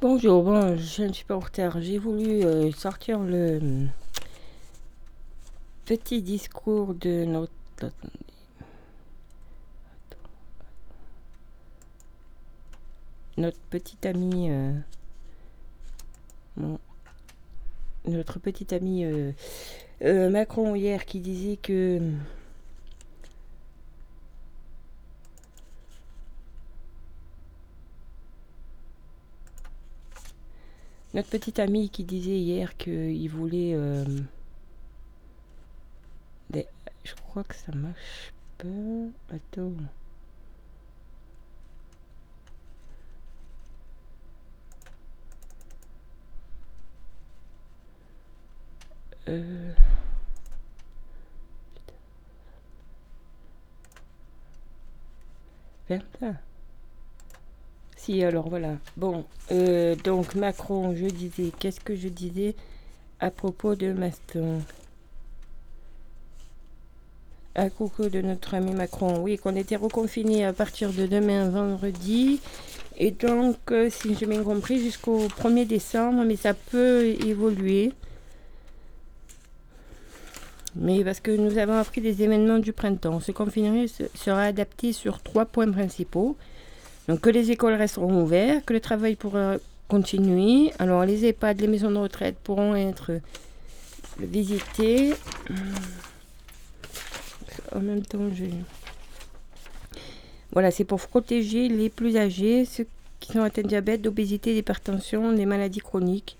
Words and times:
Bonjour, 0.00 0.44
bon, 0.44 0.76
je 0.76 1.02
ne 1.02 1.12
suis 1.12 1.24
pas 1.24 1.34
en 1.34 1.40
retard. 1.40 1.80
J'ai 1.80 1.98
voulu 1.98 2.44
euh, 2.44 2.70
sortir 2.70 3.18
le 3.18 3.58
euh, 3.60 3.86
petit 5.86 6.22
discours 6.22 6.94
de 6.94 7.24
notre. 7.24 7.50
Notre 13.36 13.58
petit 13.70 14.06
ami. 14.06 14.50
euh, 14.50 14.72
notre 18.06 18.38
petit 18.38 18.72
ami 18.72 19.04
euh, 19.04 19.32
euh, 20.02 20.30
Macron 20.30 20.76
hier 20.76 21.06
qui 21.06 21.18
disait 21.18 21.56
que. 21.56 22.00
Notre 31.18 31.30
petit 31.30 31.60
ami 31.60 31.90
qui 31.90 32.04
disait 32.04 32.38
hier 32.38 32.76
qu'il 32.76 33.28
voulait. 33.28 33.72
euh, 33.74 34.04
des- 36.48 36.68
Je 37.02 37.12
crois 37.16 37.42
que 37.42 37.56
ça 37.56 37.72
marche 37.74 38.32
pas. 38.56 39.34
Attends. 39.34 39.72
Euh... 49.28 49.72
Alors 58.08 58.48
voilà. 58.48 58.76
Bon, 58.96 59.24
euh, 59.52 59.94
donc 59.96 60.34
Macron, 60.34 60.94
je 60.96 61.06
disais, 61.06 61.52
qu'est-ce 61.58 61.80
que 61.80 61.94
je 61.94 62.08
disais 62.08 62.54
à 63.20 63.30
propos 63.30 63.74
de 63.74 63.92
Maston? 63.92 64.60
À 67.54 67.68
propos 67.68 68.08
de 68.08 68.20
notre 68.22 68.54
ami 68.54 68.72
Macron, 68.72 69.18
oui, 69.20 69.36
qu'on 69.36 69.56
était 69.56 69.76
reconfiné 69.76 70.44
à 70.44 70.52
partir 70.52 70.92
de 70.92 71.06
demain, 71.06 71.48
vendredi. 71.50 72.40
Et 72.96 73.10
donc, 73.10 73.56
euh, 73.70 73.90
si 73.90 74.14
j'ai 74.14 74.26
bien 74.26 74.42
compris, 74.42 74.80
jusqu'au 74.80 75.28
1er 75.28 75.66
décembre, 75.66 76.24
mais 76.24 76.36
ça 76.36 76.54
peut 76.54 77.04
évoluer. 77.26 77.92
Mais 80.76 81.02
parce 81.04 81.20
que 81.20 81.30
nous 81.32 81.58
avons 81.58 81.74
appris 81.78 82.00
des 82.00 82.22
événements 82.22 82.58
du 82.58 82.72
printemps. 82.72 83.20
Ce 83.20 83.32
confinement 83.32 83.86
se- 83.88 84.04
sera 84.16 84.42
adapté 84.44 84.92
sur 84.92 85.20
trois 85.22 85.44
points 85.44 85.70
principaux. 85.70 86.36
Donc 87.08 87.20
que 87.20 87.30
les 87.30 87.50
écoles 87.50 87.74
resteront 87.74 88.22
ouvertes, 88.22 88.66
que 88.66 88.74
le 88.74 88.80
travail 88.80 89.16
pourra 89.16 89.56
continuer. 89.88 90.70
Alors 90.78 91.04
les 91.04 91.24
EHPAD, 91.24 91.60
les 91.60 91.66
maisons 91.66 91.90
de 91.90 91.96
retraite 91.96 92.36
pourront 92.44 92.74
être 92.74 93.20
visitées. 94.18 95.14
En 97.74 97.80
même 97.80 98.02
temps, 98.02 98.28
je... 98.34 98.44
Voilà, 100.52 100.70
c'est 100.70 100.84
pour 100.84 101.00
protéger 101.00 101.68
les 101.68 101.88
plus 101.88 102.16
âgés, 102.16 102.64
ceux 102.64 102.86
qui 103.20 103.32
sont 103.32 103.42
atteints 103.42 103.62
de 103.62 103.68
diabète, 103.68 104.02
d'obésité, 104.02 104.54
d'hypertension, 104.54 105.32
des 105.32 105.46
maladies 105.46 105.80
chroniques. 105.80 106.36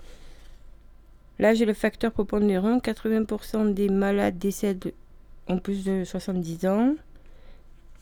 L'âge 1.38 1.62
est 1.62 1.66
le 1.66 1.74
facteur 1.74 2.12
prépondérant. 2.12 2.78
80% 2.78 3.72
des 3.72 3.88
malades 3.88 4.38
décèdent 4.38 4.92
en 5.46 5.58
plus 5.58 5.84
de 5.84 6.04
70 6.04 6.66
ans. 6.66 6.94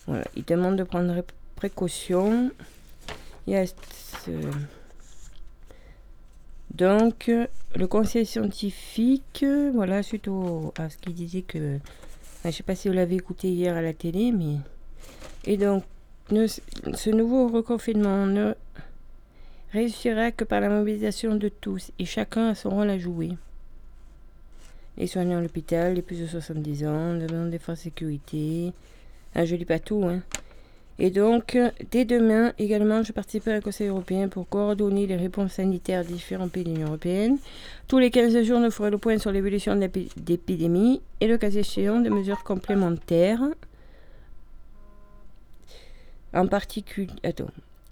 Voilà, 0.06 0.24
ils 0.36 0.44
demandent 0.44 0.76
de 0.76 0.84
prendre 0.84 1.22
précaution. 1.56 2.50
Il 3.46 3.52
y 3.54 3.56
a 3.56 3.66
ce- 3.66 4.30
Donc, 6.74 7.30
le 7.74 7.86
conseil 7.86 8.26
scientifique, 8.26 9.44
voilà, 9.74 10.02
suite 10.02 10.28
au- 10.28 10.72
à 10.76 10.90
ce 10.90 10.96
qu'il 10.98 11.14
disait 11.14 11.42
que. 11.42 11.78
Je 12.42 12.48
ne 12.48 12.52
sais 12.52 12.62
pas 12.62 12.74
si 12.74 12.88
vous 12.88 12.94
l'avez 12.94 13.16
écouté 13.16 13.48
hier 13.48 13.74
à 13.76 13.82
la 13.82 13.92
télé, 13.94 14.30
mais. 14.30 14.58
Et 15.44 15.56
donc, 15.56 15.84
ce 16.30 17.10
nouveau 17.10 17.48
reconfinement 17.48 18.26
ne 18.26 18.54
réussira 19.72 20.30
que 20.32 20.44
par 20.44 20.60
la 20.60 20.68
mobilisation 20.68 21.34
de 21.36 21.48
tous 21.48 21.90
et 21.98 22.04
chacun 22.04 22.50
a 22.50 22.54
son 22.54 22.70
rôle 22.70 22.90
à 22.90 22.98
jouer. 22.98 23.30
Les 24.98 25.06
soignants 25.06 25.38
à 25.38 25.42
l'hôpital, 25.42 25.94
les 25.94 26.02
plus 26.02 26.20
de 26.20 26.26
70 26.26 26.84
ans, 26.86 27.14
demandent 27.14 27.50
des 27.50 27.58
forces 27.58 27.80
de 27.80 27.84
sécurité. 27.84 28.72
Ah, 29.34 29.44
je 29.44 29.54
lis 29.56 29.64
pas 29.66 29.78
tout, 29.78 30.04
hein. 30.04 30.22
Et 30.98 31.10
donc, 31.10 31.58
dès 31.90 32.06
demain, 32.06 32.54
également, 32.58 33.02
je 33.02 33.12
participerai 33.12 33.56
un 33.56 33.60
Conseil 33.60 33.88
européen 33.88 34.28
pour 34.28 34.48
coordonner 34.48 35.06
les 35.06 35.16
réponses 35.16 35.52
sanitaires 35.52 36.04
des 36.04 36.14
différents 36.14 36.48
pays 36.48 36.64
de 36.64 36.70
l'Union 36.70 36.86
européenne. 36.88 37.36
Tous 37.86 37.98
les 37.98 38.10
15 38.10 38.42
jours, 38.42 38.60
nous 38.60 38.70
ferons 38.70 38.88
le 38.88 38.96
point 38.96 39.18
sur 39.18 39.30
l'évolution 39.30 39.74
de 39.74 39.80
l'épi- 39.80 40.08
d'épidémie 40.16 41.02
et 41.20 41.26
le 41.26 41.36
cas 41.36 41.50
échéant 41.50 42.00
de 42.00 42.08
mesures 42.08 42.42
complémentaires. 42.44 43.42
En 46.32 46.46
particulier. 46.46 47.12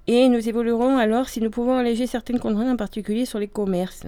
Et 0.07 0.29
nous 0.29 0.49
évoluerons 0.49 0.97
alors 0.99 1.29
si 1.29 1.41
nous 1.41 1.51
pouvons 1.51 1.77
alléger 1.77 2.07
certaines 2.07 2.39
contraintes, 2.39 2.69
en 2.69 2.77
particulier 2.77 3.25
sur 3.27 3.39
les 3.39 3.49
commerces. 3.49 4.07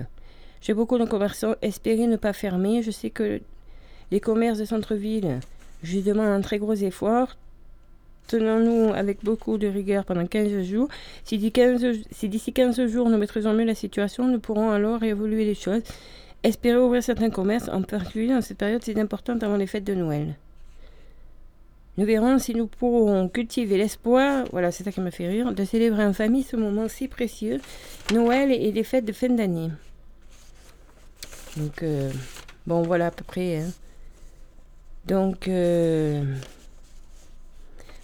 J'ai 0.60 0.74
beaucoup 0.74 0.98
de 0.98 1.04
commerçants 1.04 1.54
espérer 1.62 2.06
ne 2.06 2.16
pas 2.16 2.32
fermer. 2.32 2.82
Je 2.82 2.90
sais 2.90 3.10
que 3.10 3.40
les 4.10 4.20
commerces 4.20 4.58
de 4.58 4.64
centre-ville, 4.64 5.40
demande 5.84 6.26
un 6.26 6.40
très 6.40 6.58
gros 6.58 6.74
effort. 6.74 7.36
Tenons-nous 8.26 8.92
avec 8.92 9.22
beaucoup 9.22 9.56
de 9.58 9.68
rigueur 9.68 10.04
pendant 10.04 10.26
15 10.26 10.62
jours. 10.62 10.88
Si 11.24 11.38
d'ici 11.38 11.52
15, 11.52 11.86
si 12.10 12.28
d'ici 12.28 12.52
15 12.52 12.86
jours 12.86 13.08
nous 13.08 13.18
maîtrisons 13.18 13.52
mieux 13.52 13.64
la 13.64 13.74
situation, 13.74 14.26
nous 14.26 14.40
pourrons 14.40 14.70
alors 14.70 15.02
évoluer 15.02 15.44
les 15.44 15.54
choses. 15.54 15.82
Espérer 16.42 16.78
ouvrir 16.78 17.02
certains 17.02 17.30
commerces, 17.30 17.68
en 17.68 17.82
particulier 17.82 18.28
dans 18.28 18.40
cette 18.40 18.58
période 18.58 18.82
si 18.82 18.98
importante 18.98 19.42
avant 19.42 19.56
les 19.56 19.66
fêtes 19.66 19.84
de 19.84 19.94
Noël. 19.94 20.36
Nous 21.98 22.04
verrons 22.04 22.38
si 22.38 22.54
nous 22.54 22.66
pourrons 22.66 23.28
cultiver 23.28 23.78
l'espoir, 23.78 24.44
voilà, 24.52 24.70
c'est 24.70 24.84
ça 24.84 24.92
qui 24.92 25.00
m'a 25.00 25.10
fait 25.10 25.28
rire, 25.28 25.52
de 25.52 25.64
célébrer 25.64 26.04
en 26.04 26.12
famille 26.12 26.42
ce 26.42 26.56
moment 26.56 26.88
si 26.88 27.08
précieux, 27.08 27.58
Noël 28.12 28.52
et 28.52 28.70
les 28.70 28.84
fêtes 28.84 29.06
de 29.06 29.12
fin 29.12 29.30
d'année. 29.30 29.70
Donc, 31.56 31.82
euh, 31.82 32.10
bon, 32.66 32.82
voilà 32.82 33.06
à 33.06 33.10
peu 33.10 33.24
près. 33.24 33.58
hein. 33.60 33.70
Donc, 35.06 35.48
euh, 35.48 36.22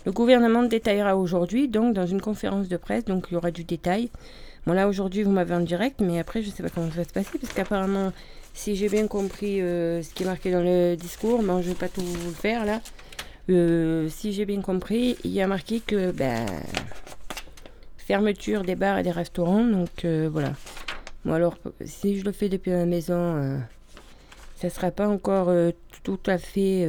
le 0.04 0.12
gouvernement 0.12 0.62
détaillera 0.62 1.16
aujourd'hui, 1.16 1.68
donc, 1.68 1.94
dans 1.94 2.06
une 2.06 2.20
conférence 2.20 2.68
de 2.68 2.76
presse, 2.76 3.04
donc 3.04 3.26
il 3.30 3.34
y 3.34 3.36
aura 3.36 3.50
du 3.50 3.64
détail. 3.64 4.10
Bon, 4.66 4.72
là, 4.72 4.88
aujourd'hui, 4.88 5.22
vous 5.22 5.32
m'avez 5.32 5.54
en 5.54 5.60
direct, 5.60 6.00
mais 6.00 6.18
après, 6.18 6.42
je 6.42 6.50
ne 6.50 6.52
sais 6.52 6.62
pas 6.62 6.70
comment 6.70 6.90
ça 6.90 6.96
va 6.96 7.04
se 7.04 7.12
passer, 7.12 7.38
parce 7.38 7.52
qu'apparemment, 7.52 8.12
si 8.54 8.76
j'ai 8.76 8.88
bien 8.88 9.06
compris 9.06 9.60
euh, 9.60 10.02
ce 10.02 10.12
qui 10.14 10.22
est 10.22 10.26
marqué 10.26 10.50
dans 10.50 10.62
le 10.62 10.94
discours, 10.96 11.42
bon, 11.42 11.62
je 11.62 11.68
ne 11.68 11.72
vais 11.72 11.78
pas 11.78 11.88
tout 11.88 12.02
vous 12.02 12.28
le 12.28 12.34
faire, 12.34 12.64
là. 12.64 12.80
Euh, 13.50 14.08
si 14.08 14.32
j'ai 14.32 14.44
bien 14.44 14.60
compris, 14.60 15.16
il 15.24 15.32
y 15.32 15.40
a 15.40 15.46
marqué 15.48 15.80
que 15.80 16.12
ben, 16.12 16.46
fermeture 17.96 18.62
des 18.62 18.76
bars 18.76 18.98
et 18.98 19.02
des 19.02 19.10
restaurants. 19.10 19.64
Donc 19.64 20.04
euh, 20.04 20.28
voilà. 20.32 20.52
Bon 21.24 21.32
alors, 21.32 21.56
si 21.84 22.18
je 22.18 22.24
le 22.24 22.30
fais 22.30 22.48
depuis 22.48 22.70
ma 22.70 22.84
maison, 22.84 23.60
ça 24.54 24.70
sera 24.70 24.92
pas 24.92 25.08
encore 25.08 25.52
tout 26.04 26.20
à 26.26 26.38
fait 26.38 26.86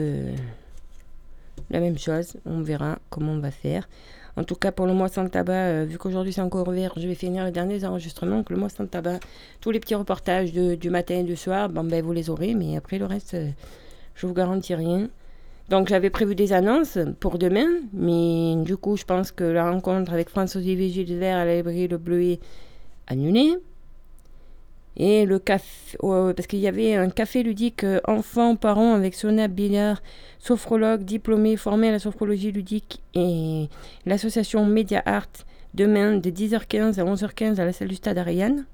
la 1.70 1.80
même 1.80 1.98
chose. 1.98 2.38
On 2.46 2.62
verra 2.62 3.00
comment 3.10 3.34
on 3.34 3.40
va 3.40 3.52
faire. 3.52 3.88
En 4.36 4.44
tout 4.44 4.56
cas, 4.56 4.72
pour 4.72 4.88
le 4.88 4.94
mois 4.94 5.10
sans 5.10 5.30
tabac, 5.30 5.54
euh, 5.54 5.86
vu 5.88 5.98
qu'aujourd'hui 5.98 6.34
c'est 6.34 6.42
encore 6.42 6.68
ouvert, 6.68 6.94
je 6.98 7.08
vais 7.08 7.14
finir 7.14 7.46
les 7.46 7.52
derniers 7.52 7.86
enregistrements. 7.86 8.38
Donc 8.38 8.50
le 8.50 8.58
mois 8.58 8.70
sans 8.70 8.88
tabac, 8.88 9.20
tous 9.62 9.70
les 9.70 9.80
petits 9.80 9.96
reportages 9.96 10.52
du 10.52 10.90
matin 10.90 11.20
et 11.20 11.24
du 11.24 11.36
soir, 11.36 11.70
ben, 11.70 12.02
vous 12.02 12.14
les 12.14 12.30
aurez. 12.30 12.56
Mais 12.56 12.76
après 12.76 12.98
le 12.98 13.06
reste, 13.06 13.36
euh, 13.36 13.50
je 14.16 14.26
vous 14.26 14.34
garantis 14.34 14.74
rien. 14.74 15.10
Donc 15.70 15.88
j'avais 15.88 16.10
prévu 16.10 16.36
des 16.36 16.52
annonces 16.52 16.98
pour 17.20 17.38
demain, 17.38 17.68
mais 17.94 18.56
du 18.64 18.76
coup 18.76 18.98
je 18.98 19.06
pense 19.06 19.32
que 19.32 19.46
la 19.46 19.72
rencontre 19.72 20.12
avec 20.12 20.30
François-Olivier 20.30 20.90
Gilles 20.90 21.18
Vert 21.18 21.38
à 21.38 21.46
la 21.46 21.56
librairie 21.56 21.88
Le 21.88 21.98
Bleu 21.98 22.22
est 22.22 22.40
annulée. 23.08 23.54
Et 24.96 25.26
le 25.26 25.40
café, 25.40 25.98
parce 26.00 26.46
qu'il 26.48 26.60
y 26.60 26.68
avait 26.68 26.96
un 26.96 27.10
café 27.10 27.42
ludique 27.42 27.84
euh, 27.84 28.00
enfants, 28.08 28.56
parents 28.56 28.94
avec 28.94 29.16
Sona 29.16 29.48
Billard, 29.48 30.04
sophrologue 30.38 31.04
diplômé 31.04 31.58
formé 31.58 31.90
à 31.90 31.92
la 31.92 32.00
sophrologie 32.00 32.52
ludique 32.52 33.02
et 33.16 33.70
l'association 34.06 34.66
Media 34.66 35.02
Art 35.06 35.30
demain 35.74 36.18
de 36.18 36.30
10h15 36.30 37.00
à 37.00 37.04
11h15 37.04 37.60
à 37.60 37.66
la 37.66 37.74
salle 37.74 37.88
du 37.88 37.96
stade 37.96 38.20
Ariane. 38.20 38.66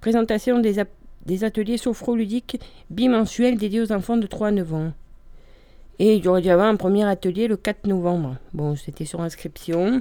Présentation 0.00 0.60
des, 0.60 0.82
des 1.26 1.44
ateliers 1.44 1.78
sophroludiques 1.78 2.60
bimensuels 2.88 3.58
dédiés 3.58 3.80
aux 3.80 3.92
enfants 3.92 4.16
de 4.16 4.26
3 4.26 4.48
à 4.48 4.52
9 4.52 4.74
ans. 4.74 4.92
Et 5.98 6.14
il 6.14 6.24
y 6.24 6.28
aurait 6.28 6.40
dû 6.40 6.48
y 6.48 6.50
avoir 6.50 6.68
un 6.68 6.76
premier 6.76 7.04
atelier 7.04 7.48
le 7.48 7.56
4 7.56 7.86
novembre. 7.86 8.36
Bon, 8.54 8.76
c'était 8.76 9.04
sur 9.04 9.20
inscription, 9.20 10.00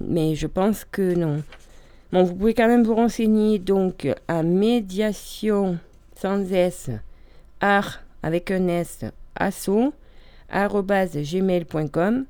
mais 0.00 0.34
je 0.34 0.46
pense 0.46 0.84
que 0.84 1.14
non. 1.14 1.42
Bon, 2.12 2.24
vous 2.24 2.34
pouvez 2.34 2.54
quand 2.54 2.66
même 2.68 2.82
vous 2.84 2.94
renseigner 2.94 3.58
donc 3.58 4.08
à 4.26 4.42
médiation 4.42 5.78
sans 6.16 6.52
S, 6.52 6.90
art 7.60 8.00
avec 8.22 8.50
un 8.50 8.66
S, 8.68 9.04
asso, 9.36 9.92
gmail.com. 10.50 12.24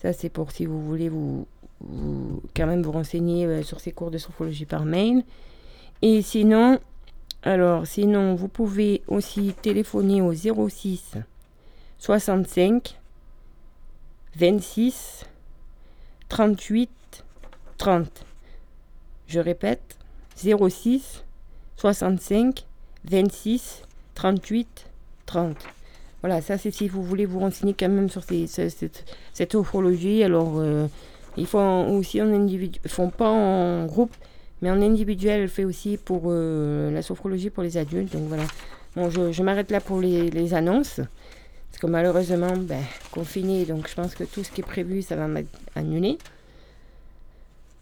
Ça, 0.00 0.12
c'est 0.12 0.28
pour 0.28 0.52
si 0.52 0.66
vous 0.66 0.80
voulez 0.82 1.08
vous 1.08 1.46
vous, 1.80 2.42
quand 2.54 2.66
même 2.66 2.82
vous 2.82 2.92
renseigner 2.92 3.46
euh, 3.46 3.62
sur 3.62 3.80
ces 3.80 3.92
cours 3.92 4.10
de 4.10 4.18
sophrologie 4.18 4.66
par 4.66 4.84
mail. 4.84 5.24
Et 6.02 6.22
sinon, 6.22 6.78
alors, 7.42 7.86
sinon, 7.86 8.34
vous 8.34 8.48
pouvez 8.48 9.02
aussi 9.08 9.54
téléphoner 9.60 10.22
au 10.22 10.32
06 10.32 11.14
65 11.98 12.98
26 14.36 15.26
38 16.28 16.90
30. 17.78 18.29
Je 19.30 19.38
répète, 19.38 19.96
06 20.34 21.22
65 21.76 22.66
26 23.08 23.82
38 24.16 24.86
30. 25.24 25.56
Voilà, 26.20 26.40
ça 26.40 26.58
c'est 26.58 26.72
si 26.72 26.88
vous 26.88 27.04
voulez 27.04 27.26
vous 27.26 27.38
renseigner 27.38 27.72
quand 27.78 27.88
même 27.88 28.08
sur 28.08 28.24
cette, 28.24 29.04
cette. 29.32 29.54
Alors, 30.24 30.54
euh, 30.58 30.88
ils 31.36 31.46
font 31.46 31.96
aussi 31.96 32.20
en 32.20 32.26
individu, 32.34 32.80
font 32.88 33.10
pas 33.10 33.30
en 33.30 33.86
groupe, 33.86 34.12
mais 34.62 34.70
en 34.72 34.82
individuel, 34.82 35.48
fait 35.48 35.64
aussi 35.64 35.96
pour 35.96 36.22
euh, 36.26 36.90
la 36.90 37.02
sophrologie 37.02 37.50
pour 37.50 37.62
les 37.62 37.76
adultes. 37.76 38.12
Donc 38.12 38.24
voilà. 38.26 38.46
Bon, 38.96 39.10
je, 39.10 39.42
m'arrête 39.44 39.70
là 39.70 39.80
pour 39.80 40.00
les, 40.00 40.54
annonces. 40.54 40.96
Parce 40.96 41.80
que 41.80 41.86
malheureusement, 41.86 42.56
ben, 42.56 42.82
confiné, 43.12 43.64
donc 43.64 43.88
je 43.88 43.94
pense 43.94 44.16
que 44.16 44.24
tout 44.24 44.42
ce 44.42 44.50
qui 44.50 44.60
est 44.60 44.64
prévu, 44.64 45.02
ça 45.02 45.14
va 45.14 45.28
annulé. 45.76 46.18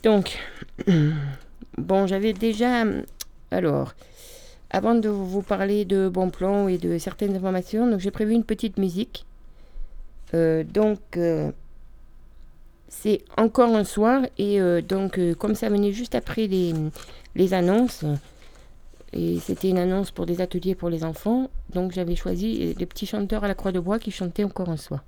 Donc, 0.03 0.39
bon, 1.79 2.07
j'avais 2.07 2.33
déjà. 2.33 2.85
Alors, 3.51 3.95
avant 4.71 4.95
de 4.95 5.09
vous 5.09 5.43
parler 5.43 5.85
de 5.85 6.09
bons 6.09 6.31
plans 6.31 6.69
et 6.69 6.79
de 6.79 6.99
certaines 6.99 7.35
informations, 7.35 7.99
j'ai 7.99 8.11
prévu 8.11 8.33
une 8.33 8.45
petite 8.45 8.79
musique. 8.79 9.25
Euh, 10.35 10.63
donc, 10.63 11.01
euh, 11.17 11.51
c'est 12.89 13.23
encore 13.37 13.75
un 13.75 13.85
soir 13.85 14.23
et 14.39 14.61
euh, 14.61 14.81
donc 14.83 15.21
comme 15.39 15.55
ça 15.55 15.69
venait 15.69 15.93
juste 15.93 16.15
après 16.15 16.47
les, 16.47 16.75
les 17.35 17.55
annonces, 17.55 18.05
et 19.13 19.39
c'était 19.41 19.71
une 19.71 19.79
annonce 19.79 20.11
pour 20.11 20.27
des 20.27 20.41
ateliers 20.41 20.75
pour 20.75 20.91
les 20.91 21.05
enfants, 21.05 21.51
donc 21.71 21.93
j'avais 21.93 22.17
choisi 22.17 22.75
les 22.75 22.87
petits 22.87 23.07
chanteurs 23.07 23.45
à 23.45 23.49
la 23.49 23.55
Croix 23.55 23.73
de 23.73 23.81
Bois 23.81 23.99
qui 23.99 24.11
chantaient 24.11 24.45
encore 24.45 24.69
un 24.69 24.77
soir. 24.77 25.03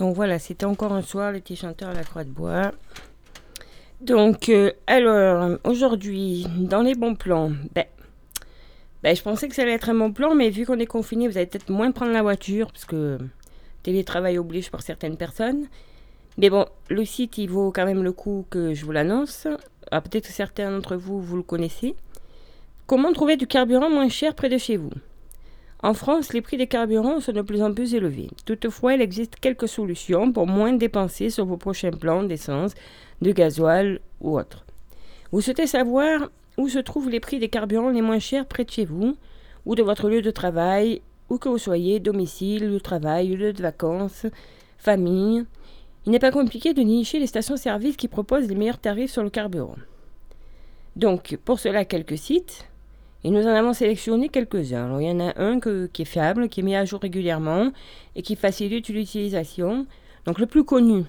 Donc 0.00 0.16
voilà, 0.16 0.38
c'était 0.38 0.64
encore 0.64 0.94
un 0.94 1.02
soir, 1.02 1.30
les 1.30 1.40
petits 1.40 1.56
chanteurs 1.56 1.90
à 1.90 1.92
la 1.92 2.04
croix 2.04 2.24
de 2.24 2.30
bois. 2.30 2.72
Donc, 4.00 4.48
euh, 4.48 4.72
alors, 4.86 5.58
aujourd'hui, 5.62 6.46
dans 6.56 6.80
les 6.80 6.94
bons 6.94 7.14
plans, 7.14 7.52
ben, 7.74 7.84
ben, 9.02 9.14
je 9.14 9.20
pensais 9.20 9.46
que 9.46 9.54
ça 9.54 9.60
allait 9.60 9.74
être 9.74 9.90
un 9.90 9.94
bon 9.94 10.10
plan, 10.10 10.34
mais 10.34 10.48
vu 10.48 10.64
qu'on 10.64 10.78
est 10.78 10.86
confiné, 10.86 11.28
vous 11.28 11.36
allez 11.36 11.46
peut-être 11.46 11.68
moins 11.68 11.92
prendre 11.92 12.12
la 12.12 12.22
voiture, 12.22 12.72
parce 12.72 12.86
que 12.86 13.18
télétravail 13.82 14.38
oblige 14.38 14.70
pour 14.70 14.80
certaines 14.80 15.18
personnes. 15.18 15.66
Mais 16.38 16.48
bon, 16.48 16.64
le 16.88 17.04
site, 17.04 17.36
il 17.36 17.50
vaut 17.50 17.70
quand 17.70 17.84
même 17.84 18.02
le 18.02 18.12
coup 18.12 18.46
que 18.48 18.72
je 18.72 18.86
vous 18.86 18.92
l'annonce. 18.92 19.48
Ah, 19.90 20.00
peut-être 20.00 20.28
que 20.28 20.32
certains 20.32 20.70
d'entre 20.70 20.96
vous, 20.96 21.20
vous 21.20 21.36
le 21.36 21.42
connaissez. 21.42 21.94
Comment 22.86 23.12
trouver 23.12 23.36
du 23.36 23.46
carburant 23.46 23.90
moins 23.90 24.08
cher 24.08 24.34
près 24.34 24.48
de 24.48 24.56
chez 24.56 24.78
vous? 24.78 24.92
En 25.82 25.94
France, 25.94 26.34
les 26.34 26.42
prix 26.42 26.58
des 26.58 26.66
carburants 26.66 27.20
sont 27.20 27.32
de 27.32 27.40
plus 27.40 27.62
en 27.62 27.72
plus 27.72 27.94
élevés. 27.94 28.28
Toutefois, 28.44 28.94
il 28.94 29.00
existe 29.00 29.36
quelques 29.36 29.68
solutions 29.68 30.30
pour 30.30 30.46
moins 30.46 30.74
dépenser 30.74 31.30
sur 31.30 31.46
vos 31.46 31.56
prochains 31.56 31.90
plans 31.90 32.22
d'essence, 32.22 32.74
de 33.22 33.32
gasoil 33.32 34.00
ou 34.20 34.38
autre. 34.38 34.66
Vous 35.32 35.40
souhaitez 35.40 35.66
savoir 35.66 36.30
où 36.58 36.68
se 36.68 36.78
trouvent 36.78 37.08
les 37.08 37.20
prix 37.20 37.38
des 37.38 37.48
carburants 37.48 37.90
les 37.90 38.02
moins 38.02 38.18
chers 38.18 38.46
près 38.46 38.64
de 38.64 38.70
chez 38.70 38.84
vous, 38.84 39.16
ou 39.64 39.74
de 39.74 39.82
votre 39.82 40.10
lieu 40.10 40.20
de 40.20 40.30
travail, 40.30 41.00
où 41.30 41.38
que 41.38 41.48
vous 41.48 41.58
soyez, 41.58 42.00
domicile, 42.00 42.66
lieu 42.66 42.74
de 42.74 42.78
travail, 42.78 43.28
lieu 43.28 43.52
de 43.52 43.62
vacances, 43.62 44.26
famille? 44.76 45.46
Il 46.06 46.12
n'est 46.12 46.18
pas 46.18 46.30
compliqué 46.30 46.74
de 46.74 46.82
nicher 46.82 47.18
les 47.18 47.26
stations-service 47.26 47.96
qui 47.96 48.08
proposent 48.08 48.48
les 48.48 48.54
meilleurs 48.54 48.78
tarifs 48.78 49.12
sur 49.12 49.22
le 49.22 49.30
carburant. 49.30 49.76
Donc, 50.96 51.38
pour 51.44 51.60
cela, 51.60 51.84
quelques 51.84 52.18
sites. 52.18 52.69
Et 53.22 53.30
nous 53.30 53.46
en 53.46 53.54
avons 53.54 53.72
sélectionné 53.72 54.28
quelques-uns. 54.28 55.00
Il 55.00 55.06
y 55.06 55.10
en 55.10 55.20
a 55.20 55.40
un 55.40 55.60
qui 55.60 56.02
est 56.02 56.06
fiable, 56.06 56.48
qui 56.48 56.60
est 56.60 56.62
mis 56.62 56.74
à 56.74 56.84
jour 56.84 57.00
régulièrement 57.00 57.70
et 58.16 58.22
qui 58.22 58.36
facilite 58.36 58.88
l'utilisation. 58.88 59.86
Donc, 60.24 60.38
le 60.38 60.46
plus 60.46 60.64
connu, 60.64 61.04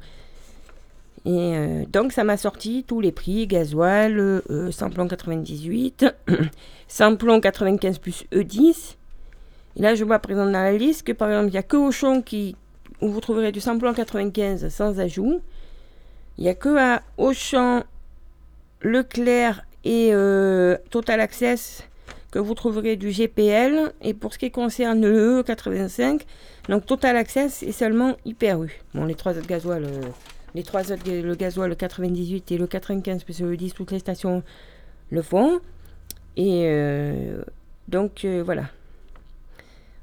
et 1.27 1.55
euh, 1.55 1.85
donc 1.87 2.13
ça 2.13 2.25
m'a 2.25 2.37
sorti 2.37 2.85
tous 2.87 3.01
les 3.01 3.13
prix, 3.13 3.47
gasoil, 3.47 4.19
euh, 4.19 4.71
samplon 4.71 5.07
98, 5.07 6.07
samplon 6.89 7.41
95 7.41 7.99
plus 7.99 8.25
E10. 8.33 8.97
Et 9.77 9.83
là 9.83 9.95
je 9.95 10.05
vois 10.05 10.19
présent 10.19 10.47
dans 10.47 10.53
la 10.53 10.73
liste 10.73 11.07
que 11.07 11.13
par 11.13 11.29
exemple 11.29 11.49
il 11.49 11.53
n'y 11.53 11.59
a 11.59 11.63
que 11.63 11.77
Auchan 11.77 12.23
qui, 12.23 12.57
où 13.03 13.09
vous 13.09 13.21
trouverez 13.21 13.53
du 13.53 13.61
samplon 13.61 13.93
95 13.93 14.69
sans 14.69 14.99
ajout. 14.99 15.41
Il 16.39 16.45
n'y 16.45 16.51
a 16.51 16.55
que 16.55 16.79
à 16.79 17.03
Auchan, 17.19 17.85
Leclerc 18.81 19.63
et 19.85 20.11
euh, 20.13 20.79
Total 20.91 21.21
Access 21.21 21.85
que 22.31 22.39
vous 22.39 22.55
trouverez 22.55 22.97
du 22.97 23.11
GPL. 23.11 23.93
Et 24.01 24.15
pour 24.15 24.33
ce 24.33 24.39
qui 24.39 24.51
concerne 24.51 25.03
le 25.03 25.43
E85, 25.43 26.23
donc 26.71 26.87
Total 26.87 27.15
Access 27.15 27.63
est 27.63 27.73
seulement 27.73 28.17
Hyper 28.25 28.63
U. 28.63 28.81
Bon 28.95 29.05
les 29.05 29.17
trois 29.17 29.37
autres 29.37 29.47
gasoil 29.47 29.87
les 30.55 30.63
trois 30.63 30.93
autres, 30.93 31.03
le 31.07 31.35
gasoil, 31.35 31.69
le 31.69 31.75
98 31.75 32.53
et 32.53 32.59
le 32.59 32.67
95, 32.67 33.25
parce 33.25 33.39
que 33.39 33.45
le 33.45 33.57
10, 33.57 33.75
toutes 33.75 33.93
les 33.93 33.99
stations 33.99 34.43
le 35.11 35.23
font. 35.23 35.61
Et 36.37 36.65
euh, 36.67 37.43
donc, 37.89 38.25
euh, 38.25 38.43
voilà. 38.45 38.65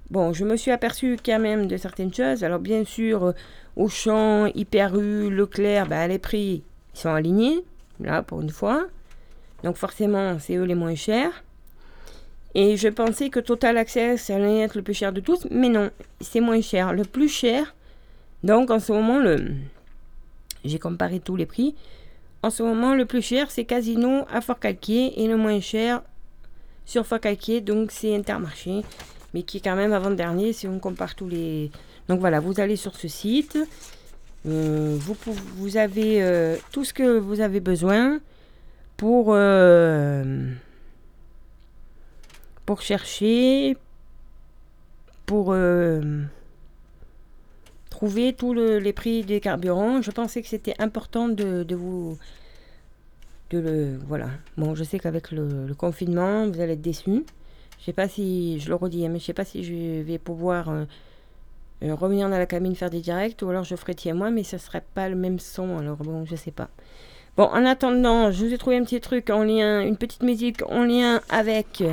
Bon, 0.10 0.34
je 0.34 0.46
me 0.46 0.56
suis 0.56 0.72
aperçu 0.72 1.18
quand 1.24 1.40
même 1.40 1.68
de 1.68 1.78
certaines 1.78 2.14
choses. 2.14 2.44
Alors, 2.44 2.60
bien 2.60 2.86
sûr, 2.86 3.24
euh, 3.26 3.32
Auchan, 3.76 4.46
Hyper 4.48 4.96
U, 4.98 5.30
Leclerc, 5.30 5.88
bah, 5.88 6.08
les 6.08 6.20
prix 6.20 6.64
ils 6.94 7.00
sont 7.00 7.10
alignés, 7.10 7.64
là, 8.00 8.24
pour 8.24 8.42
une 8.42 8.50
fois. 8.50 8.88
Donc, 9.64 9.76
forcément, 9.76 10.40
c'est 10.40 10.56
eux 10.56 10.64
les 10.64 10.76
moins 10.76 10.96
chers. 10.96 11.44
Et 12.56 12.78
je 12.78 12.88
pensais 12.88 13.30
que 13.30 13.40
Total 13.40 13.78
Access 13.78 14.30
allait 14.30 14.62
être 14.62 14.76
le 14.76 14.82
plus 14.82 14.94
cher 14.94 15.12
de 15.12 15.20
tous, 15.20 15.46
mais 15.52 15.70
non, 15.70 15.92
c'est 16.22 16.40
moins 16.40 16.62
cher. 16.62 16.94
Le 16.94 17.04
plus 17.04 17.30
cher, 17.30 17.76
donc 18.44 18.72
en 18.72 18.80
ce 18.80 18.92
moment, 18.92 19.20
le, 19.20 19.54
j'ai 20.68 20.80
comparé 20.80 21.20
tous 21.20 21.36
les 21.36 21.46
prix. 21.46 21.76
En 22.44 22.50
ce 22.50 22.64
moment, 22.64 22.94
le 22.94 23.06
plus 23.06 23.22
cher, 23.22 23.50
c'est 23.50 23.66
Casino 23.66 24.26
à 24.32 24.42
Fort-Calquier 24.42 25.22
et 25.22 25.28
le 25.28 25.38
moins 25.38 25.60
cher 25.60 26.02
sur 26.86 27.06
Fort-Calquier, 27.06 27.62
donc 27.62 27.92
c'est 27.92 28.16
Intermarché, 28.16 28.84
mais 29.34 29.44
qui 29.44 29.58
est 29.58 29.62
quand 29.62 29.76
même 29.76 29.92
avant-dernier 29.92 30.54
si 30.54 30.68
on 30.68 30.80
compare 30.80 31.16
tous 31.16 31.28
les... 31.28 31.72
Donc 32.08 32.20
voilà, 32.20 32.40
vous 32.40 32.60
allez 32.60 32.78
sur 32.78 32.96
ce 32.96 33.08
site, 33.08 33.58
euh, 34.48 34.98
vous, 35.00 35.18
vous 35.58 35.78
avez 35.78 36.24
euh, 36.24 36.56
tout 36.72 36.86
ce 36.86 36.94
que 36.94 37.18
vous 37.18 37.42
avez 37.42 37.60
besoin 37.60 38.20
pour, 38.96 39.28
euh, 39.30 40.50
pour 42.66 42.82
chercher, 42.82 43.76
pour 45.26 45.54
trouver 47.98 48.32
tous 48.32 48.54
les 48.54 48.94
prix 48.94 49.24
des 49.24 49.40
carburants. 49.40 50.04
Je 50.04 50.12
pensais 50.12 50.44
que 50.44 50.48
c'était 50.48 50.76
important 50.78 51.30
de, 51.30 51.66
vous. 51.74 52.16
De 53.50 53.58
le, 53.58 54.00
voilà. 54.08 54.28
Bon, 54.56 54.76
je 54.76 54.84
sais 54.84 55.00
qu'avec 55.00 55.32
le, 55.32 55.74
confinement, 55.76 56.48
vous 56.48 56.62
allez 56.62 56.74
être 56.74 56.82
déçus. 56.82 57.26
Je 57.80 57.86
sais 57.86 57.94
pas 57.94 58.08
si, 58.08 58.60
je 58.60 58.70
le 58.70 58.76
redis, 58.76 59.04
hein, 59.04 59.10
mais 59.12 59.18
je 59.18 59.26
sais 59.26 59.34
pas 59.34 59.46
si 59.46 59.64
je 59.64 60.04
vais 60.04 60.20
pouvoir 60.20 60.70
euh, 60.70 60.86
euh, 61.84 61.96
revenir 61.96 62.30
dans 62.30 62.38
la 62.38 62.46
cabine 62.46 62.76
faire 62.76 62.92
des 62.92 63.02
directs 63.02 63.42
ou 63.42 63.50
alors 63.50 63.64
je 63.64 63.76
ferai 63.76 63.96
tiens 63.96 64.14
moi, 64.14 64.30
mais 64.30 64.44
ce 64.44 64.60
serait 64.60 64.84
pas 64.94 65.10
le 65.10 65.16
même 65.16 65.40
son. 65.40 65.80
Alors 65.80 65.98
bon, 65.98 66.24
je 66.24 66.36
sais 66.36 66.52
pas. 66.52 66.70
Bon, 67.36 67.46
en 67.46 67.66
attendant, 67.66 68.32
je 68.32 68.46
vous 68.46 68.54
ai 68.54 68.60
trouvé 68.60 68.78
un 68.78 68.84
petit 68.84 69.02
truc 69.02 69.32
en 69.32 69.44
lien, 69.44 69.82
une 69.82 69.98
petite 69.98 70.22
musique 70.22 70.62
en 70.70 70.84
lien 70.84 71.20
avec 71.30 71.84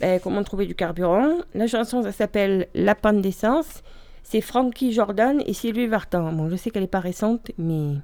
ben, 0.00 0.20
comment 0.20 0.42
trouver 0.44 0.66
du 0.66 0.74
carburant. 0.74 1.38
La 1.54 1.66
chanson, 1.66 2.02
ça 2.02 2.12
s'appelle 2.12 2.68
La 2.74 2.94
panne 2.94 3.22
d'essence 3.22 3.82
c'est 4.30 4.42
Frankie 4.42 4.92
Jordan 4.92 5.42
et 5.46 5.54
Sylvie 5.54 5.86
Vartan. 5.86 6.32
Bon, 6.32 6.50
je 6.50 6.56
sais 6.56 6.70
qu'elle 6.70 6.82
n'est 6.82 6.88
pas 6.88 7.00
récente, 7.00 7.50
mais. 7.56 7.94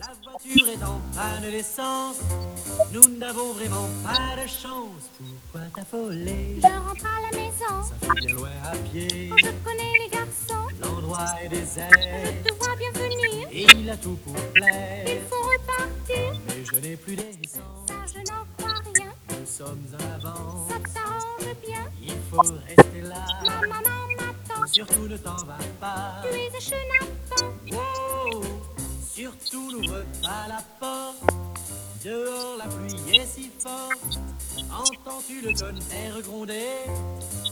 La 0.00 0.12
voiture 0.24 0.68
est 0.68 0.84
en 0.84 1.00
panne 1.14 1.50
d'essence. 1.52 2.20
Nous 2.92 3.16
n'avons 3.16 3.52
vraiment 3.52 3.88
pas 4.02 4.42
de 4.42 4.48
chance. 4.48 5.08
Pourquoi 5.52 5.68
t'affoler? 5.74 6.56
Je 6.60 6.66
rentre 6.66 7.06
à 7.06 7.30
la 7.30 7.38
maison. 7.38 7.82
Ça 7.88 7.94
fait 8.00 8.26
bien 8.26 8.34
loin 8.34 8.50
à 8.64 8.76
pied. 8.76 9.30
Je 9.38 9.50
connais 9.64 9.92
les 10.02 10.08
garçons. 10.10 10.66
L'endroit 10.82 11.26
est 11.44 11.48
désert. 11.48 11.90
Je 11.92 12.48
te 12.48 12.54
vois 12.54 12.74
bien 12.74 12.90
venir. 12.90 13.48
Il 13.52 13.88
a 13.88 13.96
tout 13.96 14.18
pour 14.24 14.34
plaire. 14.52 15.04
Il 15.06 15.20
faut 15.30 15.42
repartir. 15.42 16.40
Mais 16.48 16.64
je 16.64 16.76
n'ai 16.80 16.96
plus 16.96 17.14
d'essence. 17.14 17.86
Ça, 17.86 17.94
je 18.12 18.18
n'en. 18.30 18.63
Nous 19.44 19.50
sommes 19.50 19.86
en 19.92 20.26
avance. 20.26 20.70
Ça 20.70 20.78
t'arrange 20.94 21.56
bien. 21.60 21.84
Il 22.02 22.16
faut 22.30 22.40
rester 22.40 23.02
là. 23.02 23.26
Ma 23.44 23.60
maman 23.60 24.06
m'attend. 24.16 24.66
Surtout 24.72 25.06
ne 25.06 25.18
t'en 25.18 25.36
va 25.44 25.58
pas. 25.78 26.22
Tu 26.22 26.34
es 26.34 26.48
un 26.48 26.60
chenapan. 26.60 27.52
Wow 27.70 28.42
Surtout 29.06 29.70
n'ouvre 29.70 30.02
pas 30.22 30.48
la 30.48 30.62
porte. 30.80 31.30
Dehors 32.02 32.56
la 32.56 32.64
pluie 32.64 33.18
est 33.18 33.26
si 33.26 33.50
forte. 33.58 34.18
Entends-tu 34.70 35.42
le 35.42 35.52
tonnerre 35.52 36.22
gronder? 36.22 36.78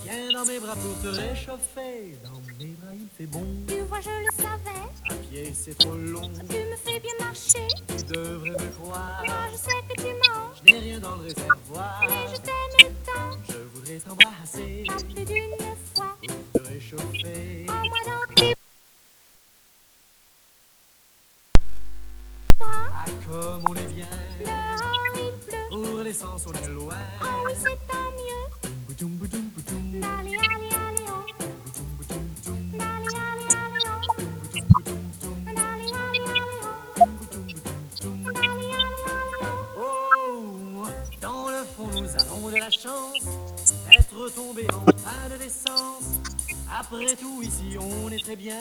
Viens 0.02 0.32
dans 0.32 0.46
mes 0.46 0.60
bras 0.60 0.76
pour 0.76 0.98
te 1.02 1.08
réchauffer. 1.14 2.16
Dans 2.24 2.40
mes 2.58 2.72
bras 2.72 2.94
il 2.94 3.08
fait 3.18 3.26
bon. 3.26 3.44
Tu 3.68 3.80
vois, 3.82 4.00
je 4.00 4.08
le 4.08 4.32
savais. 4.34 4.41
C'est 5.54 5.78
trop 5.78 5.94
long. 5.94 6.30
Tu 6.50 6.56
me 6.56 6.76
fais 6.76 7.00
bien 7.00 7.12
marcher? 7.18 7.66
Tu 7.88 8.04
devrais 8.04 8.50
me 8.50 8.70
croire. 8.80 9.22
Moi, 9.24 9.34
je 9.52 9.56
sais 9.56 9.82
que 9.88 10.02
tu 10.02 10.08
manges. 10.08 10.60
Je 10.64 10.72
n'ai 10.72 10.78
rien 10.78 10.98
dans 11.00 11.16
le 11.16 11.22
réservoir. 11.22 12.00
Mais 12.02 12.34
je 12.34 12.40
t'aime 12.40 12.92
tant. 13.06 13.38
Je 13.48 13.58
voudrais 13.74 13.98
t'embrasser. 13.98 14.84
Pas 14.86 14.96
plus 14.96 15.24
d'une 15.24 15.56
fois. 15.94 16.16
Pour 16.26 16.62
te 16.62 16.68
réchauffer. 16.68 17.64
Prends-moi 17.66 17.98
dans 18.04 18.34
tes. 18.34 18.54
Ah 22.60 23.04
comme 23.26 23.64
on 23.68 23.74
est 23.74 23.92
bien. 23.94 24.08
Dehors, 24.40 25.16
il 25.16 25.32
pleut. 25.46 25.68
Pour 25.70 26.02
l'essence 26.02 26.46
on 26.46 26.52
est 26.52 26.68
loin. 26.68 26.94
Oh 27.22 27.26
oui, 27.46 27.52
c'est 27.56 27.78
tant 27.88 28.10
mieux. 28.12 28.32
De 42.52 42.58
la 42.58 42.70
chance 42.70 43.24
d'être 43.88 44.34
tombés 44.34 44.66
en 44.74 44.84
panne 44.84 45.38
d'essence. 45.38 46.20
Après 46.70 47.16
tout, 47.16 47.42
ici, 47.42 47.76
on 47.80 48.10
est 48.10 48.22
très 48.22 48.36
bien. 48.36 48.58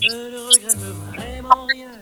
Je 0.00 0.08
ne 0.08 0.48
regrette 0.48 0.78
vraiment 1.14 1.66
rien. 1.66 1.92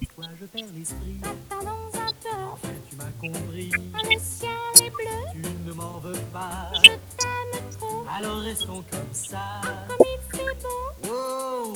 Pourquoi 0.00 0.32
je 0.40 0.46
perds 0.46 0.72
l'esprit? 0.76 1.16
Attendons 1.22 1.70
un 1.94 2.12
peu. 2.22 2.28
Enfin, 2.52 2.68
tu 2.88 2.96
m'as 2.96 3.10
compris. 3.20 3.70
Le 3.94 4.20
ciel 4.20 4.50
est 4.76 4.90
bleu. 4.90 5.32
Tu 5.32 5.42
ne 5.66 5.72
m'en 5.72 5.98
veux 5.98 6.20
pas. 6.32 6.70
Je 6.74 6.90
t'aime 6.90 7.60
trop. 7.78 8.04
Alors 8.16 8.38
restons 8.38 8.84
comme 8.90 9.12
ça. 9.12 9.60
Comme 9.88 10.06
il 10.06 10.36
fait 10.36 10.56
beau. 10.62 11.10
Oh, 11.10 11.74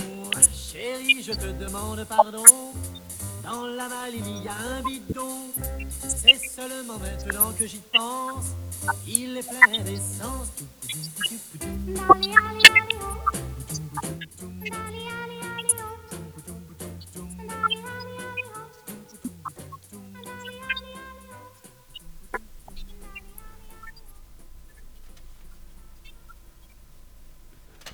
chérie, 0.54 1.22
je 1.22 1.32
te 1.32 1.46
demande 1.46 2.04
pardon. 2.04 2.44
Dans 3.50 3.66
la 3.66 3.88
malle, 3.88 4.12
il 4.14 4.44
y 4.44 4.48
a 4.48 4.52
un 4.52 4.82
bidon. 4.82 5.38
C'est 6.00 6.36
seulement 6.36 6.98
maintenant 6.98 7.50
que 7.58 7.66
j'y 7.66 7.80
pense. 7.94 8.52
Il 9.06 9.38
est 9.38 9.48
plein 9.48 9.82
d'essence. 9.82 10.52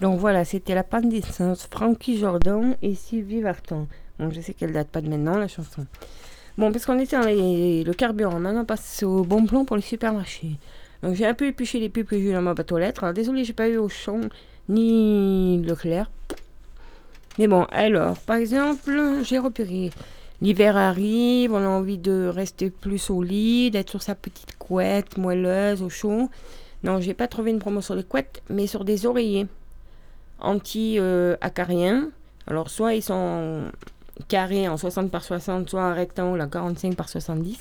Donc 0.01 0.19
voilà, 0.19 0.45
c'était 0.45 0.75
la 0.75 0.83
panne 0.83 1.09
d'essence, 1.09 1.69
Frankie 1.71 2.19
Jordan 2.19 2.77
et 2.83 2.97
Sylvie 2.97 3.41
Vartan. 3.41 3.87
Bon, 4.19 4.31
je 4.31 4.41
sais 4.41 4.55
qu'elle 4.55 4.73
date 4.73 4.89
pas 4.89 5.01
de 5.01 5.09
maintenant, 5.09 5.37
la 5.37 5.49
chanson. 5.49 5.87
Bon, 6.57 6.71
parce 6.71 6.87
qu'on 6.87 6.99
était 6.99 7.17
dans 7.17 7.25
le 7.25 7.93
carburant, 7.93 8.39
maintenant 8.39 8.63
on 8.63 8.65
passe 8.65 9.03
au 9.03 9.25
bon 9.25 9.45
plan 9.45 9.65
pour 9.65 9.77
les 9.77 9.83
supermarchés. 9.83 10.53
Donc 11.03 11.15
j'ai 11.15 11.27
un 11.27 11.35
peu 11.35 11.47
épluché 11.47 11.81
les 11.81 11.89
pubs 11.89 12.07
que 12.07 12.17
j'ai 12.17 12.31
eu 12.31 12.33
dans 12.33 12.43
ma 12.43 12.55
boîte 12.55 12.71
aux 12.71 12.79
lettres. 12.79 13.03
Alors 13.03 13.15
désolé, 13.15 13.45
j'ai 13.45 13.53
pas 13.53 13.69
eu 13.69 13.77
Auchan 13.77 14.21
ni 14.69 15.61
Leclerc. 15.63 16.11
Mais 17.39 17.49
bon, 17.49 17.65
alors, 17.73 18.17
par 18.19 18.37
exemple, 18.37 19.21
j'ai 19.25 19.39
repéré. 19.39 19.91
L'hiver 20.41 20.77
arrive, 20.77 21.53
on 21.53 21.65
a 21.65 21.69
envie 21.69 21.99
de 21.99 22.31
rester 22.33 22.71
plus 22.71 23.11
au 23.11 23.23
lit, 23.23 23.71
d'être 23.71 23.91
sur 23.91 24.03
sa 24.03 24.15
petite 24.15 24.57
couette 24.57 25.19
moelleuse 25.19 25.83
au 25.83 25.89
chaud. 25.89 26.31
Non, 26.85 27.01
j'ai 27.01 27.15
pas 27.15 27.27
trouvé 27.27 27.51
une 27.51 27.59
promo 27.59 27.81
sur 27.81 27.95
les 27.97 28.05
couettes, 28.05 28.43
mais 28.49 28.67
sur 28.67 28.85
des 28.85 29.07
oreillers 29.07 29.47
anti-acariens. 30.39 32.11
Alors, 32.47 32.71
soit 32.71 32.95
ils 32.95 33.03
sont 33.03 33.65
carrés 34.29 34.69
en 34.69 34.77
60 34.77 35.11
par 35.11 35.25
60, 35.25 35.71
soit 35.71 35.83
en 35.83 35.95
rectangle 35.95 36.41
en 36.41 36.49
45 36.49 36.95
par 36.95 37.09
70. 37.09 37.59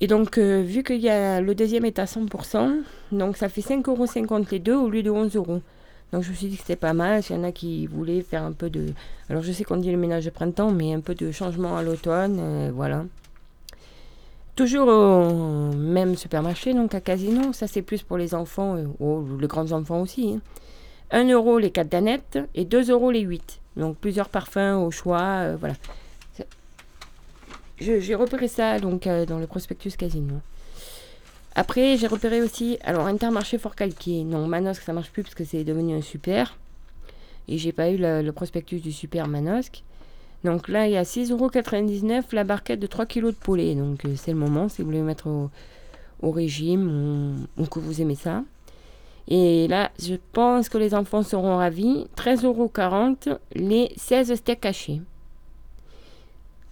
Et 0.00 0.06
donc, 0.06 0.38
euh, 0.38 0.62
vu 0.62 0.82
a 1.08 1.40
le 1.40 1.54
deuxième 1.54 1.84
est 1.84 1.98
à 1.98 2.04
100%, 2.04 2.82
donc 3.12 3.36
ça 3.36 3.48
fait 3.48 3.60
5,50€ 3.60 4.50
les 4.50 4.58
deux 4.58 4.74
au 4.74 4.90
lieu 4.90 5.02
de 5.02 5.10
11 5.10 5.36
euros. 5.36 5.62
Donc 6.12 6.22
je 6.22 6.30
me 6.30 6.34
suis 6.34 6.46
dit 6.46 6.56
que 6.56 6.62
c'était 6.62 6.76
pas 6.76 6.92
mal. 6.92 7.22
S'il 7.22 7.36
y 7.36 7.38
en 7.38 7.42
a 7.44 7.52
qui 7.52 7.86
voulaient 7.86 8.22
faire 8.22 8.44
un 8.44 8.52
peu 8.52 8.70
de. 8.70 8.92
Alors 9.28 9.42
je 9.42 9.50
sais 9.50 9.64
qu'on 9.64 9.78
dit 9.78 9.90
le 9.90 9.96
ménage 9.96 10.24
de 10.24 10.30
printemps, 10.30 10.70
mais 10.70 10.94
un 10.94 11.00
peu 11.00 11.14
de 11.14 11.32
changement 11.32 11.76
à 11.76 11.82
l'automne, 11.82 12.38
euh, 12.40 12.70
voilà. 12.72 13.04
Toujours 14.54 14.86
au 14.86 15.72
même 15.74 16.14
supermarché, 16.16 16.72
donc 16.74 16.94
à 16.94 17.00
Casino. 17.00 17.52
Ça 17.52 17.66
c'est 17.66 17.82
plus 17.82 18.02
pour 18.02 18.16
les 18.16 18.34
enfants, 18.34 18.76
euh, 18.76 18.84
oh, 19.00 19.24
les 19.40 19.48
grands 19.48 19.72
enfants 19.72 20.02
aussi. 20.02 20.34
hein. 20.36 20.40
1 21.10 21.30
euro 21.30 21.58
les 21.58 21.70
4 21.70 21.88
danettes 21.88 22.38
et 22.54 22.64
2 22.64 22.90
euros 22.90 23.10
les 23.10 23.20
8. 23.20 23.60
Donc 23.76 23.96
plusieurs 23.96 24.28
parfums 24.28 24.76
au 24.84 24.90
choix, 24.90 25.40
euh, 25.40 25.56
voilà. 25.58 25.74
J'ai 27.78 28.14
repéré 28.14 28.46
ça 28.46 28.78
donc 28.78 29.06
euh, 29.06 29.26
dans 29.26 29.38
le 29.38 29.46
prospectus 29.46 29.96
Casino. 29.96 30.36
Après, 31.56 31.96
j'ai 31.96 32.06
repéré 32.06 32.40
aussi, 32.40 32.78
alors 32.82 33.06
Intermarché 33.06 33.58
Fort 33.58 33.74
Calquier. 33.74 34.24
Non, 34.24 34.46
Manosque, 34.46 34.82
ça 34.82 34.92
marche 34.92 35.10
plus 35.10 35.22
parce 35.22 35.34
que 35.34 35.44
c'est 35.44 35.64
devenu 35.64 35.94
un 35.94 36.02
super. 36.02 36.56
Et 37.46 37.58
j'ai 37.58 37.72
pas 37.72 37.90
eu 37.90 37.96
le, 37.98 38.30
prospectus 38.30 38.80
du 38.80 38.92
super 38.92 39.28
Manosque. 39.28 39.82
Donc 40.44 40.68
là, 40.68 40.86
il 40.86 40.92
y 40.92 40.96
a 40.96 41.02
6,99€ 41.02 42.22
la 42.32 42.44
barquette 42.44 42.80
de 42.80 42.86
3 42.86 43.06
kg 43.06 43.26
de 43.26 43.30
poulet. 43.32 43.74
Donc 43.74 44.04
euh, 44.04 44.14
c'est 44.16 44.32
le 44.32 44.38
moment 44.38 44.68
si 44.68 44.82
vous 44.82 44.86
voulez 44.86 45.02
mettre 45.02 45.26
au, 45.28 45.50
régime 46.30 47.46
ou 47.58 47.66
que 47.66 47.80
vous 47.80 48.00
aimez 48.00 48.14
ça. 48.14 48.44
Et 49.28 49.68
là, 49.68 49.90
je 50.02 50.14
pense 50.32 50.68
que 50.68 50.76
les 50.78 50.94
enfants 50.94 51.22
seront 51.22 51.56
ravis. 51.56 52.06
13,40€ 52.16 53.38
les 53.54 53.90
16 53.96 54.34
steaks 54.34 54.66
hachés. 54.66 55.00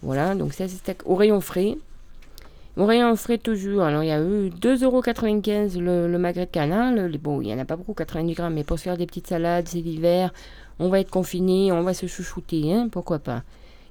Voilà, 0.01 0.35
donc 0.35 0.53
16 0.53 0.71
steaks 0.77 1.01
au 1.05 1.15
rayon 1.15 1.41
frais. 1.41 1.77
Au 2.75 2.85
rayon 2.85 3.15
frais 3.15 3.37
toujours. 3.37 3.83
Alors 3.83 4.03
il 4.03 4.07
y 4.07 4.11
a 4.11 4.19
eu 4.21 4.49
2,95€ 4.49 5.79
le, 5.79 6.07
le 6.11 6.17
magret 6.17 6.45
de 6.45 6.51
canard. 6.51 6.91
Le- 6.93 7.17
bon, 7.17 7.41
il 7.41 7.45
n'y 7.47 7.53
en 7.53 7.59
a 7.59 7.65
pas 7.65 7.75
beaucoup, 7.75 7.93
90 7.93 8.33
grammes, 8.33 8.53
mais 8.55 8.63
pour 8.63 8.77
se 8.79 8.83
faire 8.83 8.97
des 8.97 9.05
petites 9.05 9.27
salades, 9.27 9.67
c'est 9.67 9.79
l'hiver. 9.79 10.33
On 10.79 10.89
va 10.89 10.99
être 10.99 11.11
confiné, 11.11 11.71
on 11.71 11.83
va 11.83 11.93
se 11.93 12.07
chouchouter, 12.07 12.73
hein, 12.73 12.89
pourquoi 12.91 13.19
pas. 13.19 13.43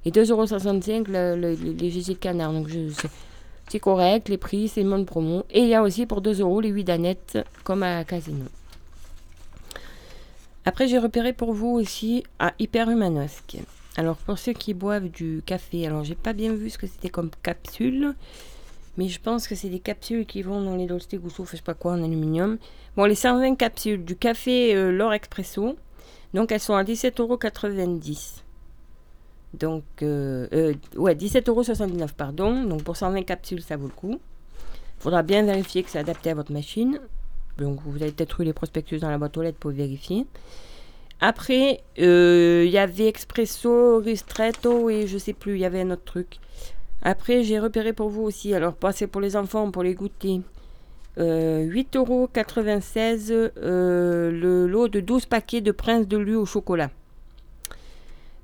Et 0.05 0.11
2,65€ 0.11 1.07
le, 1.09 1.37
le, 1.37 1.55
le- 1.55 1.73
les 1.73 1.91
de 1.91 2.13
canard. 2.15 2.53
Donc 2.53 2.69
je, 2.69 2.89
c'est- 3.69 3.81
correct, 3.81 4.29
les 4.29 4.39
prix, 4.39 4.69
c'est 4.69 4.85
monde 4.85 5.07
promo. 5.07 5.45
Et 5.51 5.61
il 5.61 5.69
y 5.69 5.75
a 5.75 5.83
aussi 5.83 6.07
pour 6.07 6.21
2 6.21 6.41
euros 6.41 6.61
les 6.61 6.69
8 6.69 6.85
danettes, 6.85 7.39
comme 7.65 7.83
à 7.83 8.05
Casino. 8.05 8.45
Après, 10.65 10.87
j'ai 10.87 10.99
repéré 10.99 11.33
pour 11.33 11.53
vous 11.53 11.71
aussi 11.71 12.23
à 12.39 12.53
Hyperhumanosque. 12.59 13.59
Alors, 13.97 14.17
pour 14.17 14.39
ceux 14.39 14.53
qui 14.53 14.75
boivent 14.75 15.09
du 15.09 15.43
café, 15.45 15.87
alors 15.87 16.05
j'ai 16.05 16.15
pas 16.15 16.33
bien 16.33 16.53
vu 16.53 16.71
ce 16.71 16.79
que 16.79 16.87
c'était 16.87 17.09
comme 17.11 17.31
capsule, 17.43 18.15
mais 18.97 19.09
je 19.09 19.21
pense 19.21 19.49
que 19.49 19.55
c'est 19.55 19.69
des 19.69 19.81
capsules 19.81 20.25
qui 20.25 20.43
vont 20.43 20.63
dans 20.63 20.77
les 20.77 20.87
Dolce 20.87 21.09
Gusto, 21.13 21.45
je 21.45 21.57
sais 21.57 21.63
pas 21.63 21.75
quoi, 21.75 21.93
en 21.93 22.03
aluminium. 22.03 22.59
Bon, 22.97 23.05
les 23.05 23.15
120 23.15 23.57
capsules 23.57 24.05
du 24.05 24.17
café 24.17 24.75
euh, 24.75 25.11
Expresso, 25.11 25.77
donc 26.33 26.53
elles 26.53 26.61
sont 26.61 26.75
à 26.75 26.85
17,90€. 26.85 28.43
Donc, 29.55 29.85
euh, 30.03 30.47
euh, 30.53 30.75
ouais, 30.97 31.15
17,79€, 31.15 32.13
pardon. 32.17 32.65
Donc, 32.65 32.83
pour 32.83 32.97
120 32.97 33.23
capsules, 33.23 33.63
ça 33.63 33.77
vaut 33.77 33.89
le 33.89 33.93
coup. 33.93 34.21
faudra 34.99 35.23
bien 35.23 35.43
vérifier 35.43 35.83
que 35.83 35.91
c'est 35.91 35.99
adapté 35.99 36.31
à 36.31 36.35
votre 36.35 36.53
machine. 36.53 37.01
Donc, 37.59 37.81
vous 37.85 38.03
avez 38.03 38.13
peut-être 38.13 38.41
eu 38.41 38.45
les 38.45 38.53
prospectus 38.53 39.01
dans 39.01 39.11
la 39.11 39.19
boîte 39.19 39.37
aux 39.37 39.43
lettres 39.43 39.59
pour 39.59 39.73
vérifier. 39.73 40.27
Après, 41.21 41.83
euh, 42.01 42.65
il 42.67 42.73
y 42.73 42.79
avait 42.79 43.07
Expresso, 43.07 43.99
Ristretto 43.99 44.91
et 44.91 45.07
je 45.07 45.19
sais 45.19 45.33
plus, 45.33 45.55
il 45.55 45.61
y 45.61 45.65
avait 45.65 45.83
un 45.83 45.91
autre 45.93 46.05
truc. 46.05 46.39
Après, 47.01 47.45
j'ai 47.45 47.61
repéré 47.61 47.93
pour 47.93 48.09
vous 48.09 48.23
aussi, 48.23 48.55
alors 48.55 48.75
pas 48.75 48.91
c'est 48.91 49.07
pour 49.07 49.21
les 49.21 49.37
enfants, 49.37 49.71
pour 49.71 49.85
les 49.85 49.95
goûter. 49.95 50.41
Euh, 51.19 51.65
8,96€ 51.67 53.31
euh, 53.31 54.33
le 54.33 54.67
lot 54.67 54.89
de 54.89 54.99
12 54.99 55.27
paquets 55.27 55.61
de 55.61 55.71
Prince 55.71 56.09
de 56.09 56.17
Lu 56.17 56.35
au 56.35 56.47
chocolat. 56.47 56.91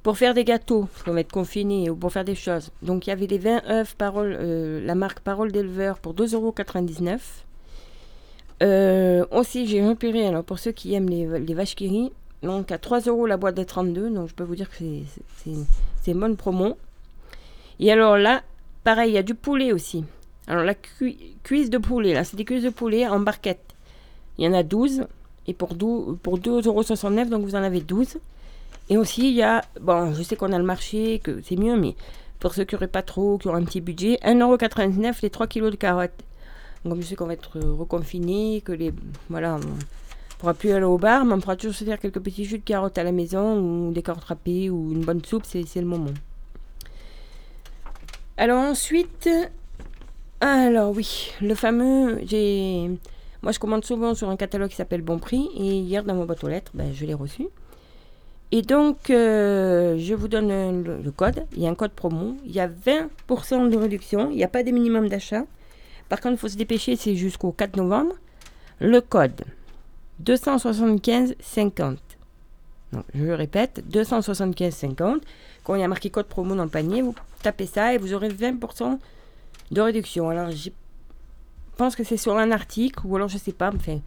Pour 0.08 0.16
faire 0.16 0.32
des 0.32 0.44
gâteaux, 0.44 0.88
parce 0.90 1.02
qu'on 1.02 1.12
va 1.12 1.20
être 1.20 1.30
confiné, 1.30 1.90
ou 1.90 1.94
pour 1.94 2.10
faire 2.10 2.24
des 2.24 2.34
choses. 2.34 2.70
Donc 2.80 3.06
il 3.06 3.10
y 3.10 3.12
avait 3.12 3.26
des 3.26 3.36
20 3.36 3.60
œufs 3.68 3.94
parole, 3.94 4.34
euh, 4.40 4.80
la 4.82 4.94
marque 4.94 5.20
Parole 5.20 5.52
d'éleveur 5.52 5.98
pour 5.98 6.14
2,99€. 6.14 7.18
Euh, 8.62 9.26
aussi, 9.30 9.66
j'ai 9.66 9.86
repéré, 9.86 10.26
alors 10.26 10.44
pour 10.44 10.58
ceux 10.60 10.72
qui 10.72 10.94
aiment 10.94 11.10
les, 11.10 11.26
les 11.40 11.52
vaches 11.52 11.74
qui 11.76 11.88
rient, 11.90 12.10
donc 12.42 12.72
à 12.72 12.78
3 12.78 13.00
euros 13.00 13.26
la 13.26 13.36
boîte 13.36 13.54
de 13.58 13.62
32, 13.64 14.08
donc 14.08 14.30
je 14.30 14.34
peux 14.34 14.44
vous 14.44 14.56
dire 14.56 14.70
que 14.70 14.76
c'est- 15.44 16.10
une 16.10 16.18
bonne 16.20 16.36
promo. 16.36 16.78
Et 17.78 17.92
alors 17.92 18.16
là, 18.16 18.40
pareil, 18.84 19.10
il 19.10 19.14
y 19.14 19.18
a 19.18 19.22
du 19.22 19.34
poulet 19.34 19.72
aussi. 19.74 20.04
Alors 20.46 20.64
la 20.64 20.74
cui- 20.74 21.36
cuisse 21.42 21.68
de 21.68 21.76
poulet, 21.76 22.14
là, 22.14 22.24
c'est 22.24 22.36
des 22.38 22.46
cuisses 22.46 22.64
de 22.64 22.70
poulet 22.70 23.06
en 23.06 23.20
barquette. 23.20 23.60
Il 24.38 24.46
y 24.46 24.48
en 24.48 24.54
a 24.54 24.62
12, 24.62 25.04
et 25.46 25.52
pour, 25.52 25.74
12 25.74 26.16
pour 26.22 26.38
2,69€, 26.38 27.28
donc 27.28 27.42
vous 27.44 27.56
en 27.56 27.62
avez 27.62 27.82
12. 27.82 28.16
Et 28.90 28.96
aussi, 28.96 29.28
il 29.28 29.34
y 29.34 29.42
a, 29.42 29.62
bon, 29.80 30.14
je 30.14 30.22
sais 30.22 30.36
qu'on 30.36 30.52
a 30.52 30.58
le 30.58 30.64
marché, 30.64 31.18
que 31.18 31.40
c'est 31.42 31.56
mieux, 31.56 31.76
mais 31.76 31.94
pour 32.38 32.54
ceux 32.54 32.64
qui 32.64 32.74
n'auraient 32.74 32.88
pas 32.88 33.02
trop, 33.02 33.36
qui 33.38 33.48
auraient 33.48 33.60
un 33.60 33.64
petit 33.64 33.80
budget, 33.80 34.18
1,99€ 34.22 35.18
les 35.22 35.30
3 35.30 35.46
kilos 35.46 35.70
de 35.70 35.76
carottes. 35.76 36.12
Donc, 36.84 36.92
comme 36.92 37.02
je 37.02 37.08
sais 37.08 37.16
qu'on 37.16 37.26
va 37.26 37.34
être 37.34 37.58
reconfiné, 37.58 38.62
que 38.62 38.72
les. 38.72 38.92
Voilà, 39.28 39.56
on 39.56 39.58
ne 39.58 39.64
pourra 40.38 40.54
plus 40.54 40.70
aller 40.70 40.84
au 40.84 40.96
bar, 40.96 41.24
mais 41.24 41.34
on 41.34 41.40
pourra 41.40 41.56
toujours 41.56 41.74
se 41.74 41.84
faire 41.84 41.98
quelques 41.98 42.20
petits 42.20 42.44
jus 42.44 42.58
de 42.58 42.64
carottes 42.64 42.96
à 42.96 43.02
la 43.02 43.12
maison, 43.12 43.58
ou 43.58 43.92
des 43.92 44.02
carottes 44.02 44.24
râpées, 44.24 44.70
ou 44.70 44.92
une 44.92 45.04
bonne 45.04 45.22
soupe, 45.24 45.44
c'est 45.44 45.64
le 45.76 45.86
moment. 45.86 46.14
Alors, 48.36 48.62
ensuite. 48.62 49.28
Alors, 50.40 50.92
oui, 50.96 51.32
le 51.42 51.54
fameux. 51.56 52.20
J'ai. 52.24 52.88
Moi, 53.42 53.52
je 53.52 53.58
commande 53.58 53.84
souvent 53.84 54.14
sur 54.14 54.30
un 54.30 54.36
catalogue 54.36 54.70
qui 54.70 54.76
s'appelle 54.76 55.02
Bon 55.02 55.18
Prix, 55.18 55.48
et 55.56 55.78
hier, 55.78 56.04
dans 56.04 56.14
ma 56.14 56.24
boîte 56.24 56.42
aux 56.44 56.48
lettres, 56.48 56.70
ben, 56.74 56.92
je 56.94 57.04
l'ai 57.04 57.14
reçu. 57.14 57.48
Et 58.50 58.62
donc, 58.62 59.10
euh, 59.10 59.98
je 59.98 60.14
vous 60.14 60.28
donne 60.28 60.82
le, 60.82 61.10
code. 61.10 61.44
Il 61.52 61.62
y 61.62 61.66
a 61.66 61.70
un 61.70 61.74
code 61.74 61.92
promo. 61.92 62.36
Il 62.46 62.52
y 62.52 62.60
a 62.60 62.68
20% 62.68 63.68
de 63.68 63.76
réduction. 63.76 64.30
Il 64.30 64.36
n'y 64.36 64.44
a 64.44 64.48
pas 64.48 64.62
de 64.62 64.70
minimum 64.70 65.08
d'achat. 65.08 65.44
Par 66.08 66.20
contre, 66.20 66.34
il 66.34 66.38
faut 66.38 66.48
se 66.48 66.56
dépêcher, 66.56 66.96
c'est 66.96 67.14
jusqu'au 67.14 67.52
4 67.52 67.76
novembre. 67.76 68.14
Le 68.80 69.00
code 69.00 69.42
275,50. 70.24 71.98
Donc, 72.92 73.04
je 73.14 73.26
répète, 73.26 73.84
275,50. 73.90 75.20
Quand 75.62 75.74
il 75.74 75.82
y 75.82 75.84
a 75.84 75.88
marqué 75.88 76.08
code 76.08 76.26
promo 76.26 76.54
dans 76.54 76.64
le 76.64 76.70
panier, 76.70 77.02
vous 77.02 77.14
tapez 77.42 77.66
ça 77.66 77.92
et 77.92 77.98
vous 77.98 78.14
aurez 78.14 78.30
20% 78.30 78.98
de 79.70 79.80
réduction. 79.82 80.30
Alors, 80.30 80.50
je 80.50 80.70
pense 81.76 81.94
que 81.94 82.04
c'est 82.04 82.16
sur 82.16 82.38
un 82.38 82.50
article, 82.50 83.00
ou 83.04 83.16
alors 83.16 83.28
je 83.28 83.36
sais 83.36 83.52
pas, 83.52 83.70
enfin, 83.74 84.00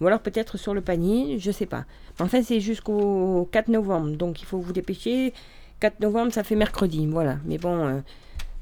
ou 0.00 0.06
alors 0.06 0.20
peut-être 0.20 0.56
sur 0.56 0.74
le 0.74 0.80
panier, 0.80 1.38
je 1.38 1.50
sais 1.50 1.66
pas. 1.66 1.84
Enfin, 2.18 2.42
c'est 2.42 2.60
jusqu'au 2.60 3.48
4 3.52 3.68
novembre, 3.68 4.16
donc 4.16 4.40
il 4.40 4.46
faut 4.46 4.58
vous 4.58 4.72
dépêcher. 4.72 5.32
4 5.80 6.00
novembre, 6.00 6.32
ça 6.32 6.42
fait 6.42 6.56
mercredi, 6.56 7.06
voilà. 7.06 7.36
Mais 7.44 7.58
bon, 7.58 7.86
euh, 7.86 8.00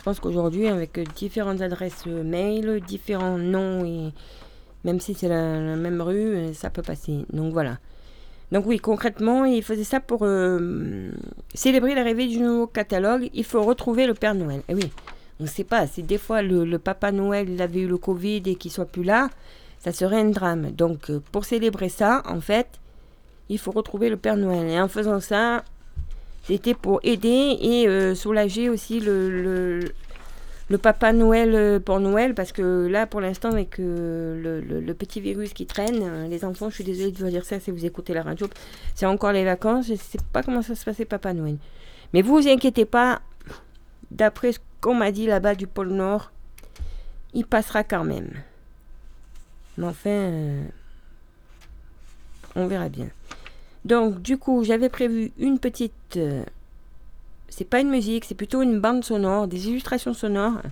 Je 0.00 0.04
pense 0.06 0.18
qu'aujourd'hui, 0.18 0.66
avec 0.66 0.96
euh, 0.96 1.04
différentes 1.14 1.60
adresses 1.60 2.04
euh, 2.06 2.24
mail, 2.24 2.80
différents 2.80 3.36
noms, 3.36 3.84
et 3.84 4.14
même 4.82 4.98
si 4.98 5.12
c'est 5.12 5.28
la, 5.28 5.76
même 5.76 6.00
rue, 6.00 6.36
euh, 6.36 6.52
ça 6.54 6.70
peut 6.70 6.80
passer. 6.80 7.26
Donc 7.34 7.52
voilà. 7.52 7.76
Donc 8.50 8.64
oui, 8.64 8.78
concrètement, 8.78 9.44
il 9.44 9.62
faisait 9.62 9.84
ça 9.84 10.00
pour 10.00 10.26
célébrer 11.54 11.94
l'arrivée 11.94 12.28
du 12.28 12.40
nouveau 12.40 12.66
catalogue. 12.66 13.28
Il 13.34 13.44
faut 13.44 13.62
retrouver 13.62 14.06
le 14.06 14.14
Père 14.14 14.34
Noël. 14.34 14.62
Et 14.68 14.74
oui, 14.74 14.90
on 15.38 15.42
ne 15.42 15.48
sait 15.48 15.64
pas. 15.64 15.86
Si 15.86 16.02
des 16.02 16.16
fois 16.16 16.40
le, 16.40 16.78
Papa 16.78 17.12
Noël 17.12 17.60
avait 17.60 17.80
eu 17.80 17.86
le 17.86 17.98
Covid 17.98 18.42
et 18.46 18.54
qu'il 18.54 18.72
soit 18.72 18.86
plus 18.86 19.04
là, 19.04 19.28
ça 19.78 19.92
serait 19.92 20.20
un 20.22 20.30
drame. 20.30 20.70
Donc 20.72 21.12
pour 21.30 21.44
célébrer 21.44 21.90
ça, 21.90 22.22
en 22.26 22.40
fait, 22.40 22.80
il 23.50 23.58
faut 23.58 23.70
retrouver 23.70 24.08
le 24.08 24.16
Père 24.16 24.36
Noël. 24.36 24.66
Et 24.66 24.80
en 24.80 24.88
faisant 24.88 25.20
ça, 25.20 25.62
c'était 26.50 26.74
pour 26.74 26.98
aider 27.04 27.56
et 27.60 27.86
euh, 27.86 28.16
soulager 28.16 28.68
aussi 28.68 28.98
le, 28.98 29.80
le, 30.68 30.78
Papa 30.78 31.12
Noël 31.12 31.54
euh, 31.54 31.78
pour 31.78 32.00
Noël. 32.00 32.34
Parce 32.34 32.50
que 32.50 32.88
là, 32.88 33.06
pour 33.06 33.20
l'instant, 33.20 33.50
avec 33.50 33.78
euh, 33.78 34.60
le, 34.66 34.94
petit 34.94 35.20
virus 35.20 35.52
qui 35.52 35.66
traîne, 35.66 36.28
les 36.28 36.44
enfants, 36.44 36.68
je 36.68 36.74
suis 36.74 36.84
désolée 36.84 37.12
de 37.12 37.18
vous 37.18 37.30
dire 37.30 37.44
ça 37.44 37.60
si 37.60 37.70
vous 37.70 37.86
écoutez 37.86 38.14
la 38.14 38.22
radio, 38.22 38.48
c'est 38.96 39.06
encore 39.06 39.30
les 39.30 39.44
vacances. 39.44 39.86
Je 39.86 39.92
ne 39.92 39.98
sais 39.98 40.18
pas 40.32 40.42
comment 40.42 40.62
ça 40.62 40.74
se 40.74 40.84
passait 40.84 41.04
Papa 41.04 41.32
Noël. 41.32 41.56
Mais 42.12 42.22
vous 42.22 42.36
vous 42.36 42.48
inquiétez 42.48 42.84
pas, 42.84 43.20
d'après 44.10 44.52
ce 44.52 44.58
qu'on 44.80 44.94
m'a 44.94 45.12
dit 45.12 45.26
là-bas 45.26 45.54
du 45.54 45.68
pôle 45.68 45.90
Nord, 45.90 46.32
il 47.32 47.46
passera 47.46 47.84
quand 47.84 48.02
même. 48.02 48.30
Mais 49.78 49.86
enfin, 49.86 50.32
on 52.56 52.66
verra 52.66 52.88
bien. 52.88 53.06
Donc, 53.84 54.20
du 54.20 54.36
coup, 54.38 54.64
j'avais 54.64 54.88
prévu 54.88 55.32
une 55.38 55.58
petite. 55.58 55.92
euh, 56.16 56.42
c'est 57.48 57.68
pas 57.68 57.80
une 57.80 57.90
musique, 57.90 58.24
c'est 58.24 58.34
plutôt 58.34 58.62
une 58.62 58.80
bande 58.80 59.04
sonore, 59.04 59.48
des 59.48 59.68
illustrations 59.68 60.14
sonores. 60.14 60.62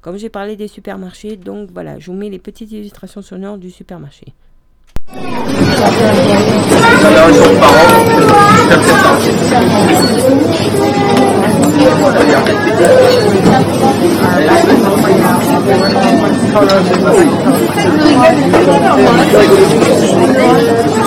Comme 0.00 0.16
j'ai 0.16 0.30
parlé 0.30 0.56
des 0.56 0.68
supermarchés, 0.68 1.36
donc 1.36 1.70
voilà, 1.72 1.98
je 1.98 2.10
vous 2.10 2.16
mets 2.16 2.30
les 2.30 2.38
petites 2.38 2.72
illustrations 2.72 3.22
sonores 3.22 3.58
du 3.58 3.70
supermarché. 3.70 4.32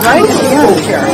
Right 0.02 0.28
here. 0.28 1.10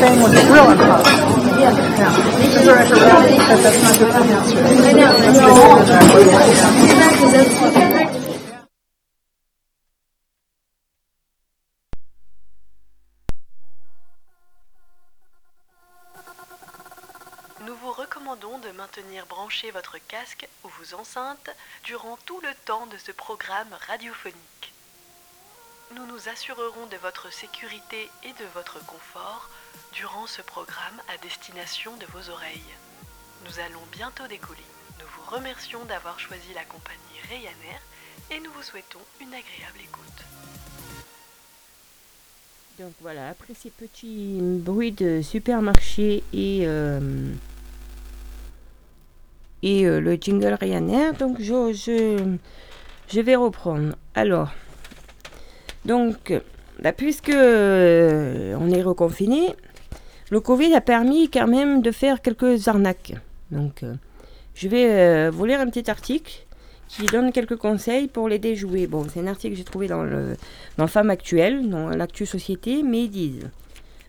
Nous 0.00 0.06
vous 17.76 17.92
recommandons 17.92 18.58
de 18.58 18.70
maintenir 18.70 19.26
branché 19.26 19.70
votre 19.70 19.98
casque 20.08 20.48
ou 20.64 20.68
vos 20.68 20.94
enceintes 20.94 21.50
durant 21.84 22.16
tout 22.24 22.40
le 22.40 22.48
temps 22.64 22.86
de 22.86 22.96
ce 22.96 23.12
programme 23.12 23.76
radiophonique. 23.86 24.72
Nous 25.94 26.06
nous 26.06 26.28
assurerons 26.30 26.86
de 26.86 26.96
votre 26.96 27.30
sécurité 27.30 28.10
et 28.22 28.32
de 28.32 28.46
votre 28.54 28.82
confort 28.86 29.50
durant 29.92 30.26
ce 30.26 30.42
programme 30.42 31.00
à 31.12 31.16
destination 31.22 31.92
de 31.96 32.06
vos 32.06 32.30
oreilles. 32.30 32.74
Nous 33.44 33.58
allons 33.60 33.82
bientôt 33.92 34.26
décoller. 34.28 34.60
Nous 34.98 35.06
vous 35.16 35.34
remercions 35.36 35.84
d'avoir 35.86 36.18
choisi 36.18 36.52
la 36.54 36.64
compagnie 36.64 36.98
Ryanair 37.28 37.80
et 38.30 38.40
nous 38.40 38.50
vous 38.52 38.62
souhaitons 38.62 39.00
une 39.20 39.28
agréable 39.28 39.78
écoute. 39.82 40.24
Donc 42.78 42.92
voilà, 43.00 43.28
après 43.28 43.54
ces 43.54 43.70
petits 43.70 44.38
bruits 44.40 44.92
de 44.92 45.20
supermarché 45.22 46.22
et, 46.32 46.62
euh, 46.66 47.32
et 49.62 49.84
euh, 49.86 50.00
le 50.00 50.14
jingle 50.14 50.56
Ryanair, 50.58 51.12
donc 51.14 51.40
je, 51.40 51.72
je, 51.72 52.36
je 53.08 53.20
vais 53.20 53.36
reprendre. 53.36 53.94
Alors, 54.14 54.50
donc, 55.84 56.32
bah, 56.82 56.92
puisque 56.92 57.30
euh, 57.30 58.56
on 58.58 58.70
est 58.70 58.82
reconfiné, 58.82 59.54
le 60.30 60.40
Covid 60.40 60.74
a 60.74 60.80
permis 60.80 61.28
quand 61.28 61.46
même 61.46 61.82
de 61.82 61.90
faire 61.90 62.22
quelques 62.22 62.68
arnaques. 62.68 63.14
Donc, 63.50 63.82
euh, 63.82 63.94
je 64.54 64.68
vais 64.68 64.90
euh, 64.90 65.30
vous 65.30 65.44
lire 65.44 65.60
un 65.60 65.68
petit 65.68 65.90
article 65.90 66.46
qui 66.88 67.06
donne 67.06 67.32
quelques 67.32 67.56
conseils 67.56 68.08
pour 68.08 68.28
les 68.28 68.38
déjouer. 68.38 68.86
Bon, 68.86 69.06
c'est 69.08 69.20
un 69.20 69.26
article 69.26 69.52
que 69.52 69.58
j'ai 69.58 69.64
trouvé 69.64 69.88
dans 69.88 70.02
le, 70.02 70.36
dans 70.76 70.86
Femme 70.86 71.10
Actuelle, 71.10 71.68
dans 71.68 71.90
l'actu 71.90 72.26
société, 72.26 72.82
mais 72.82 73.04
ils 73.04 73.10
disent 73.10 73.50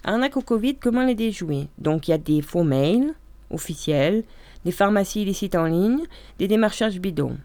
Arnaque 0.03 0.37
au 0.37 0.41
Covid, 0.41 0.75
comment 0.75 1.03
les 1.03 1.15
déjouer? 1.15 1.67
Donc, 1.77 2.07
il 2.07 2.11
y 2.11 2.13
a 2.13 2.17
des 2.17 2.41
faux 2.41 2.63
mails 2.63 3.13
officiels, 3.51 4.23
des 4.65 4.71
pharmacies 4.71 5.23
illicites 5.23 5.55
en 5.55 5.65
ligne, 5.65 6.03
des 6.39 6.47
démarchages 6.47 6.99
bidons. 6.99 7.37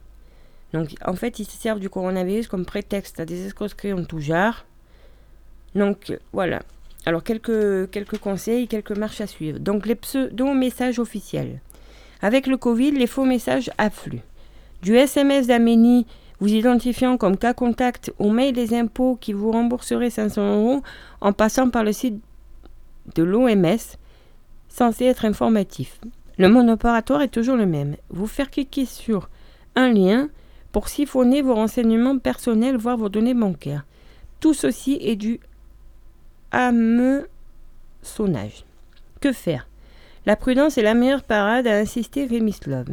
Donc, 0.72 0.94
en 1.04 1.14
fait, 1.14 1.38
ils 1.38 1.44
se 1.44 1.56
servent 1.56 1.80
du 1.80 1.90
coronavirus 1.90 2.48
comme 2.48 2.64
prétexte 2.64 3.20
à 3.20 3.24
des 3.24 3.46
escroqueries 3.46 3.92
en 3.92 4.04
tout 4.04 4.20
genre. 4.20 4.64
Donc, 5.76 6.18
voilà. 6.32 6.62
Alors, 7.04 7.22
quelques, 7.22 7.90
quelques 7.90 8.18
conseils, 8.18 8.66
quelques 8.66 8.96
marches 8.96 9.20
à 9.20 9.26
suivre. 9.26 9.60
Donc, 9.60 9.86
les 9.86 9.94
pseudo-messages 9.94 10.98
officiels. 10.98 11.60
Avec 12.22 12.46
le 12.46 12.56
Covid, 12.56 12.92
les 12.92 13.06
faux 13.06 13.24
messages 13.24 13.70
affluent. 13.78 14.22
Du 14.82 14.96
SMS 14.96 15.46
d'Amélie 15.46 16.06
vous 16.40 16.52
identifiant 16.52 17.16
comme 17.16 17.36
cas 17.36 17.54
contact 17.54 18.12
au 18.18 18.30
mail 18.30 18.52
des 18.52 18.74
impôts 18.74 19.16
qui 19.16 19.32
vous 19.32 19.52
rembourserait 19.52 20.10
500 20.10 20.56
euros 20.56 20.82
en 21.20 21.32
passant 21.32 21.70
par 21.70 21.84
le 21.84 21.92
site 21.92 22.20
de 23.14 23.22
l'OMS, 23.22 23.96
censé 24.68 25.04
être 25.04 25.24
informatif. 25.24 26.00
Le 26.38 26.48
mode 26.48 26.68
opératoire 26.68 27.22
est 27.22 27.28
toujours 27.28 27.56
le 27.56 27.66
même. 27.66 27.96
Vous 28.10 28.26
faire 28.26 28.50
cliquer 28.50 28.84
sur 28.84 29.30
un 29.74 29.92
lien 29.92 30.28
pour 30.72 30.88
siphonner 30.88 31.40
vos 31.40 31.54
renseignements 31.54 32.18
personnels, 32.18 32.76
voire 32.76 32.98
vos 32.98 33.08
données 33.08 33.32
bancaires. 33.32 33.86
Tout 34.40 34.52
ceci 34.52 34.98
est 35.00 35.16
Que 39.20 39.32
faire? 39.32 39.68
La 40.24 40.36
prudence 40.36 40.78
est 40.78 40.82
la 40.82 40.94
meilleure 40.94 41.22
parade, 41.22 41.66
a 41.66 41.76
insisté 41.76 42.26
Remislov. 42.26 42.86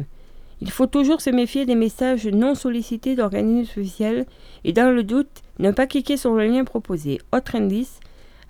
Il 0.60 0.70
faut 0.70 0.86
toujours 0.86 1.22
se 1.22 1.30
méfier 1.30 1.64
des 1.64 1.74
messages 1.74 2.26
non 2.26 2.54
sollicités 2.54 3.16
d'organismes 3.16 3.80
officiels 3.80 4.26
et 4.64 4.74
dans 4.74 4.94
le 4.94 5.02
doute, 5.02 5.42
ne 5.60 5.70
pas 5.70 5.86
cliquer 5.86 6.18
sur 6.18 6.34
le 6.34 6.46
lien 6.46 6.64
proposé. 6.64 7.22
Autre 7.32 7.56
indice, 7.56 8.00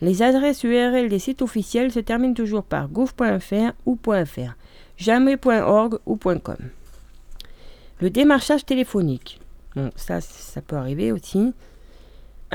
les 0.01 0.21
adresses 0.21 0.65
URL 0.65 1.09
des 1.09 1.21
sites 1.21 1.43
officiels 1.43 1.93
se 1.93 2.01
terminent 2.01 2.35
toujours 2.35 2.65
par 2.65 2.89
gouv.fr 2.89 3.73
ou 3.87 3.97
.fr, 3.97 4.57
jamais.org 4.97 6.01
ou 6.07 6.17
.com. 6.17 6.57
Le 8.01 8.11
démarchage 8.11 8.67
téléphonique. 8.67 9.41
Bon, 9.77 9.93
ça, 9.95 10.21
ça 10.21 10.61
peut 10.61 10.77
arriver 10.77 11.13
aussi. 11.13 11.55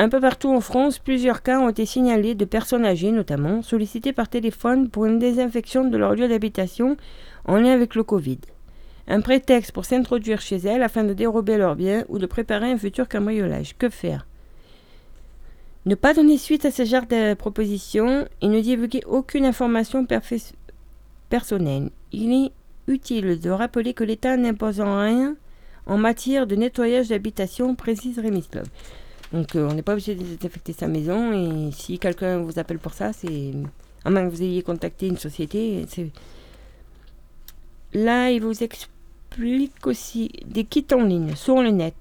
Un 0.02 0.08
peu 0.08 0.22
partout 0.22 0.48
en 0.48 0.62
France, 0.62 0.98
plusieurs 0.98 1.44
cas 1.44 1.60
ont 1.60 1.68
été 1.68 1.86
signalés 1.86 2.34
de 2.34 2.46
personnes 2.46 2.86
âgées, 2.86 3.12
notamment, 3.12 3.62
sollicitées 3.62 4.14
par 4.14 4.30
téléphone 4.30 4.88
pour 4.88 5.06
une 5.06 5.20
désinfection 5.20 5.84
de 5.84 5.98
leur 5.98 6.16
lieu 6.16 6.30
d'habitation 6.30 6.96
en 7.44 7.58
lien 7.58 7.74
avec 7.74 7.96
le 7.96 8.04
Covid. 8.04 8.40
Un 9.10 9.20
prétexte 9.20 9.74
pour 9.74 9.84
s'introduire 9.84 10.40
chez 10.40 10.56
elles 10.56 10.84
afin 10.84 11.04
de 11.04 11.14
dérober 11.14 11.58
leurs 11.58 11.76
biens 11.76 12.06
ou 12.08 12.18
de 12.18 12.26
préparer 12.26 12.72
un 12.72 12.78
futur 12.78 13.10
cambriolage. 13.10 13.76
Que 13.78 13.90
faire? 13.90 14.26
Ne 15.86 15.96
pas 15.96 16.14
donner 16.14 16.38
suite 16.38 16.64
à 16.64 16.72
ce 16.72 16.86
genre 16.86 17.06
de 17.06 17.34
propositions 17.34 18.26
et 18.42 18.48
ne 18.48 18.62
divulguer 18.62 19.04
aucune 19.06 19.44
information 19.44 20.08
personnelle. 21.30 21.90
Il 22.14 22.46
est 22.46 22.52
utile 22.88 23.38
de 23.38 23.50
rappeler 23.50 23.94
que 23.94 24.06
l'État 24.06 24.38
n'impose 24.38 24.80
rien 24.80 25.36
en 25.88 25.98
matière 25.98 26.48
de 26.48 26.56
nettoyage 26.56 27.10
d'habitation, 27.10 27.76
précise 27.76 28.18
Remislov. 28.18 28.64
Donc 29.34 29.56
euh, 29.56 29.68
on 29.70 29.74
n'est 29.74 29.82
pas 29.82 29.94
obligé 29.94 30.16
de 30.16 30.24
désinfecter 30.24 30.74
sa 30.74 30.88
maison 30.88 31.34
et 31.34 31.72
si 31.72 32.00
quelqu'un 32.00 32.40
vous 32.40 32.58
appelle 32.58 32.80
pour 32.80 32.94
ça, 32.94 33.14
c'est 33.14 33.54
à 34.04 34.10
moins 34.10 34.26
que 34.26 34.32
vous 34.32 34.42
ayez 34.42 34.64
contacté 34.64 35.08
une 35.08 35.18
société. 35.18 35.86
Là, 37.94 38.32
il 38.32 38.42
vous 38.42 38.64
explique 38.64 39.86
aussi 39.86 40.32
des 40.46 40.64
kits 40.64 40.86
en 40.94 41.04
ligne 41.04 41.36
sur 41.36 41.62
le 41.62 41.70
net. 41.70 41.96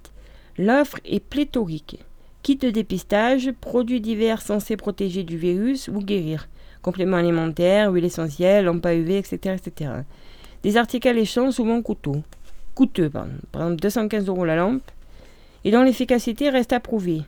L'offre 0.56 0.98
est 1.04 1.20
pléthorique. 1.20 1.98
Kits 2.42 2.56
de 2.56 2.70
dépistage, 2.70 3.52
produits 3.60 4.00
divers 4.00 4.40
censés 4.42 4.76
protéger 4.76 5.22
du 5.22 5.36
virus 5.36 5.88
ou 5.88 5.98
guérir, 5.98 6.48
compléments 6.82 7.16
alimentaires, 7.16 7.92
huile 7.92 8.04
essentielle, 8.04 8.64
lampes 8.64 8.86
à 8.86 8.94
UV, 8.94 9.18
etc., 9.18 9.56
etc. 9.56 9.90
Des 10.62 10.76
articles 10.76 11.08
alléchants, 11.08 11.52
souvent 11.52 11.82
coûteux. 11.82 12.22
Coûteux. 12.74 13.10
Par 13.10 13.26
exemple, 13.54 13.80
215 13.80 14.28
euros 14.28 14.44
la 14.44 14.56
lampe, 14.56 14.82
et 15.64 15.70
dont 15.70 15.82
l'efficacité 15.82 16.50
reste 16.50 16.72
à 16.72 16.80
prouver. 16.80 17.22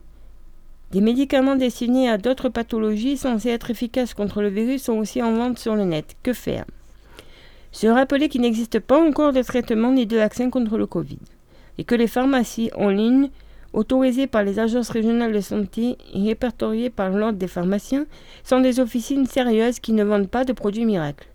Des 0.91 1.01
médicaments 1.01 1.57
destinés 1.57 2.09
à 2.09 2.19
d'autres 2.19 2.49
pathologies 2.49 3.17
censés 3.17 3.51
être 3.51 3.71
efficaces 3.71 4.13
contre 4.13 4.43
le 4.43 4.49
virus 4.49 4.83
sont 4.83 4.99
aussi 4.99 5.23
en 5.23 5.33
vente 5.35 5.59
sur 5.59 5.77
le 5.77 5.85
net. 5.85 6.17
Que 6.23 6.33
faire? 6.33 6.65
Se 7.71 7.87
rappeler 7.87 8.29
qu'il 8.29 8.41
n'existe 8.41 8.81
pas 8.81 9.01
encore 9.01 9.33
de 9.33 9.43
traitement 9.43 9.93
ni 9.93 10.07
de 10.07 10.17
vaccin 10.17 10.51
contre 10.51 10.77
le 10.77 10.87
Covid, 10.87 11.21
et 11.79 11.85
que 11.85 11.95
les 11.95 12.09
pharmacies 12.09 12.71
en 12.77 12.89
ligne, 12.89 13.31
autorisées 13.73 14.27
par 14.27 14.43
les 14.43 14.59
agences 14.59 14.91
régionales 14.91 15.33
de 15.33 15.41
santé 15.41 15.97
et 16.13 16.27
répertoriées 16.27 16.91
par 16.91 17.11
l'ordre 17.11 17.39
des 17.39 17.47
pharmaciens, 17.47 18.07
sont 18.43 18.61
des 18.61 18.81
officines 18.81 19.27
sérieuses 19.27 19.79
qui 19.79 19.93
ne 19.93 20.03
vendent 20.03 20.29
pas 20.29 20.45
de 20.45 20.53
produits 20.53 20.85
miracles. 20.85 21.29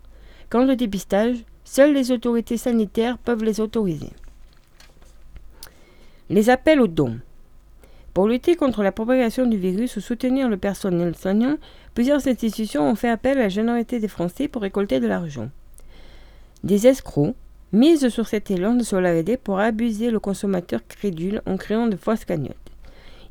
Quant 0.50 0.68
au 0.68 0.74
dépistage, 0.74 1.38
seules 1.64 1.94
les 1.94 2.12
autorités 2.12 2.58
sanitaires 2.58 3.16
peuvent 3.16 3.42
les 3.42 3.60
autoriser. 3.60 4.10
Les 6.28 6.50
appels 6.50 6.80
aux 6.80 6.88
dons. 6.88 7.20
Pour 8.12 8.26
lutter 8.26 8.56
contre 8.56 8.82
la 8.82 8.90
propagation 8.90 9.46
du 9.46 9.58
virus 9.58 9.96
ou 9.96 10.00
soutenir 10.00 10.48
le 10.48 10.56
personnel 10.56 11.14
soignant, 11.14 11.56
plusieurs 11.94 12.26
institutions 12.26 12.90
ont 12.90 12.96
fait 12.96 13.08
appel 13.08 13.38
à 13.38 13.42
la 13.42 13.48
généralité 13.48 14.00
des 14.00 14.08
Français 14.08 14.48
pour 14.48 14.62
récolter 14.62 14.98
de 14.98 15.06
l'argent. 15.06 15.50
Des 16.64 16.88
escrocs 16.88 17.36
misent 17.72 18.08
sur 18.08 18.26
cet 18.26 18.50
élan 18.50 18.74
de 18.74 18.82
solidarité 18.82 19.36
pour 19.36 19.60
abuser 19.60 20.10
le 20.10 20.18
consommateur 20.18 20.80
crédule 20.88 21.42
en 21.46 21.56
créant 21.56 21.86
de 21.86 21.96
fausses 21.96 22.24
cagnottes. 22.24 22.56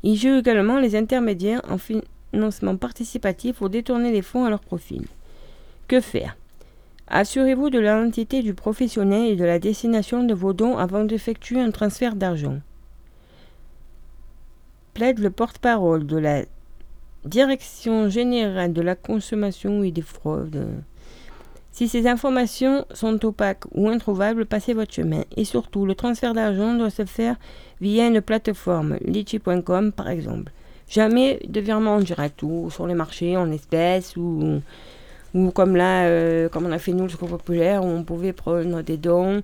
Ils 0.02 0.16
jouent 0.16 0.38
également 0.38 0.78
les 0.78 0.96
intermédiaires 0.96 1.60
en 1.68 1.76
financement 1.76 2.76
participatif 2.76 3.56
pour 3.56 3.68
détourner 3.68 4.10
les 4.10 4.22
fonds 4.22 4.46
à 4.46 4.50
leur 4.50 4.60
profit. 4.60 5.02
Que 5.86 6.00
faire? 6.00 6.34
Assurez-vous 7.08 7.68
de 7.68 7.78
l'identité 7.78 8.40
du 8.40 8.54
professionnel 8.54 9.32
et 9.32 9.36
de 9.36 9.44
la 9.44 9.58
destination 9.58 10.22
de 10.22 10.32
vos 10.32 10.54
dons 10.54 10.78
avant 10.78 11.04
d'effectuer 11.04 11.60
un 11.60 11.72
transfert 11.72 12.16
d'argent. 12.16 12.58
Plaide 14.96 15.18
le 15.18 15.28
porte-parole 15.28 16.06
de 16.06 16.16
la 16.16 16.40
Direction 17.26 18.08
générale 18.08 18.72
de 18.72 18.80
la 18.80 18.94
consommation 18.94 19.82
et 19.82 19.90
des 19.90 20.00
fraudes. 20.00 20.68
Si 21.70 21.86
ces 21.86 22.06
informations 22.06 22.86
sont 22.94 23.22
opaques 23.26 23.64
ou 23.74 23.90
introuvables, 23.90 24.46
passez 24.46 24.72
votre 24.72 24.94
chemin. 24.94 25.24
Et 25.36 25.44
surtout, 25.44 25.84
le 25.84 25.94
transfert 25.94 26.32
d'argent 26.32 26.72
doit 26.72 26.88
se 26.88 27.04
faire 27.04 27.36
via 27.78 28.06
une 28.06 28.22
plateforme, 28.22 28.96
litchi.com 29.04 29.92
par 29.92 30.08
exemple. 30.08 30.50
Jamais 30.88 31.40
de 31.46 31.60
virement 31.60 31.96
en 31.96 32.00
direct 32.00 32.42
ou 32.42 32.70
sur 32.70 32.86
les 32.86 32.94
marchés 32.94 33.36
en 33.36 33.52
espèces 33.52 34.16
ou, 34.16 34.62
ou 35.34 35.50
comme 35.50 35.76
là, 35.76 36.06
euh, 36.06 36.48
comme 36.48 36.64
on 36.64 36.72
a 36.72 36.78
fait 36.78 36.94
nous 36.94 37.04
le 37.04 37.10
Secours 37.10 37.28
Populaire, 37.28 37.84
où 37.84 37.88
on 37.88 38.02
pouvait 38.02 38.32
prendre 38.32 38.80
des 38.80 38.96
dons, 38.96 39.42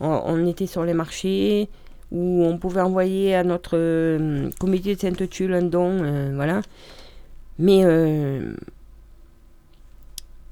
on, 0.00 0.22
on 0.24 0.46
était 0.46 0.66
sur 0.66 0.82
les 0.82 0.94
marchés, 0.94 1.68
où 2.14 2.44
on 2.44 2.58
pouvait 2.58 2.80
envoyer 2.80 3.34
à 3.34 3.42
notre 3.42 3.76
euh, 3.76 4.48
comité 4.60 4.94
de 4.94 5.00
Sainte-Tulle 5.00 5.52
un 5.52 5.62
don, 5.62 5.98
euh, 6.00 6.32
voilà. 6.36 6.62
Mais 7.58 7.84
euh, 7.84 8.54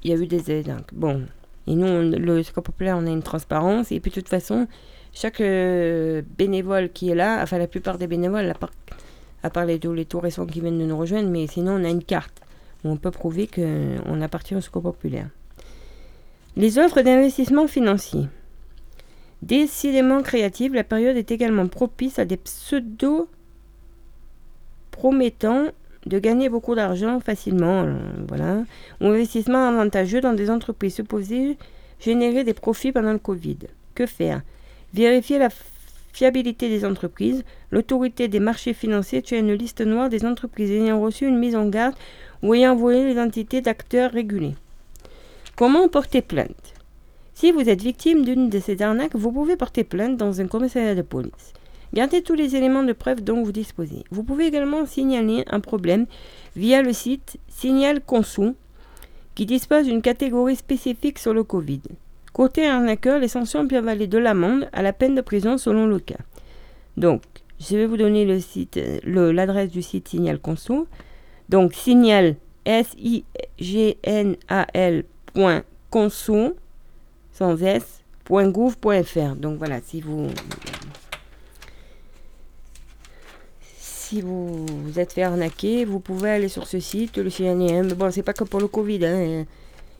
il 0.03 0.11
y 0.11 0.12
a 0.12 0.16
eu 0.16 0.27
des 0.27 0.51
aides. 0.51 0.75
bon, 0.92 1.22
et 1.68 1.77
nous, 1.77 1.87
le 2.18 2.42
Secours 2.42 2.64
Populaire, 2.64 2.96
on 2.98 3.07
a 3.07 3.11
une 3.11 3.22
transparence. 3.22 3.92
Et 3.92 4.01
puis, 4.01 4.11
de 4.11 4.16
toute 4.16 4.29
façon, 4.29 4.66
chaque 5.12 5.40
bénévole 5.40 6.90
qui 6.90 7.11
est 7.11 7.14
là, 7.14 7.40
enfin, 7.40 7.59
la 7.59 7.68
plupart 7.68 7.96
des 7.96 8.09
bénévoles, 8.09 8.53
à 9.44 9.51
part, 9.51 9.64
les, 9.64 9.79
les 9.79 10.05
tout 10.05 10.18
récents 10.18 10.46
qui 10.46 10.61
viennent 10.61 10.81
de 10.81 10.85
nous 10.85 10.98
rejoindre, 10.98 11.29
mais 11.29 11.46
sinon, 11.46 11.81
on 11.81 11.85
a 11.85 11.88
une 11.88 12.03
carte 12.03 12.40
où 12.85 12.88
on 12.88 12.96
peut 12.96 13.12
prouver 13.12 13.46
qu'on 13.46 14.20
appartient 14.20 14.57
au 14.57 14.61
Secours 14.61 14.83
Populaire. 14.83 15.29
Les 16.57 16.79
offres 16.79 17.03
d'investissement 17.03 17.68
financier. 17.68 18.27
Décidément 19.43 20.23
créative, 20.23 20.73
la 20.73 20.85
période 20.85 21.17
est 21.17 21.33
également 21.33 21.67
propice 21.67 22.19
à 22.19 22.25
des 22.25 22.37
pseudo 22.37 23.29
promettant 24.93 25.67
de 26.07 26.19
gagner 26.19 26.49
beaucoup 26.49 26.75
d'argent 26.75 27.19
facilement, 27.21 27.83
euh, 27.83 27.95
voilà, 28.29 28.65
ou 29.01 29.07
investissement 29.07 29.69
avantageux 29.69 30.21
dans 30.21 30.33
des 30.33 30.51
entreprises 30.51 30.95
supposées 30.95 31.57
générer 31.99 32.45
des 32.45 32.55
profits 32.55 32.93
pendant 32.93 33.13
le 33.13 33.19
Covid. 33.19 33.59
Que 33.95 34.07
faire? 34.07 34.43
Vérifier 34.95 35.39
la 35.39 35.49
fiabilité 36.13 36.69
des 36.69 36.85
entreprises. 36.85 37.45
L'autorité 37.71 38.29
des 38.29 38.41
marchés 38.41 38.75
financiers 38.75 39.23
tient 39.23 39.39
une 39.39 39.55
liste 39.55 39.81
noire 39.81 40.09
des 40.09 40.25
entreprises 40.25 40.71
ayant 40.71 41.01
reçu 41.01 41.27
une 41.27 41.39
mise 41.39 41.57
en 41.57 41.69
garde 41.69 41.95
ou 42.43 42.55
ayant 42.55 42.77
volé 42.77 43.09
l'identité 43.09 43.61
d'acteurs 43.61 44.13
régulés. 44.13 44.55
Comment 45.57 45.89
porter 45.89 46.23
plainte? 46.23 46.72
Si 47.43 47.51
vous 47.51 47.69
êtes 47.69 47.83
victime 47.83 48.25
d'une 48.25 48.51
de 48.51 48.61
ces 48.61 48.81
arnaques, 48.83 49.17
vous 49.17 49.33
pouvez 49.33 49.57
porter 49.57 49.83
plainte 49.83 50.17
dans 50.17 50.41
un 50.41 50.47
commissariat 50.47 50.95
de 50.95 51.03
police. 51.03 51.53
Gardez 51.93 52.23
tous 52.23 52.35
les 52.35 52.55
éléments 52.55 52.85
de 52.85 52.93
preuve 52.93 53.21
dont 53.21 53.43
vous 53.43 53.51
disposez. 53.51 54.05
Vous 54.13 54.23
pouvez 54.23 54.47
également 54.47 54.87
signaler 54.87 55.43
un 55.51 55.59
problème 55.59 56.07
via 56.55 56.83
le 56.83 56.93
site 56.93 57.39
Signal 57.49 58.01
Conso, 58.01 58.55
qui 59.35 59.45
dispose 59.45 59.87
d'une 59.87 60.03
catégorie 60.03 60.55
spécifique 60.55 61.19
sur 61.19 61.35
le 61.35 61.43
Covid. 61.43 61.81
Côté 62.33 62.65
arnaqueur, 62.65 63.19
les 63.19 63.27
sanctions 63.27 63.67
peuvent 63.67 63.89
aller 63.89 64.07
de 64.07 64.19
l'amende 64.19 64.69
à 64.73 64.83
la 64.83 64.93
peine 64.93 65.17
de 65.17 65.21
prison 65.21 65.59
selon 65.59 65.87
le 65.87 65.99
cas. 65.99 66.21
Donc, 66.97 67.23
je 67.59 67.77
vais 67.77 67.87
vous 67.87 67.97
donner 67.97 68.25
l'adresse 69.05 69.73
du 69.73 69.83
site 69.83 70.07
Signal 70.07 70.39
Conso. 70.39 70.87
Donc, 71.49 71.75
signal 71.75 72.37
s 72.65 72.95
sans 77.43 77.61
s 77.61 77.83
gouv.fr. 78.31 79.35
Donc 79.37 79.59
voilà, 79.59 79.81
si 79.85 80.01
vous 80.01 80.29
si 83.79 84.21
vous 84.21 84.67
êtes 84.97 85.13
fait 85.13 85.23
arnaquer, 85.25 85.85
vous 85.85 85.99
pouvez 85.99 86.31
aller 86.31 86.49
sur 86.49 86.67
ce 86.67 86.79
site, 86.79 87.19
le. 87.19 87.83
Mais 87.83 87.95
bon, 87.95 88.11
c'est 88.13 88.23
pas 88.23 88.33
que 88.35 88.45
pour 88.45 88.61
le 88.61 88.69
Covid. 88.69 89.05
hein. 89.07 89.45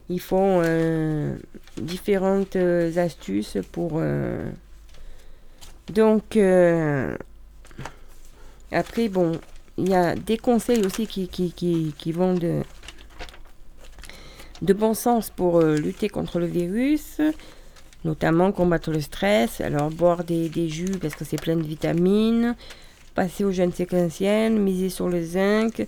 Ils 0.09 0.21
font 0.21 0.61
euh, 0.65 1.37
différentes 1.81 2.57
euh, 2.57 2.95
astuces 2.97 3.57
pour. 3.73 3.93
euh, 3.97 4.51
Donc, 5.93 6.37
après, 8.71 9.09
bon, 9.09 9.33
il 9.79 9.89
y 9.89 9.95
a 9.95 10.15
des 10.15 10.37
conseils 10.39 10.85
aussi 10.85 11.07
qui, 11.07 11.29
qui, 11.29 11.53
qui, 11.53 11.95
qui 11.99 12.13
vont 12.13 12.35
de, 12.35 12.63
de 14.63 14.73
bon 14.73 14.95
sens 14.95 15.29
pour 15.29 15.59
euh, 15.61 15.77
lutter 15.77 16.09
contre 16.09 16.39
le 16.39 16.47
virus, 16.47 17.21
notamment 18.05 18.51
combattre 18.53 18.91
le 18.91 19.01
stress. 19.01 19.61
Alors, 19.61 19.91
boire 19.91 20.25
des, 20.25 20.49
des 20.49 20.69
jus 20.69 20.99
parce 21.01 21.15
que 21.15 21.25
c'est 21.25 21.41
plein 21.41 21.57
de 21.57 21.63
vitamines, 21.63 22.55
passer 23.15 23.45
au 23.45 23.51
jeûne 23.53 23.73
séquentiel, 23.73 24.53
miser 24.55 24.89
sur 24.89 25.09
le 25.09 25.23
zinc, 25.23 25.87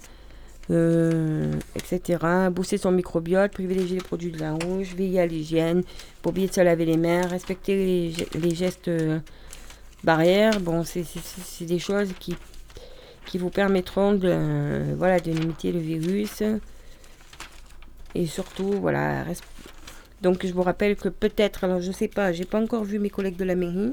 euh, 0.70 1.52
etc. 1.76 2.18
Booster 2.50 2.76
son 2.78 2.90
microbiote, 2.90 3.52
privilégier 3.52 3.96
les 3.98 4.02
produits 4.04 4.32
de 4.32 4.40
la 4.40 4.52
rouge, 4.52 4.94
veiller 4.96 5.20
à 5.20 5.26
l'hygiène, 5.26 5.82
pas 6.22 6.30
oublier 6.30 6.48
de 6.48 6.52
se 6.54 6.60
laver 6.60 6.84
les 6.84 6.96
mains, 6.96 7.22
respecter 7.26 7.76
les, 7.76 8.12
ge- 8.12 8.38
les 8.40 8.54
gestes 8.54 8.88
euh, 8.88 9.18
barrières. 10.02 10.58
Bon, 10.60 10.82
c'est 10.84 11.04
des 11.64 11.78
choses 11.78 12.08
qui, 12.18 12.37
vous 13.38 13.50
permettront 13.50 14.12
de 14.14 14.32
limiter 15.30 15.70
le 15.72 15.80
virus. 15.80 16.42
Et 18.14 18.27
surtout, 18.27 18.72
voilà. 18.72 19.24
Donc, 20.22 20.46
je 20.46 20.53
vous 20.53 20.62
rappelle 20.62 20.96
que 20.96 21.09
peut-être, 21.09 21.64
alors 21.64 21.81
je 21.81 21.92
sais 21.92 22.09
pas, 22.09 22.33
j'ai 22.33 22.44
pas 22.44 22.61
encore 22.61 22.85
vu 22.85 22.98
mes 22.98 23.11
collègues 23.11 23.37
de 23.37 23.44
la 23.44 23.55
mairie, 23.55 23.92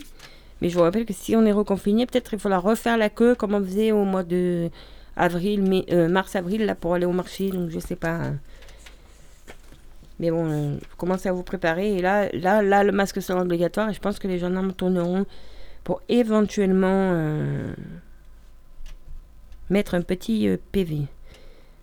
mais 0.62 0.70
je 0.70 0.78
vous 0.78 0.84
rappelle 0.84 1.06
que 1.06 1.14
si 1.14 1.36
on 1.36 1.46
est 1.46 1.52
reconfiné, 1.52 2.06
peut-être 2.06 2.34
il 2.34 2.40
faudra 2.40 2.60
refaire 2.60 2.98
la 2.98 3.10
queue 3.10 3.36
comme 3.36 3.54
on 3.56 3.64
faisait 3.64 3.92
au 3.92 4.06
mois 4.06 4.24
de 4.24 4.70
avril, 5.16 5.84
euh, 5.92 6.08
mars-avril, 6.08 6.66
là, 6.66 6.76
pour 6.76 6.94
aller 6.94 7.06
au 7.06 7.12
marché. 7.12 7.50
Donc, 7.50 7.70
je 7.70 7.80
sais 7.80 7.96
pas. 7.96 8.32
Mais 10.20 10.30
bon, 10.30 10.46
euh, 10.50 10.78
commencez 10.98 11.28
à 11.28 11.34
vous 11.34 11.44
préparer. 11.44 11.98
Et 11.98 12.02
là, 12.02 12.30
là, 12.34 12.62
là, 12.62 12.84
le 12.84 12.92
masque 12.92 13.22
sera 13.22 13.42
obligatoire. 13.42 13.90
Et 13.90 13.94
je 13.94 14.00
pense 14.00 14.20
que 14.20 14.28
les 14.28 14.38
gendarmes 14.38 14.74
tourneront 14.74 15.26
pour 15.84 16.02
éventuellement 16.10 16.88
euh, 17.14 17.74
mettre 19.70 19.96
un 19.96 20.02
petit 20.02 20.48
PV. 20.72 21.08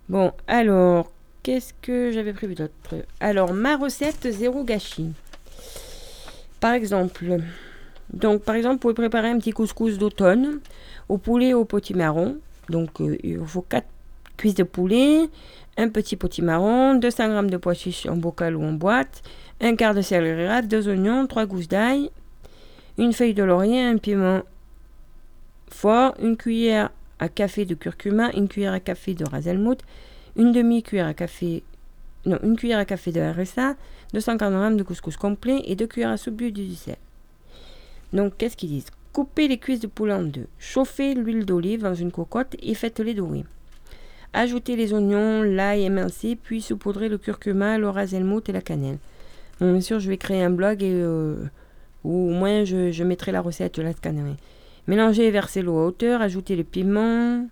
Bon, 0.08 0.32
alors, 0.46 1.10
qu'est-ce 1.48 1.72
que 1.80 2.10
j'avais 2.12 2.34
prévu 2.34 2.54
d'autre? 2.54 2.72
Alors, 3.20 3.54
ma 3.54 3.78
recette 3.78 4.30
zéro 4.30 4.64
gâchis. 4.64 5.12
Par 6.60 6.74
exemple, 6.74 7.38
donc 8.12 8.42
par 8.42 8.54
exemple, 8.54 8.74
vous 8.74 8.80
pouvez 8.80 8.92
préparer 8.92 9.30
un 9.30 9.38
petit 9.38 9.52
couscous 9.52 9.96
d'automne 9.96 10.60
au 11.08 11.16
poulet 11.16 11.48
et 11.48 11.54
au 11.54 11.64
potimarron. 11.64 12.36
Donc, 12.68 13.00
euh, 13.00 13.16
il 13.24 13.38
faut 13.46 13.62
4 13.62 13.86
cuisses 14.36 14.56
de 14.56 14.62
poulet, 14.62 15.30
un 15.78 15.88
petit 15.88 16.16
potimarron, 16.16 16.96
200 16.96 17.40
g 17.42 17.50
de 17.50 17.56
pois 17.56 17.72
en 18.10 18.16
bocal 18.16 18.54
ou 18.54 18.62
en 18.62 18.72
boîte, 18.72 19.22
un 19.62 19.74
quart 19.74 19.94
de 19.94 20.02
céleri 20.02 20.46
rave, 20.46 20.68
deux 20.68 20.86
oignons, 20.86 21.26
trois 21.26 21.46
gousses 21.46 21.68
d'ail, 21.68 22.10
une 22.98 23.14
feuille 23.14 23.32
de 23.32 23.42
laurier, 23.42 23.80
un 23.80 23.96
piment 23.96 24.42
fort, 25.70 26.14
une 26.20 26.36
cuillère 26.36 26.90
à 27.18 27.30
café 27.30 27.64
de 27.64 27.74
curcuma, 27.74 28.32
une 28.36 28.48
cuillère 28.48 28.74
à 28.74 28.80
café 28.80 29.14
de 29.14 29.24
raselmout, 29.24 29.78
une 30.38 30.52
demi-cuillère 30.52 31.06
à 31.06 31.14
café, 31.14 31.62
non, 32.24 32.38
une 32.42 32.56
cuillère 32.56 32.78
à 32.78 32.84
café 32.84 33.12
de 33.12 33.20
RSA, 33.20 33.74
240 34.14 34.72
g 34.72 34.76
de 34.78 34.82
couscous 34.84 35.16
complet 35.16 35.60
et 35.64 35.76
deux 35.76 35.86
cuillères 35.86 36.10
à 36.10 36.16
soupe 36.16 36.36
d'huile 36.36 36.52
du 36.52 36.74
sel. 36.74 36.96
Donc, 38.12 38.36
qu'est-ce 38.38 38.56
qu'ils 38.56 38.70
disent? 38.70 38.90
Coupez 39.12 39.48
les 39.48 39.58
cuisses 39.58 39.80
de 39.80 39.86
poulet 39.86 40.14
en 40.14 40.22
deux. 40.22 40.46
Chauffez 40.58 41.14
l'huile 41.14 41.44
d'olive 41.44 41.82
dans 41.82 41.94
une 41.94 42.12
cocotte 42.12 42.56
et 42.62 42.74
faites-les 42.74 43.14
dorer. 43.14 43.44
Ajoutez 44.32 44.76
les 44.76 44.92
oignons, 44.92 45.42
l'ail 45.42 45.84
émincé, 45.84 46.36
puis 46.36 46.60
saupoudrez 46.60 47.08
le 47.08 47.18
curcuma, 47.18 47.78
le 47.78 47.88
raselmout 47.88 48.48
et 48.48 48.52
la 48.52 48.60
cannelle. 48.60 48.98
Bien 49.60 49.80
sûr, 49.80 49.98
je 49.98 50.08
vais 50.08 50.18
créer 50.18 50.42
un 50.42 50.50
blog 50.50 50.82
et 50.82 50.92
euh, 50.92 51.36
au 52.04 52.28
moins 52.30 52.64
je, 52.64 53.02
mettrai 53.02 53.32
la 53.32 53.40
recette, 53.40 53.76
je 53.76 53.82
la 53.82 53.92
scannerai. 53.92 54.36
Mélangez 54.86 55.26
et 55.26 55.30
versez 55.30 55.62
l'eau 55.62 55.78
à 55.78 55.86
hauteur, 55.86 56.22
ajoutez 56.22 56.54
le 56.54 56.64
piment, 56.64 57.46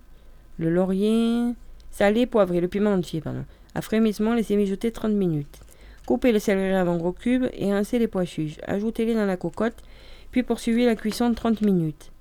le 0.59 0.70
laurier, 0.70 1.55
salé, 1.97 2.26
poivré, 2.26 2.61
le 2.61 2.68
piment 2.68 2.92
entier, 2.92 3.22
pardon. 3.22 3.47
À 3.74 3.80
frémissement, 3.80 4.34
laissez 4.34 4.55
mijoter 4.57 4.92
30 4.92 5.12
minutes. 5.12 5.61
Coupez 6.05 6.30
le 6.30 6.38
céleri 6.38 6.76
en 6.76 6.97
gros 6.99 7.12
cubes 7.12 7.47
et 7.55 7.72
rincez 7.72 7.99
les 7.99 8.07
pois 8.07 8.26
chiches. 8.26 8.59
Ajoutez-les 8.66 9.14
dans 9.14 9.24
la 9.24 9.38
cocotte, 9.38 9.82
puis 10.30 10.42
poursuivez 10.42 10.84
la 10.84 10.94
cuisson 10.94 11.30
de 11.30 11.34
30 11.34 11.62
minutes. 11.62 12.12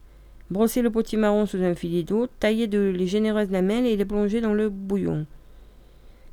Brossez 0.49 0.81
le 0.81 0.91
potimarron 0.91 1.45
sous 1.45 1.61
un 1.61 1.75
filet 1.75 2.03
d'eau, 2.03 2.27
taillez 2.39 2.67
de 2.67 2.93
les 2.95 3.05
généreuses 3.05 3.51
lamelles 3.51 3.85
et 3.85 3.97
les 3.97 4.05
plongez 4.05 4.39
dans 4.39 4.53
le 4.53 4.69
bouillon. 4.69 5.25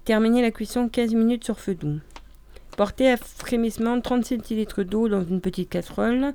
Terminez 0.04 0.40
la 0.40 0.52
cuisson 0.52 0.88
15 0.88 1.12
minutes 1.14 1.44
sur 1.44 1.58
feu 1.58 1.74
doux. 1.74 1.98
Portez 2.76 3.10
à 3.10 3.16
frémissement 3.16 4.00
30 4.00 4.24
centilitres 4.24 4.84
d'eau 4.84 5.08
dans 5.08 5.24
une 5.24 5.40
petite 5.40 5.68
casserole. 5.68 6.34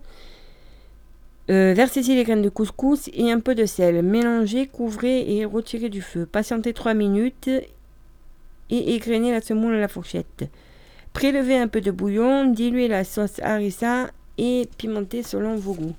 Euh, 1.50 1.74
versez-y 1.74 2.16
les 2.16 2.24
graines 2.26 2.42
de 2.42 2.50
couscous 2.50 3.10
et 3.14 3.32
un 3.32 3.40
peu 3.40 3.56
de 3.56 3.66
sel. 3.66 4.02
Mélangez, 4.04 4.68
couvrez 4.68 5.38
et 5.38 5.46
retirez 5.46 5.90
du 5.90 6.02
feu. 6.02 6.26
Patientez 6.26 6.74
3 6.74 6.94
minutes 6.94 7.50
et 8.70 8.94
égrenez 8.96 9.32
la 9.32 9.42
semoule 9.42 9.76
à 9.76 9.80
la 9.80 9.88
fourchette. 9.88 10.50
Prélevez 11.14 11.58
un 11.58 11.70
peu 11.70 11.80
de 11.80 11.92
bouillon, 11.92 12.46
diluez 12.46 12.90
la 12.90 13.04
sauce 13.04 13.40
harissa 13.40 14.12
et 14.38 14.68
pimentez 14.78 15.24
selon 15.24 15.56
vos 15.56 15.74
goûts. 15.74 15.96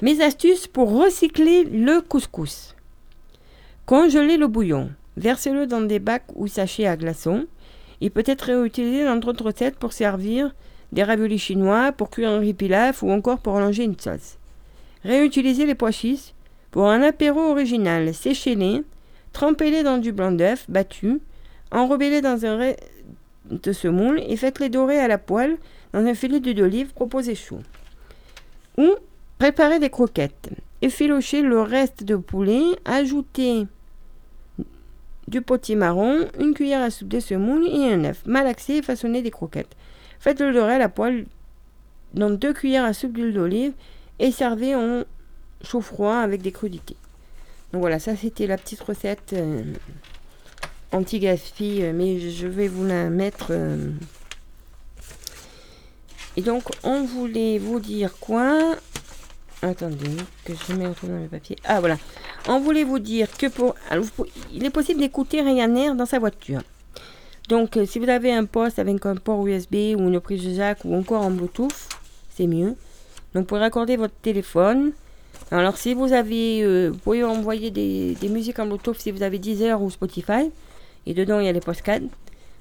Mes 0.00 0.20
astuces 0.22 0.66
pour 0.66 0.90
recycler 0.90 1.64
le 1.64 2.00
couscous. 2.00 2.74
Congelez 3.84 4.38
le 4.38 4.48
bouillon. 4.48 4.90
Versez-le 5.16 5.66
dans 5.66 5.82
des 5.82 5.98
bacs 5.98 6.24
ou 6.34 6.46
sachets 6.46 6.86
à 6.86 6.96
glaçons. 6.96 7.46
Il 8.00 8.10
peut 8.10 8.24
être 8.26 8.46
réutilisé 8.46 9.04
dans 9.04 9.16
d'autres 9.16 9.44
recettes 9.44 9.76
pour 9.76 9.92
servir 9.92 10.54
des 10.92 11.02
raviolis 11.02 11.38
chinois, 11.38 11.92
pour 11.92 12.10
cuire 12.10 12.30
un 12.30 12.38
riz 12.38 12.54
pilaf 12.54 13.02
ou 13.02 13.10
encore 13.10 13.38
pour 13.38 13.56
allonger 13.56 13.84
une 13.84 13.98
sauce. 13.98 14.38
Réutilisez 15.04 15.66
les 15.66 15.74
pois 15.74 15.90
chiches 15.90 16.34
pour 16.70 16.88
un 16.88 17.02
apéro 17.02 17.40
original. 17.40 18.14
Séchez-les, 18.14 18.82
trempez-les 19.32 19.82
dans 19.82 19.98
du 19.98 20.12
blanc 20.12 20.32
d'œuf 20.32 20.64
battu, 20.68 21.20
enrobez-les 21.70 22.20
dans 22.20 22.44
un 22.44 22.56
reste 22.56 22.82
de 23.50 23.72
semoule 23.72 24.22
et 24.26 24.36
faites-les 24.36 24.68
dorer 24.68 24.98
à 24.98 25.08
la 25.08 25.18
poêle 25.18 25.56
dans 25.92 26.04
un 26.04 26.14
filet 26.14 26.40
d'olive 26.40 26.92
proposé 26.92 27.34
chaud. 27.34 27.60
Ou 28.78 28.94
préparez 29.38 29.78
des 29.78 29.90
croquettes. 29.90 30.50
Efficochez 30.80 31.42
le 31.42 31.60
reste 31.60 32.04
de 32.04 32.16
poulet, 32.16 32.62
ajoutez 32.84 33.66
du 35.28 35.40
potimarron, 35.40 36.28
une 36.38 36.54
cuillère 36.54 36.82
à 36.82 36.90
soupe 36.90 37.08
de 37.08 37.20
semoule 37.20 37.66
et 37.66 37.92
un 37.92 38.04
œuf. 38.04 38.22
Malaxez 38.26 38.78
et 38.78 38.82
façonnez 38.82 39.22
des 39.22 39.30
croquettes. 39.30 39.74
Faites-le 40.22 40.52
dorer 40.52 40.74
à 40.74 40.78
la 40.78 40.88
poêle 40.88 41.26
dans 42.14 42.30
deux 42.30 42.52
cuillères 42.52 42.84
à 42.84 42.92
soupe 42.92 43.14
d'huile 43.14 43.34
d'olive 43.34 43.72
et 44.20 44.30
servez 44.30 44.76
en 44.76 45.02
chaud 45.64 45.80
froid 45.80 46.14
avec 46.14 46.42
des 46.42 46.52
crudités. 46.52 46.94
Donc 47.72 47.80
voilà, 47.80 47.98
ça 47.98 48.14
c'était 48.14 48.46
la 48.46 48.56
petite 48.56 48.80
recette 48.82 49.32
euh, 49.32 49.64
anti-gaspi, 50.92 51.82
euh, 51.82 51.92
mais 51.92 52.20
je 52.20 52.46
vais 52.46 52.68
vous 52.68 52.86
la 52.86 53.10
mettre. 53.10 53.48
euh. 53.50 53.90
Et 56.36 56.42
donc 56.42 56.70
on 56.84 57.02
voulait 57.02 57.58
vous 57.58 57.80
dire 57.80 58.16
quoi? 58.20 58.76
Attendez, 59.60 60.06
que 60.44 60.52
je 60.54 60.72
mets 60.74 60.92
truc 60.94 61.10
dans 61.10 61.18
mes 61.18 61.26
papiers. 61.26 61.56
Ah 61.64 61.80
voilà. 61.80 61.96
On 62.46 62.60
voulait 62.60 62.84
vous 62.84 63.00
dire 63.00 63.28
que 63.36 63.48
pour, 63.48 63.74
il 64.52 64.64
est 64.64 64.70
possible 64.70 65.00
d'écouter 65.00 65.40
Ryanair 65.40 65.96
dans 65.96 66.06
sa 66.06 66.20
voiture. 66.20 66.62
Donc, 67.52 67.76
euh, 67.76 67.84
si 67.84 67.98
vous 67.98 68.08
avez 68.08 68.32
un 68.32 68.46
poste 68.46 68.78
avec 68.78 69.04
un 69.04 69.14
port 69.14 69.46
USB 69.46 69.74
ou 69.94 70.08
une 70.08 70.20
prise 70.20 70.42
de 70.42 70.54
jack 70.54 70.86
ou 70.86 70.94
encore 70.94 71.20
en 71.20 71.30
Bluetooth, 71.30 71.74
c'est 72.30 72.46
mieux. 72.46 72.74
Donc, 73.34 73.46
pouvez 73.46 73.60
raccorder 73.60 73.98
votre 73.98 74.14
téléphone. 74.22 74.92
Alors, 75.50 75.76
si 75.76 75.92
vous 75.92 76.14
avez, 76.14 76.62
euh, 76.64 76.88
vous 76.88 76.96
pouvez 76.96 77.22
envoyer 77.22 77.70
des, 77.70 78.14
des 78.14 78.30
musiques 78.30 78.58
en 78.58 78.64
Bluetooth 78.64 78.98
si 78.98 79.10
vous 79.10 79.22
avez 79.22 79.38
Deezer 79.38 79.82
ou 79.82 79.90
Spotify. 79.90 80.50
Et 81.04 81.12
dedans, 81.12 81.40
il 81.40 81.44
y 81.44 81.48
a 81.50 81.52
les 81.52 81.60
postcards. 81.60 82.00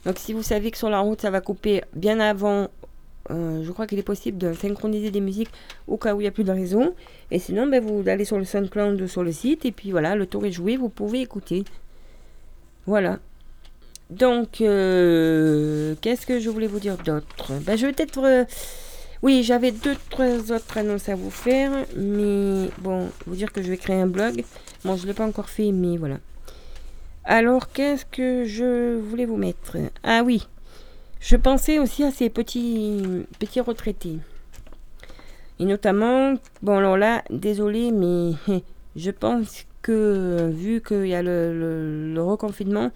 Donc, 0.05 0.19
si 0.19 0.33
vous 0.33 0.43
savez 0.43 0.71
que 0.71 0.77
sur 0.77 0.89
la 0.89 0.99
route, 0.99 1.21
ça 1.21 1.29
va 1.29 1.39
couper 1.39 1.83
bien 1.95 2.19
avant, 2.19 2.67
euh, 3.29 3.63
je 3.63 3.71
crois 3.71 3.87
qu'il 3.87 3.97
est 3.97 4.03
possible 4.03 4.37
de 4.37 4.51
synchroniser 4.51 5.09
des 5.09 5.21
musiques 5.21 5.51
au 5.87 5.95
cas 5.95 6.13
où 6.15 6.19
il 6.19 6.25
n'y 6.25 6.27
a 6.27 6.31
plus 6.31 6.43
de 6.43 6.51
réseau. 6.51 6.95
Et 7.31 7.39
sinon, 7.39 7.65
ben, 7.65 7.81
vous 7.81 8.09
allez 8.09 8.25
sur 8.25 8.37
le 8.37 8.43
SoundCloud 8.43 8.99
ou 8.99 9.07
sur 9.07 9.23
le 9.23 9.31
site. 9.31 9.63
Et 9.63 9.71
puis 9.71 9.91
voilà, 9.91 10.17
le 10.17 10.25
tour 10.25 10.45
est 10.45 10.51
joué, 10.51 10.75
vous 10.75 10.89
pouvez 10.89 11.21
écouter. 11.21 11.63
Voilà. 12.85 13.19
Donc, 14.11 14.61
euh, 14.61 15.95
qu'est-ce 16.01 16.25
que 16.27 16.39
je 16.39 16.49
voulais 16.49 16.67
vous 16.67 16.79
dire 16.79 16.97
d'autre? 16.97 17.53
Ben, 17.61 17.77
Je 17.77 17.87
vais 17.87 17.93
peut-être... 17.93 18.23
euh, 18.23 18.45
oui, 19.23 19.43
j'avais 19.43 19.71
deux, 19.71 19.95
trois 20.09 20.51
autres 20.51 20.77
annonces 20.77 21.09
à 21.09 21.15
vous 21.15 21.31
faire. 21.31 21.71
Mais 21.95 22.69
bon, 22.79 23.09
vous 23.25 23.35
dire 23.35 23.51
que 23.51 23.61
je 23.61 23.69
vais 23.69 23.77
créer 23.77 24.01
un 24.01 24.07
blog. 24.07 24.43
Bon, 24.83 24.95
je 24.97 25.03
ne 25.03 25.07
l'ai 25.07 25.13
pas 25.13 25.25
encore 25.25 25.49
fait, 25.49 25.71
mais 25.71 25.97
voilà. 25.97 26.17
Alors, 27.23 27.71
qu'est-ce 27.71 28.05
que 28.05 28.45
je 28.45 28.97
voulais 28.99 29.25
vous 29.25 29.37
mettre? 29.37 29.77
Ah 30.03 30.23
oui, 30.25 30.47
je 31.19 31.35
pensais 31.35 31.79
aussi 31.79 32.03
à 32.03 32.11
ces 32.11 32.29
petits, 32.29 33.25
petits 33.39 33.61
retraités. 33.61 34.17
Et 35.59 35.65
notamment, 35.65 36.33
bon 36.63 36.77
alors 36.77 36.97
là, 36.97 37.23
désolé, 37.29 37.91
mais 37.91 38.31
je 38.95 39.11
pense 39.11 39.65
que 39.83 40.49
vu 40.51 40.81
qu'il 40.81 41.05
y 41.05 41.13
a 41.13 41.21
le, 41.21 42.15
reconfinement, 42.17 42.89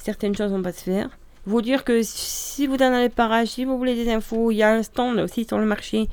certaines 0.00 0.34
choses 0.34 0.50
vont 0.50 0.62
pas 0.62 0.72
se 0.72 0.82
faire. 0.82 1.10
Vous 1.46 1.62
dire 1.62 1.84
que 1.84 2.02
si 2.02 2.66
vous 2.66 2.76
dans 2.76 2.98
les 2.98 3.08
parages, 3.08 3.48
si 3.48 3.64
vous 3.64 3.78
voulez 3.78 3.94
des 3.94 4.10
infos, 4.10 4.50
il 4.50 4.56
y 4.56 4.62
a 4.62 4.72
un 4.72 4.82
stand 4.82 5.18
aussi 5.20 5.44
sur 5.44 5.58
le 5.58 5.64
marché 5.64 6.08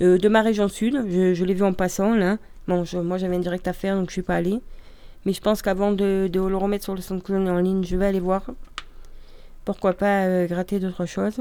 euh, 0.00 0.18
de 0.18 0.28
ma 0.28 0.42
région 0.42 0.68
sud. 0.68 1.04
Je, 1.08 1.44
l'ai 1.44 1.54
vu 1.54 1.62
en 1.62 1.72
passant 1.72 2.14
là. 2.14 2.38
Bon, 2.66 2.84
moi 3.02 3.18
j'avais 3.18 3.36
un 3.36 3.40
direct 3.40 3.68
à 3.68 3.72
faire 3.72 3.96
donc 3.96 4.08
je 4.08 4.14
suis 4.14 4.22
pas 4.22 4.36
allée. 4.36 4.60
Mais 5.24 5.32
je 5.32 5.40
pense 5.40 5.62
qu'avant 5.62 5.92
de, 5.92 6.28
le 6.32 6.56
remettre 6.56 6.84
sur 6.84 6.94
le 6.94 7.00
SoundCloud 7.00 7.48
en 7.48 7.58
ligne, 7.58 7.84
je 7.84 7.96
vais 7.96 8.06
aller 8.06 8.20
voir. 8.20 8.42
Pourquoi 9.64 9.94
pas 9.94 10.24
euh, 10.24 10.46
gratter 10.46 10.80
d'autres 10.80 11.06
choses. 11.06 11.40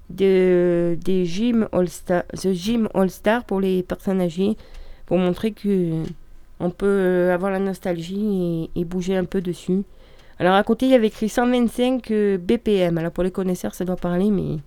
de, 0.09 0.97
gym 1.03 1.67
All 1.71 1.89
Star, 1.89 2.23
The 2.33 2.51
Gym 2.53 2.89
All 2.93 3.09
pour 3.47 3.59
les 3.59 3.83
personnes 3.83 4.21
âgées, 4.21 4.57
pour 5.05 5.17
montrer 5.17 5.51
que 5.51 6.03
on 6.59 6.69
peut 6.69 7.31
avoir 7.33 7.51
la 7.51 7.59
nostalgie 7.59 8.69
et, 8.75 8.79
et 8.79 8.85
bouger 8.85 9.17
un 9.17 9.25
peu 9.25 9.41
dessus. 9.41 9.83
Alors 10.39 10.55
à 10.55 10.63
côté 10.63 10.85
il 10.85 10.91
y 10.91 10.95
avait 10.95 11.07
écrit 11.07 11.29
125 11.29 12.11
euh, 12.11 12.37
BPM. 12.37 12.97
Alors 12.97 13.11
pour 13.11 13.23
les 13.23 13.31
connaisseurs 13.31 13.75
ça 13.75 13.85
doit 13.85 13.95
parler 13.95 14.29
mais 14.29 14.57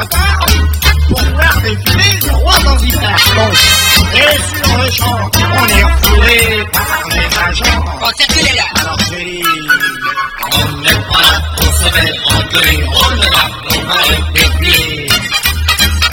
retard 0.00 0.46
pour 1.08 1.20
voir 1.20 1.60
défiler 1.62 2.18
le 2.26 2.32
roi 2.32 2.54
Zanzibar. 2.64 3.18
Et 4.14 4.66
sur 4.66 4.76
le 4.78 4.90
champ, 4.90 5.30
on 5.34 5.66
est 5.68 5.84
refoulé 5.84 6.64
par 6.72 7.02
les 7.10 7.28
agents. 7.48 7.84
Bon, 8.00 8.10
circulez 8.16 8.56
là. 8.56 8.64
Alors 8.80 8.98
j'ai 9.10 9.24
dit, 9.24 9.42
on 10.52 10.76
n'est 10.78 11.04
pas 11.10 11.22
là 11.22 11.42
pour 11.56 11.72
se 11.74 11.84
faire 11.84 12.14
engueuler, 12.34 12.80
on 12.86 13.16
est 13.16 13.30
là 13.30 13.44
pour 13.68 13.82
voir 13.84 14.04
défiler. 14.34 15.08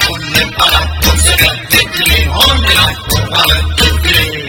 On 0.10 0.18
n'est 0.18 0.52
pas 0.52 0.72
là 0.72 0.82
pour 1.02 1.14
se 1.14 1.32
faire 1.38 1.56
défiler, 1.70 2.30
on 2.34 2.64
est 2.64 2.76
là 2.76 2.88
pour 3.08 3.20
voir 3.28 3.46
le 3.48 3.60
défilé. 3.76 4.48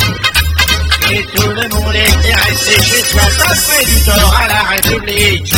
Et 1.11 1.25
tout 1.35 1.49
le 1.49 1.69
monde 1.69 1.95
était 1.95 2.35
resté 2.35 2.83
chez 2.83 3.03
soi, 3.05 3.23
ça 3.23 3.55
fait 3.55 3.85
du 3.85 4.05
tort 4.05 4.35
à 4.39 4.47
la 4.49 4.63
République. 4.63 5.55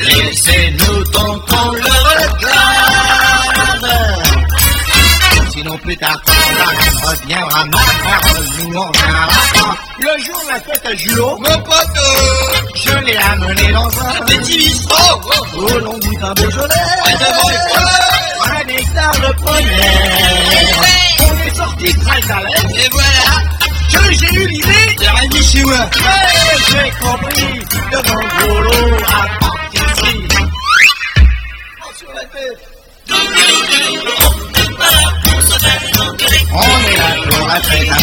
Laissez-nous 0.00 1.04
donc 1.04 1.46
qu'on 1.48 1.72
le 1.72 1.97
reviendra 7.08 7.64
m'avoir, 7.64 8.20
nous 8.58 8.76
on. 8.78 8.92
Le 10.00 10.22
jour 10.24 10.40
de 10.44 10.48
la 10.48 10.60
fête 10.60 10.86
à 10.86 10.94
Julot, 10.94 11.38
Mon 11.38 11.58
pote, 11.62 11.98
je 12.74 13.04
l'ai 13.04 13.16
amené 13.16 13.72
dans 13.72 13.88
un 14.00 14.24
petit 14.26 14.58
bistrot. 14.58 15.20
au 15.54 15.78
long 15.80 15.98
du 15.98 16.08
Beaujolais. 16.18 16.74
Devant 17.18 17.48
les 17.48 17.60
poils. 17.68 18.54
Un 18.54 18.68
hectare 18.68 19.18
de 19.20 19.32
première. 19.42 20.82
On 21.20 21.32
est 21.46 21.54
sorti 21.56 21.94
très 21.94 22.30
à 22.32 22.40
l'aise 22.42 22.84
Et 22.84 22.88
voilà. 22.90 23.34
que 23.92 24.12
j'ai 24.14 24.32
eu 24.34 24.46
l'idée. 24.48 24.96
C'est 24.98 25.08
Rémi 25.10 25.42
chez 25.44 25.62
moi. 25.64 25.78
Ouais, 25.78 26.56
j'ai 26.68 26.90
compris 27.00 27.52
devant 27.90 28.20
le 28.20 28.28
boulot 28.46 28.96
à 29.04 29.08
partir. 29.40 29.86
Sur 31.98 32.10
la 32.14 32.24
tête. 32.24 32.60
On 36.52 36.60
est 36.60 36.96
là 36.96 37.10
pour 37.28 37.46
la 37.46 37.60
fête 37.60 37.90
à 37.90 37.96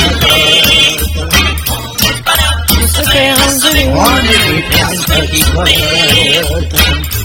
Se 2.88 3.02
faire 3.10 3.36
engueuler. 3.38 3.88
On 3.94 4.18
est 4.18 4.62
faire 4.72 4.90
une 4.92 5.04
petite 5.04 5.52
toilette. 5.52 6.76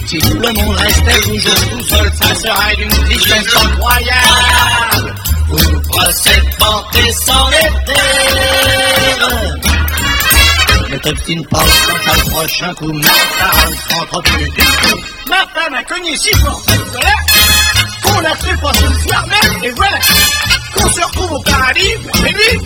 Si 0.07 0.17
tout 0.17 0.33
le 0.33 0.51
monde 0.53 0.75
restait 0.75 1.21
toujours 1.21 1.69
tout 1.69 1.83
seul, 1.83 2.11
ça 2.13 2.35
serait 2.35 2.75
d'une 2.75 2.89
tristesse 2.89 3.55
incroyable. 3.55 5.15
Vous 5.47 5.81
procèdez 5.81 6.49
porter 6.57 7.11
sans 7.25 7.49
les 7.49 7.69
terres. 7.85 9.29
Ne 10.89 10.97
t'obstine 10.97 11.45
pas 11.47 11.59
quant 12.05 12.13
le 12.13 12.29
prochain 12.31 12.73
coup, 12.73 12.91
ma 12.91 13.09
femme 13.09 13.73
rentre 13.91 14.21
plus 14.23 14.49
du 14.49 14.51
tout. 14.51 14.99
Ma 15.29 15.47
femme 15.53 15.73
a 15.73 15.83
cogné 15.83 16.17
si 16.17 16.31
fort 16.39 16.61
cette 16.67 16.91
colère 16.91 17.25
qu'on 18.11 18.25
a 18.25 18.35
fait 18.35 18.61
passer 18.61 18.87
le 18.87 18.99
soir 18.99 19.25
même, 19.27 19.63
et 19.63 19.71
voilà 19.71 19.97
qu'on 20.73 20.89
se 20.89 21.01
retrouve 21.01 21.31
au 21.33 21.41
paradis, 21.41 21.95
c'est 22.13 22.29
lui. 22.29 22.59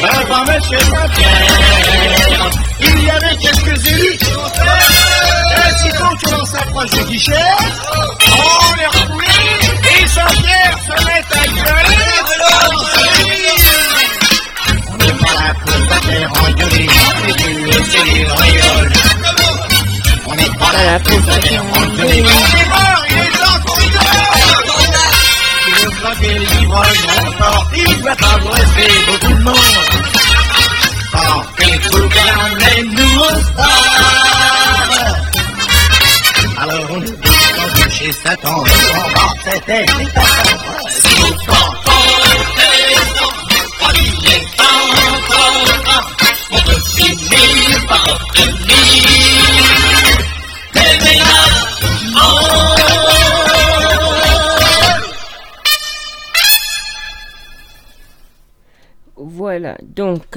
Devant 0.00 0.44
monsieur 0.44 0.78
Saint-Pierre, 0.78 2.50
il 2.80 3.04
y 3.04 3.10
avait 3.10 3.36
quelques 3.36 3.86
élus 3.86 4.16
qui 4.18 4.32
ont 4.36 4.48
fait, 4.48 4.62
et 5.56 5.74
sitôt 5.78 6.16
que 6.22 6.30
l'on 6.30 6.44
s'approche 6.44 6.90
du 6.90 7.04
guichet, 7.04 7.32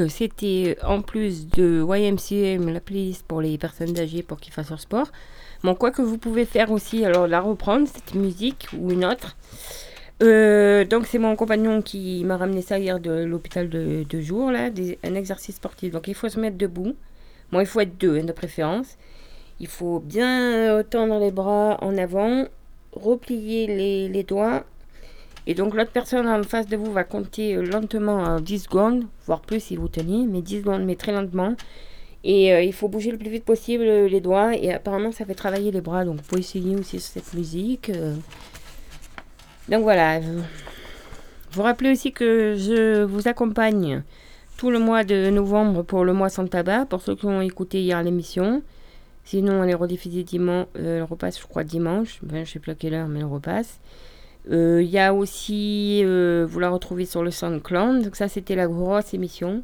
donc 0.08 0.14
euh, 0.14 0.16
c'était 0.18 0.78
en 0.84 1.01
plus 1.01 1.49
de 1.49 1.84
YMCM, 1.88 2.70
la 2.70 2.80
playlist 2.80 3.26
pour 3.28 3.41
les 3.41 3.58
personnes 3.58 3.97
âgées 3.99 4.24
pour 4.24 4.39
qu'ils 4.39 4.53
fassent 4.53 4.70
leur 4.70 4.80
sport. 4.80 5.08
Bon, 5.64 5.76
quoi 5.76 5.91
que 5.91 6.01
vous 6.01 6.18
pouvez 6.18 6.45
faire 6.45 6.72
aussi, 6.72 7.03
alors 7.03 7.28
la 7.28 7.41
reprendre, 7.41 7.88
cette 7.88 8.16
musique 8.16 8.68
ou 8.78 8.91
une 8.91 9.05
autre. 9.05 9.36
Euh, 10.24 10.84
donc 10.86 11.05
c'est 11.05 11.20
mon 11.20 11.36
compagnon 11.36 11.82
qui 11.82 12.24
m'a 12.24 12.38
ramené 12.38 12.62
ça 12.62 12.80
hier 12.80 12.99
de 12.99 13.24
l'hôpital 13.24 13.70
de, 13.70 14.03
de 14.10 14.22
jour, 14.22 14.51
là, 14.51 14.70
un 15.03 15.16
exercice 15.16 15.55
sportif. 15.55 15.91
Donc 15.91 16.08
il 16.08 16.16
faut 16.16 16.30
se 16.30 16.39
mettre 16.39 16.58
debout. 16.58 16.95
Bon, 17.51 17.60
il 17.60 17.66
faut 17.66 17.80
être 17.80 17.97
deux 17.97 18.20
hein, 18.20 18.24
de 18.24 18.32
préférence. 18.32 18.97
Il 19.60 19.68
faut 19.68 19.99
bien 19.99 20.53
euh, 20.53 20.84
tendre 20.84 21.20
les 21.20 21.32
bras 21.32 21.78
en 21.82 21.97
avant, 21.97 22.45
replier 22.93 23.68
les 24.10 24.24
doigts 24.24 24.64
et 25.48 25.56
donc 25.56 25.74
l'autre 25.74 25.91
personne 25.91 26.28
en 26.28 26.43
face 26.43 26.68
de 26.68 26.78
vous 26.78 26.91
va 26.91 27.04
compter 27.04 27.56
euh, 27.56 27.64
lentement 27.64 28.18
en 28.18 28.39
10 28.39 28.60
secondes, 28.60 29.06
voire 29.26 29.41
plus 29.41 29.62
si 29.62 29.76
vous 29.76 29.88
tenez, 29.88 30.28
mais 30.28 30.41
10 30.41 30.60
secondes, 30.60 30.84
mais 30.84 30.95
très 30.95 31.12
lentement. 31.14 31.56
Et 32.24 32.52
euh, 32.54 32.62
il 32.62 32.74
faut 32.74 32.89
bouger 32.89 33.12
le 33.12 33.18
plus 33.18 33.30
vite 33.30 33.45
possible 33.45 33.86
euh, 33.86 34.08
les 34.10 34.20
doigts. 34.20 34.56
Et 34.56 34.74
apparemment 34.74 35.12
ça 35.12 35.26
fait 35.26 35.34
travailler 35.34 35.72
les 35.72 35.82
bras. 35.82 36.06
Donc 36.06 36.18
vous 36.18 36.24
pouvez 36.24 36.41
essayer 36.41 36.76
aussi 36.76 37.00
cette 37.00 37.34
musique. 37.34 37.89
euh. 37.89 38.16
Donc 39.70 39.84
voilà. 39.84 40.20
Vous 41.52 41.62
rappelez 41.64 41.91
aussi 41.91 42.12
que 42.12 42.56
je 42.58 43.04
vous 43.04 43.30
accompagne 43.30 44.04
tout 44.58 44.70
le 44.72 44.80
mois 44.80 45.06
de 45.06 45.30
novembre 45.30 45.84
pour 45.84 46.04
le 46.04 46.14
mois 46.14 46.30
sans 46.30 46.48
tabac, 46.48 46.86
pour 46.86 47.02
ceux 47.02 47.16
qui 47.16 47.26
ont 47.26 47.41
écouté 47.41 47.82
hier 47.82 48.02
l'émission. 48.04 48.62
Sinon, 49.24 49.64
elle 49.64 49.70
est 49.70 49.76
rediffusée 49.76 50.24
dimanche. 50.24 50.68
elle 50.76 51.04
repasse, 51.04 51.39
je 51.39 51.45
crois, 51.45 51.64
dimanche. 51.64 52.20
Ben, 52.24 52.45
je 52.45 52.52
sais 52.52 52.60
plus 52.60 52.72
à 52.72 52.76
quelle 52.76 52.93
heure, 52.93 53.08
mais 53.08 53.20
elle 53.20 53.26
repasse. 53.26 53.80
Euh, 54.52 54.82
Il 54.82 54.90
y 54.90 55.00
a 55.00 55.14
aussi, 55.14 56.02
euh, 56.04 56.46
vous 56.50 56.60
la 56.60 56.70
retrouvez 56.70 57.06
sur 57.06 57.24
le 57.24 57.32
SoundCloud. 57.32 58.04
Donc 58.04 58.16
ça, 58.16 58.28
c'était 58.28 58.56
la 58.56 58.68
grosse 58.68 59.14
émission 59.14 59.64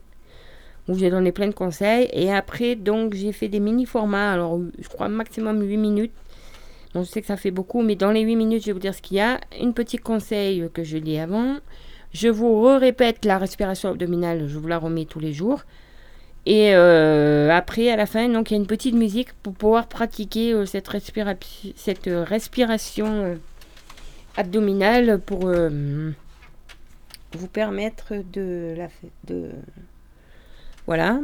où 0.90 0.98
j'ai 0.98 1.10
donné 1.10 1.32
plein 1.32 1.48
de 1.48 1.54
conseils. 1.54 2.10
Et 2.12 2.32
après, 2.32 2.76
donc, 2.76 3.14
j'ai 3.14 3.32
fait 3.32 3.48
des 3.48 3.60
mini 3.62 3.86
formats. 3.86 4.34
Alors, 4.34 4.60
je 4.78 4.88
crois 4.90 5.08
maximum 5.08 5.62
8 5.62 5.78
minutes. 5.78 6.12
Donc, 6.94 7.06
je 7.06 7.10
sais 7.10 7.22
que 7.22 7.28
ça 7.28 7.38
fait 7.38 7.52
beaucoup, 7.52 7.82
mais 7.82 7.96
dans 7.96 8.12
les 8.12 8.22
8 8.22 8.36
minutes, 8.36 8.62
je 8.62 8.68
vais 8.68 8.74
vous 8.74 8.80
dire 8.80 8.94
ce 8.94 9.02
qu'il 9.02 9.18
y 9.18 9.22
a. 9.22 9.40
Une 9.62 9.74
petit 9.74 9.98
conseil 9.98 10.68
que 10.74 10.84
je 10.84 10.98
lis 10.98 11.18
avant. 11.20 11.56
Je 12.12 12.28
vous 12.28 12.64
répète 12.78 13.24
la 13.26 13.38
respiration 13.38 13.90
abdominale. 13.92 14.48
Je 14.48 14.58
vous 14.60 14.68
la 14.68 14.78
remets 14.78 15.06
tous 15.06 15.20
les 15.22 15.32
jours. 15.34 15.64
Et 16.46 16.76
euh, 16.76 17.50
après, 17.52 17.90
à 17.90 17.96
la 17.96 18.06
fin, 18.06 18.28
donc, 18.28 18.52
il 18.52 18.56
y 18.56 18.58
a 18.58 18.60
une 18.60 18.68
petite 18.68 18.94
musique 18.96 19.32
pour 19.42 19.54
pouvoir 19.54 19.88
pratiquer 19.88 20.66
cette, 20.66 20.90
respira- 20.90 21.38
cette 21.78 22.10
respiration 22.12 23.40
abdominale 24.36 25.20
pour 25.20 25.48
euh, 25.48 26.12
vous 27.34 27.48
permettre 27.48 28.14
de 28.32 28.74
la 28.78 28.88
de 29.26 29.52
voilà. 30.86 31.20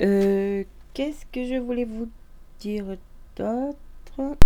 Euh, 0.00 0.64
Qu'est-ce 0.94 1.24
que 1.32 1.44
je 1.44 1.60
voulais 1.60 1.84
vous 1.84 2.08
dire 2.58 2.96
d'autre? 3.36 4.36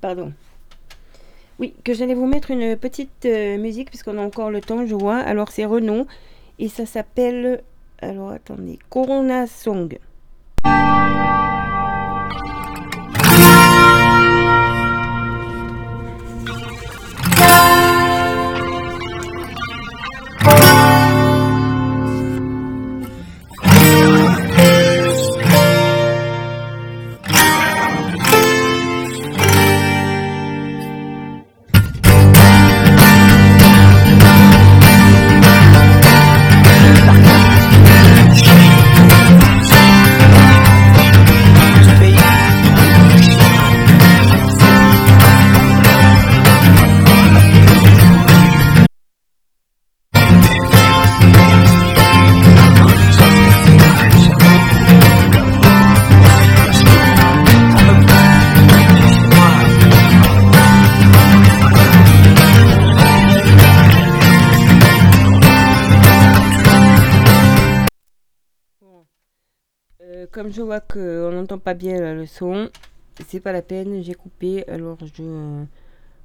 Pardon. 0.00 0.32
Oui, 1.58 1.74
que 1.84 1.92
j'allais 1.92 2.14
vous 2.14 2.26
mettre 2.26 2.50
une 2.50 2.76
petite 2.76 3.26
euh, 3.26 3.58
musique 3.58 3.90
puisqu'on 3.90 4.16
a 4.18 4.22
encore 4.22 4.50
le 4.50 4.60
temps, 4.60 4.86
je 4.86 4.94
vois. 4.94 5.18
Alors 5.18 5.50
c'est 5.50 5.64
Renault 5.64 6.06
et 6.58 6.68
ça 6.68 6.86
s'appelle 6.86 7.62
alors 8.00 8.30
attendez, 8.30 8.78
Corona 8.88 9.46
Song. 9.46 9.98
Comme 70.42 70.52
je 70.52 70.60
vois 70.62 70.80
qu'on 70.80 71.30
n'entend 71.30 71.58
pas 71.58 71.74
bien 71.74 72.00
là, 72.00 72.14
le 72.14 72.26
son, 72.26 72.68
c'est 73.28 73.38
pas 73.38 73.52
la 73.52 73.62
peine, 73.62 74.02
j'ai 74.02 74.14
coupé. 74.14 74.66
Alors 74.68 74.98
je 75.14 75.64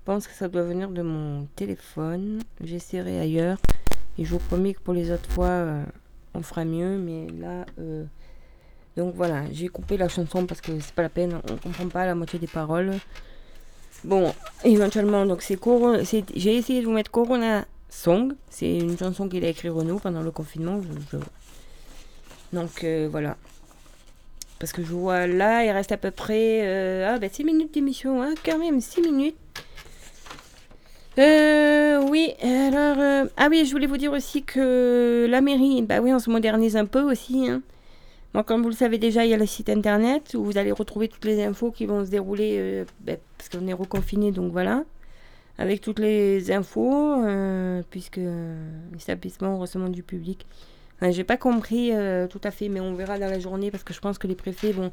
pense 0.06 0.26
que 0.26 0.34
ça 0.34 0.48
doit 0.48 0.64
venir 0.64 0.90
de 0.90 1.04
mon 1.04 1.46
téléphone. 1.56 2.40
J'essaierai 2.64 3.20
ailleurs. 3.20 3.60
Et 4.18 4.26
je 4.26 4.32
vous 4.32 4.40
promets 4.40 4.74
que 4.74 4.80
pour 4.80 4.96
les 4.96 5.12
autres 5.12 5.30
fois, 5.30 5.46
euh, 5.46 5.84
on 6.34 6.42
fera 6.42 6.66
mieux. 6.66 6.98
Mais 6.98 7.28
là, 7.40 7.66
euh, 7.80 8.06
donc 8.96 9.14
voilà, 9.14 9.44
j'ai 9.52 9.68
coupé 9.68 9.98
la 9.98 10.10
chanson 10.10 10.48
parce 10.48 10.62
que 10.62 10.80
c'est 10.80 10.96
pas 10.96 11.04
la 11.04 11.10
peine, 11.10 11.40
on 11.52 11.58
comprend 11.58 11.88
pas 11.88 12.08
la 12.08 12.16
moitié 12.16 12.40
des 12.40 12.48
paroles. 12.48 12.94
Bon, 14.04 14.34
éventuellement, 14.64 15.28
donc 15.28 15.44
c'est 15.44 15.58
Coro- 15.58 16.04
c'est- 16.04 16.26
J'ai 16.36 16.56
essayé 16.56 16.82
de 16.82 16.86
vous 16.88 16.92
mettre 16.92 17.12
Corona 17.12 17.66
Song. 17.90 18.34
C'est 18.50 18.80
une 18.80 18.98
chanson 18.98 19.30
qu'il 19.30 19.46
a 19.46 19.50
écrit 19.50 19.70
Renaud 19.70 20.00
pendant 20.00 20.24
le 20.24 20.32
confinement. 20.32 20.82
Donc 22.52 22.84
euh, 22.84 23.08
voilà. 23.12 23.38
Parce 24.60 24.72
que 24.74 24.82
je 24.84 24.92
vois 24.92 25.28
là, 25.28 25.64
il 25.64 25.72
reste 25.72 25.92
à 25.92 25.98
peu 25.98 26.12
près 26.12 26.62
euh, 26.64 27.14
ah, 27.14 27.20
ben 27.20 27.30
6 27.32 27.44
minutes 27.44 27.74
d'émission, 27.74 28.22
hein, 28.22 28.34
quand 28.44 28.58
même, 28.58 28.82
6 28.82 29.02
minutes. 29.02 29.36
Euh, 31.20 32.02
oui, 32.10 32.34
alors. 32.42 33.00
euh, 33.00 33.26
ah 33.38 33.48
oui, 33.50 33.66
je 33.66 33.72
voulais 33.72 33.88
vous 33.88 33.98
dire 33.98 34.12
aussi 34.14 34.44
que 34.44 35.28
la 35.30 35.42
mairie, 35.42 35.82
bah 35.82 36.00
oui, 36.02 36.14
on 36.14 36.20
se 36.20 36.30
modernise 36.30 36.76
un 36.78 36.86
peu 36.86 37.02
aussi. 37.02 37.48
Hein. 37.50 37.62
Moi, 38.34 38.44
comme 38.44 38.62
vous 38.62 38.70
le 38.70 38.76
savez 38.76 38.98
déjà, 38.98 39.26
il 39.26 39.32
y 39.32 39.34
a 39.34 39.38
le 39.38 39.46
site 39.46 39.70
internet 39.70 40.36
où 40.36 40.44
vous 40.44 40.58
allez 40.58 40.72
retrouver 40.72 41.08
toutes 41.08 41.26
les 41.26 41.44
infos 41.44 41.72
qui 41.72 41.86
vont 41.86 42.06
se 42.06 42.10
dérouler, 42.12 42.56
euh, 42.58 42.86
ben, 43.02 43.18
parce 43.38 43.50
qu'on 43.50 43.68
est 43.68 43.74
reconfiné, 43.74 44.32
donc 44.32 44.52
voilà. 44.52 44.84
Avec 45.60 45.82
toutes 45.82 45.98
les 45.98 46.52
infos, 46.52 47.16
puisque 47.90 48.20
l'établissement 48.94 49.58
recevant 49.58 49.90
du 49.90 50.04
public. 50.04 50.46
J'ai 51.02 51.24
pas 51.24 51.38
compris 51.38 51.92
euh, 51.94 52.28
tout 52.28 52.42
à 52.44 52.50
fait, 52.50 52.70
mais 52.70 52.80
on 52.80 52.96
verra 52.96 53.20
dans 53.20 53.30
la 53.30 53.40
journée 53.40 53.70
parce 53.70 53.84
que 53.84 53.94
je 53.94 54.00
pense 54.00 54.18
que 54.18 54.26
les 54.26 54.36
préfets 54.36 54.72
vont 54.72 54.92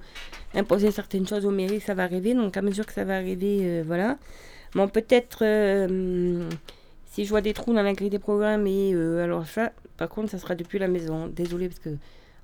imposer 0.55 0.91
certaines 0.91 1.27
choses 1.27 1.47
aux 1.47 1.51
mairies, 1.51 1.81
ça 1.81 1.95
va 1.95 2.03
arriver. 2.03 2.35
Donc 2.35 2.57
à 2.57 2.63
mesure 2.63 2.85
que 2.85 2.93
ça 2.93 3.05
va 3.05 3.17
arriver, 3.17 3.61
euh, 3.63 3.83
voilà. 3.87 4.19
Bon, 4.75 4.87
peut-être 4.87 5.39
euh, 5.43 5.87
hum, 5.87 6.49
si 7.07 7.25
je 7.25 7.31
vois 7.31 7.41
des 7.41 7.55
trous 7.55 7.73
dans 7.73 7.83
la 7.83 7.95
grille 7.95 8.11
des 8.11 8.19
programmes, 8.19 8.67
et 8.67 8.95
alors 8.95 9.47
ça, 9.47 9.73
par 9.97 10.09
contre, 10.09 10.31
ça 10.31 10.39
sera 10.39 10.55
depuis 10.55 10.79
la 10.79 10.89
maison. 10.89 11.29
Désolée 11.29 11.69
parce 11.69 11.81
que 11.81 11.91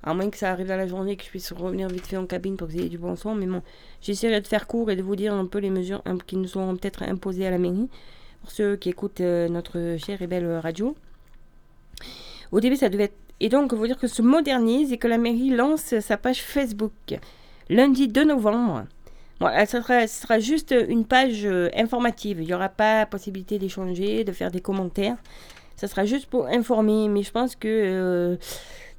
à 0.02 0.14
moins 0.14 0.30
que 0.30 0.38
ça 0.38 0.50
arrive 0.50 0.68
dans 0.68 0.76
la 0.76 0.86
journée, 0.86 1.16
que 1.16 1.24
je 1.24 1.28
puisse 1.28 1.52
revenir 1.52 1.88
vite 1.88 2.06
fait 2.06 2.16
en 2.16 2.24
cabine 2.24 2.56
pour 2.56 2.66
que 2.66 2.72
vous 2.72 2.78
ayez 2.78 2.88
du 2.88 2.96
bon 2.96 3.16
son, 3.16 3.34
mais 3.34 3.46
bon, 3.46 3.62
j'essaierai 4.00 4.40
de 4.40 4.46
faire 4.46 4.66
court 4.66 4.90
et 4.90 4.96
de 4.96 5.02
vous 5.02 5.16
dire 5.16 5.34
un 5.34 5.44
peu 5.44 5.58
les 5.58 5.68
mesures 5.68 6.00
hein, 6.06 6.16
qui 6.26 6.36
nous 6.36 6.48
seront 6.48 6.74
peut-être 6.76 7.02
imposées 7.02 7.46
à 7.46 7.50
la 7.50 7.58
mairie 7.58 7.90
pour 8.40 8.50
ceux 8.50 8.76
qui 8.76 8.88
écoutent 8.88 9.20
notre 9.20 9.96
chère 9.98 10.22
et 10.22 10.26
belle 10.26 10.50
radio. 10.62 10.96
Au 12.52 12.60
début, 12.60 12.76
ça 12.76 12.88
devait 12.88 13.04
être 13.04 13.29
et 13.40 13.48
donc, 13.48 13.72
vous 13.72 13.86
dire 13.86 13.98
que 13.98 14.06
se 14.06 14.22
modernise 14.22 14.92
et 14.92 14.98
que 14.98 15.08
la 15.08 15.18
mairie 15.18 15.50
lance 15.50 15.98
sa 16.00 16.16
page 16.16 16.42
Facebook 16.42 16.92
lundi 17.68 18.08
2 18.08 18.24
novembre. 18.24 18.84
Bon, 19.40 19.48
ce 19.66 19.80
sera 19.80 20.38
juste 20.38 20.74
une 20.88 21.06
page 21.06 21.46
euh, 21.46 21.70
informative. 21.74 22.40
Il 22.40 22.46
n'y 22.46 22.54
aura 22.54 22.68
pas 22.68 23.06
possibilité 23.06 23.58
d'échanger, 23.58 24.24
de 24.24 24.32
faire 24.32 24.50
des 24.50 24.60
commentaires. 24.60 25.16
Ça 25.76 25.88
sera 25.88 26.04
juste 26.04 26.26
pour 26.26 26.46
informer. 26.46 27.08
Mais 27.08 27.22
je 27.22 27.30
pense 27.30 27.56
que 27.56 27.66
euh, 27.66 28.36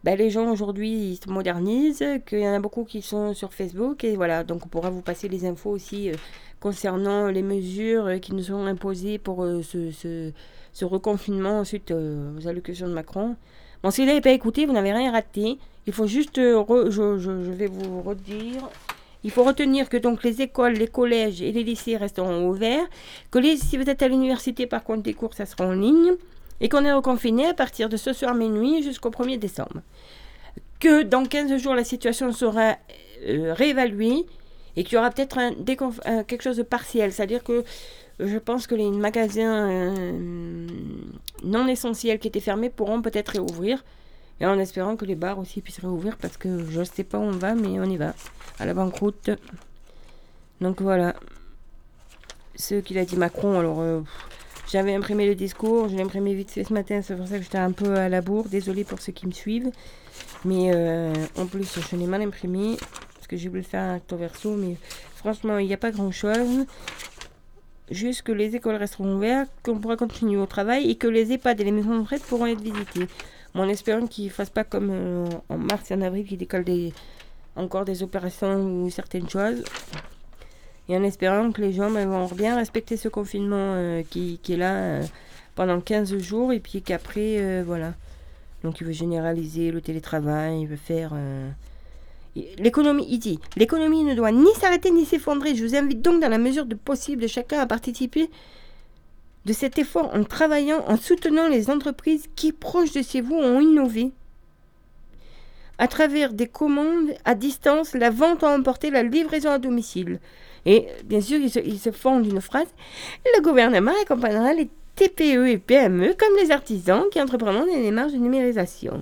ben, 0.03 0.17
les 0.17 0.31
gens 0.31 0.49
aujourd'hui 0.49 1.19
se 1.23 1.29
modernisent, 1.29 2.03
qu'il 2.25 2.39
y 2.39 2.47
en 2.47 2.55
a 2.55 2.59
beaucoup 2.59 2.85
qui 2.85 3.03
sont 3.03 3.35
sur 3.35 3.53
Facebook. 3.53 4.03
Et 4.03 4.15
voilà, 4.15 4.43
donc 4.43 4.65
on 4.65 4.67
pourra 4.67 4.89
vous 4.89 5.03
passer 5.03 5.27
les 5.27 5.45
infos 5.45 5.69
aussi 5.69 6.09
euh, 6.09 6.15
concernant 6.59 7.27
les 7.27 7.43
mesures 7.43 8.19
qui 8.19 8.33
nous 8.33 8.43
sont 8.43 8.65
imposées 8.65 9.19
pour 9.19 9.45
ce, 9.63 10.31
reconfinement 10.81 11.59
ensuite 11.59 11.91
euh, 11.91 12.35
aux 12.37 12.47
allocutions 12.47 12.87
de 12.87 12.93
Macron. 12.93 13.35
Bon, 13.84 13.89
si 13.89 14.01
vous 14.01 14.07
n'avez 14.07 14.21
pas 14.21 14.32
écouté, 14.32 14.65
vous 14.65 14.73
n'avez 14.73 14.93
rien 14.93 15.11
raté. 15.11 15.57
Il 15.88 15.93
faut 15.93 16.05
juste, 16.05 16.38
euh, 16.38 16.63
je, 16.89 17.32
vais 17.32 17.67
vous 17.67 18.01
redire, 18.01 18.69
il 19.23 19.32
faut 19.32 19.43
retenir 19.43 19.89
que 19.89 19.97
donc 19.97 20.23
les 20.23 20.41
écoles, 20.41 20.73
les 20.73 20.88
collèges 20.88 21.41
et 21.41 21.51
les 21.51 21.63
lycées 21.63 21.97
resteront 21.97 22.47
ouverts, 22.47 22.86
que 23.32 23.39
si 23.55 23.77
vous 23.77 23.89
êtes 23.89 24.03
à 24.03 24.07
l'université, 24.07 24.67
par 24.67 24.84
contre, 24.84 25.03
les 25.05 25.13
cours, 25.13 25.34
ça 25.34 25.45
sera 25.45 25.65
en 25.65 25.73
ligne, 25.73 26.13
et 26.59 26.69
qu'on 26.69 26.86
est 26.86 26.93
reconfiné 26.93 27.47
à 27.47 27.55
partir 27.55 27.89
de 27.89 27.97
ce 27.97 28.13
soir 28.13 28.36
minuit 28.36 28.84
jusqu'au 28.84 29.09
1er 29.09 29.39
décembre. 29.39 29.82
Que 30.79 31.01
dans 31.01 31.25
15 31.25 31.57
jours, 31.57 31.73
la 31.73 31.84
situation 31.84 32.32
sera 32.32 32.75
euh, 33.27 33.53
réévaluée 33.53 34.25
et 34.75 34.84
qu'il 34.84 34.93
y 34.93 34.97
aura 34.97 35.09
peut-être 35.09 35.38
quelque 36.25 36.43
chose 36.43 36.57
de 36.57 36.63
partiel, 36.63 37.11
c'est-à-dire 37.11 37.43
que 37.43 37.65
je 38.28 38.38
pense 38.38 38.67
que 38.67 38.76
les 38.76 38.89
magasins 38.89 39.69
euh, 39.69 40.67
non 41.43 41.67
essentiels 41.67 42.19
qui 42.19 42.28
étaient 42.28 42.39
fermés 42.39 42.69
pourront 42.69 43.01
peut-être 43.01 43.30
réouvrir. 43.30 43.84
Et 44.39 44.45
en 44.45 44.57
espérant 44.57 44.95
que 44.95 45.05
les 45.05 45.15
bars 45.15 45.38
aussi 45.38 45.61
puissent 45.61 45.80
réouvrir 45.80 46.17
parce 46.17 46.38
que 46.38 46.65
je 46.69 46.84
sais 46.84 47.03
pas 47.03 47.19
où 47.19 47.24
on 47.24 47.32
va, 47.32 47.53
mais 47.53 47.80
on 47.80 47.84
y 47.84 47.97
va. 47.97 48.13
À 48.59 48.65
la 48.65 48.74
banqueroute. 48.74 49.30
Donc 50.61 50.82
voilà. 50.82 51.15
Ce 52.55 52.76
qu'il 52.76 52.97
a 52.97 53.05
dit 53.05 53.17
Macron, 53.17 53.59
alors 53.59 53.80
euh, 53.82 54.01
j'avais 54.72 54.95
imprimé 54.95 55.28
le 55.28 55.36
discours, 55.36 55.89
je 55.89 55.95
l'ai 55.95 56.03
imprimé 56.03 56.34
vite 56.34 56.51
fait 56.51 56.63
ce 56.63 56.74
matin, 56.74 57.01
c'est 57.01 57.15
pour 57.15 57.28
ça 57.28 57.38
que 57.38 57.43
j'étais 57.43 57.57
un 57.57 57.72
peu 57.72 57.95
à 57.95 58.09
la 58.09 58.22
bourre. 58.22 58.47
Désolée 58.49 58.84
pour 58.84 58.99
ceux 58.99 59.11
qui 59.11 59.28
me 59.28 59.32
suivent. 59.32 59.72
Mais 60.43 60.72
euh, 60.74 61.13
en 61.38 61.45
plus, 61.45 61.80
je 61.91 61.95
l'ai 61.95 62.07
mal 62.07 62.22
imprimé 62.22 62.78
parce 63.15 63.28
que 63.28 63.38
j'ai 63.38 63.49
voulu 63.49 63.63
faire 63.63 63.82
un 63.82 63.93
recto 63.93 64.17
verso, 64.17 64.55
mais 64.55 64.76
franchement, 65.15 65.59
il 65.59 65.67
n'y 65.67 65.74
a 65.74 65.78
pas 65.78 65.91
grand 65.91 66.11
chose. 66.11 66.65
Juste 67.91 68.21
que 68.21 68.31
les 68.31 68.55
écoles 68.55 68.75
resteront 68.75 69.17
ouvertes, 69.17 69.51
qu'on 69.63 69.77
pourra 69.77 69.97
continuer 69.97 70.37
au 70.37 70.45
travail 70.45 70.89
et 70.89 70.95
que 70.95 71.07
les 71.07 71.33
EHPAD 71.33 71.59
et 71.59 71.65
les 71.65 71.71
maisons 71.71 71.95
de 71.95 71.99
retraite 71.99 72.23
pourront 72.23 72.45
être 72.45 72.61
visités. 72.61 73.05
Bon, 73.53 73.63
en 73.63 73.67
espérant 73.67 74.07
qu'ils 74.07 74.25
ne 74.25 74.29
fassent 74.29 74.49
pas 74.49 74.63
comme 74.63 74.89
euh, 74.89 75.27
en 75.49 75.57
mars 75.57 75.91
et 75.91 75.95
en 75.95 76.01
avril, 76.01 76.25
qu'ils 76.25 76.37
décollent 76.37 76.63
des, 76.63 76.93
encore 77.57 77.83
des 77.83 78.01
opérations 78.01 78.55
ou 78.55 78.89
certaines 78.89 79.29
choses. 79.29 79.65
Et 80.87 80.95
en 80.95 81.03
espérant 81.03 81.51
que 81.51 81.59
les 81.59 81.73
gens 81.73 81.91
ben, 81.91 82.07
vont 82.07 82.27
bien 82.27 82.55
respecter 82.55 82.95
ce 82.95 83.09
confinement 83.09 83.73
euh, 83.75 84.03
qui, 84.09 84.39
qui 84.41 84.53
est 84.53 84.57
là 84.57 84.75
euh, 84.75 85.03
pendant 85.55 85.81
15 85.81 86.17
jours 86.19 86.53
et 86.53 86.61
puis 86.61 86.81
qu'après, 86.81 87.61
voilà. 87.63 87.93
Donc 88.63 88.79
il 88.79 88.87
veut 88.87 88.93
généraliser 88.93 89.71
le 89.71 89.81
télétravail, 89.81 90.61
il 90.61 90.67
veut 90.67 90.77
faire... 90.77 91.13
L'économie, 92.36 93.05
il 93.09 93.19
dit, 93.19 93.39
l'économie 93.57 94.03
ne 94.03 94.15
doit 94.15 94.32
ni 94.32 94.51
s'arrêter 94.59 94.91
ni 94.91 95.05
s'effondrer. 95.05 95.55
Je 95.55 95.65
vous 95.65 95.75
invite 95.75 96.01
donc, 96.01 96.21
dans 96.21 96.29
la 96.29 96.38
mesure 96.38 96.65
de 96.65 96.75
possible 96.75 97.27
chacun, 97.27 97.59
à 97.59 97.65
participer 97.65 98.29
de 99.45 99.53
cet 99.53 99.77
effort 99.79 100.11
en 100.13 100.23
travaillant, 100.23 100.84
en 100.88 100.97
soutenant 100.97 101.47
les 101.47 101.69
entreprises 101.69 102.25
qui, 102.36 102.51
proches 102.51 102.93
de 102.93 103.01
chez 103.01 103.21
vous, 103.21 103.36
ont 103.36 103.59
innové. 103.59 104.11
À 105.77 105.88
travers 105.88 106.32
des 106.32 106.47
commandes 106.47 107.13
à 107.25 107.36
distance, 107.36 107.95
la 107.95 108.11
vente 108.11 108.43
à 108.43 108.49
emporter, 108.49 108.91
la 108.91 109.03
livraison 109.03 109.49
à 109.49 109.57
domicile. 109.57 110.19
Et 110.65 110.86
bien 111.05 111.21
sûr, 111.21 111.39
ils 111.39 111.49
se, 111.49 111.59
ils 111.59 111.79
se 111.79 111.91
font 111.91 112.19
d'une 112.19 112.39
phrase. 112.39 112.67
Le 113.25 113.41
gouvernement 113.41 113.93
accompagnera 114.03 114.53
les 114.53 114.69
TPE 114.95 115.47
et 115.47 115.57
PME 115.57 116.13
comme 116.17 116.36
les 116.38 116.51
artisans 116.51 117.05
qui 117.11 117.19
entreprendront 117.19 117.65
des 117.65 117.82
démarches 117.82 118.13
de 118.13 118.19
numérisation. 118.19 119.01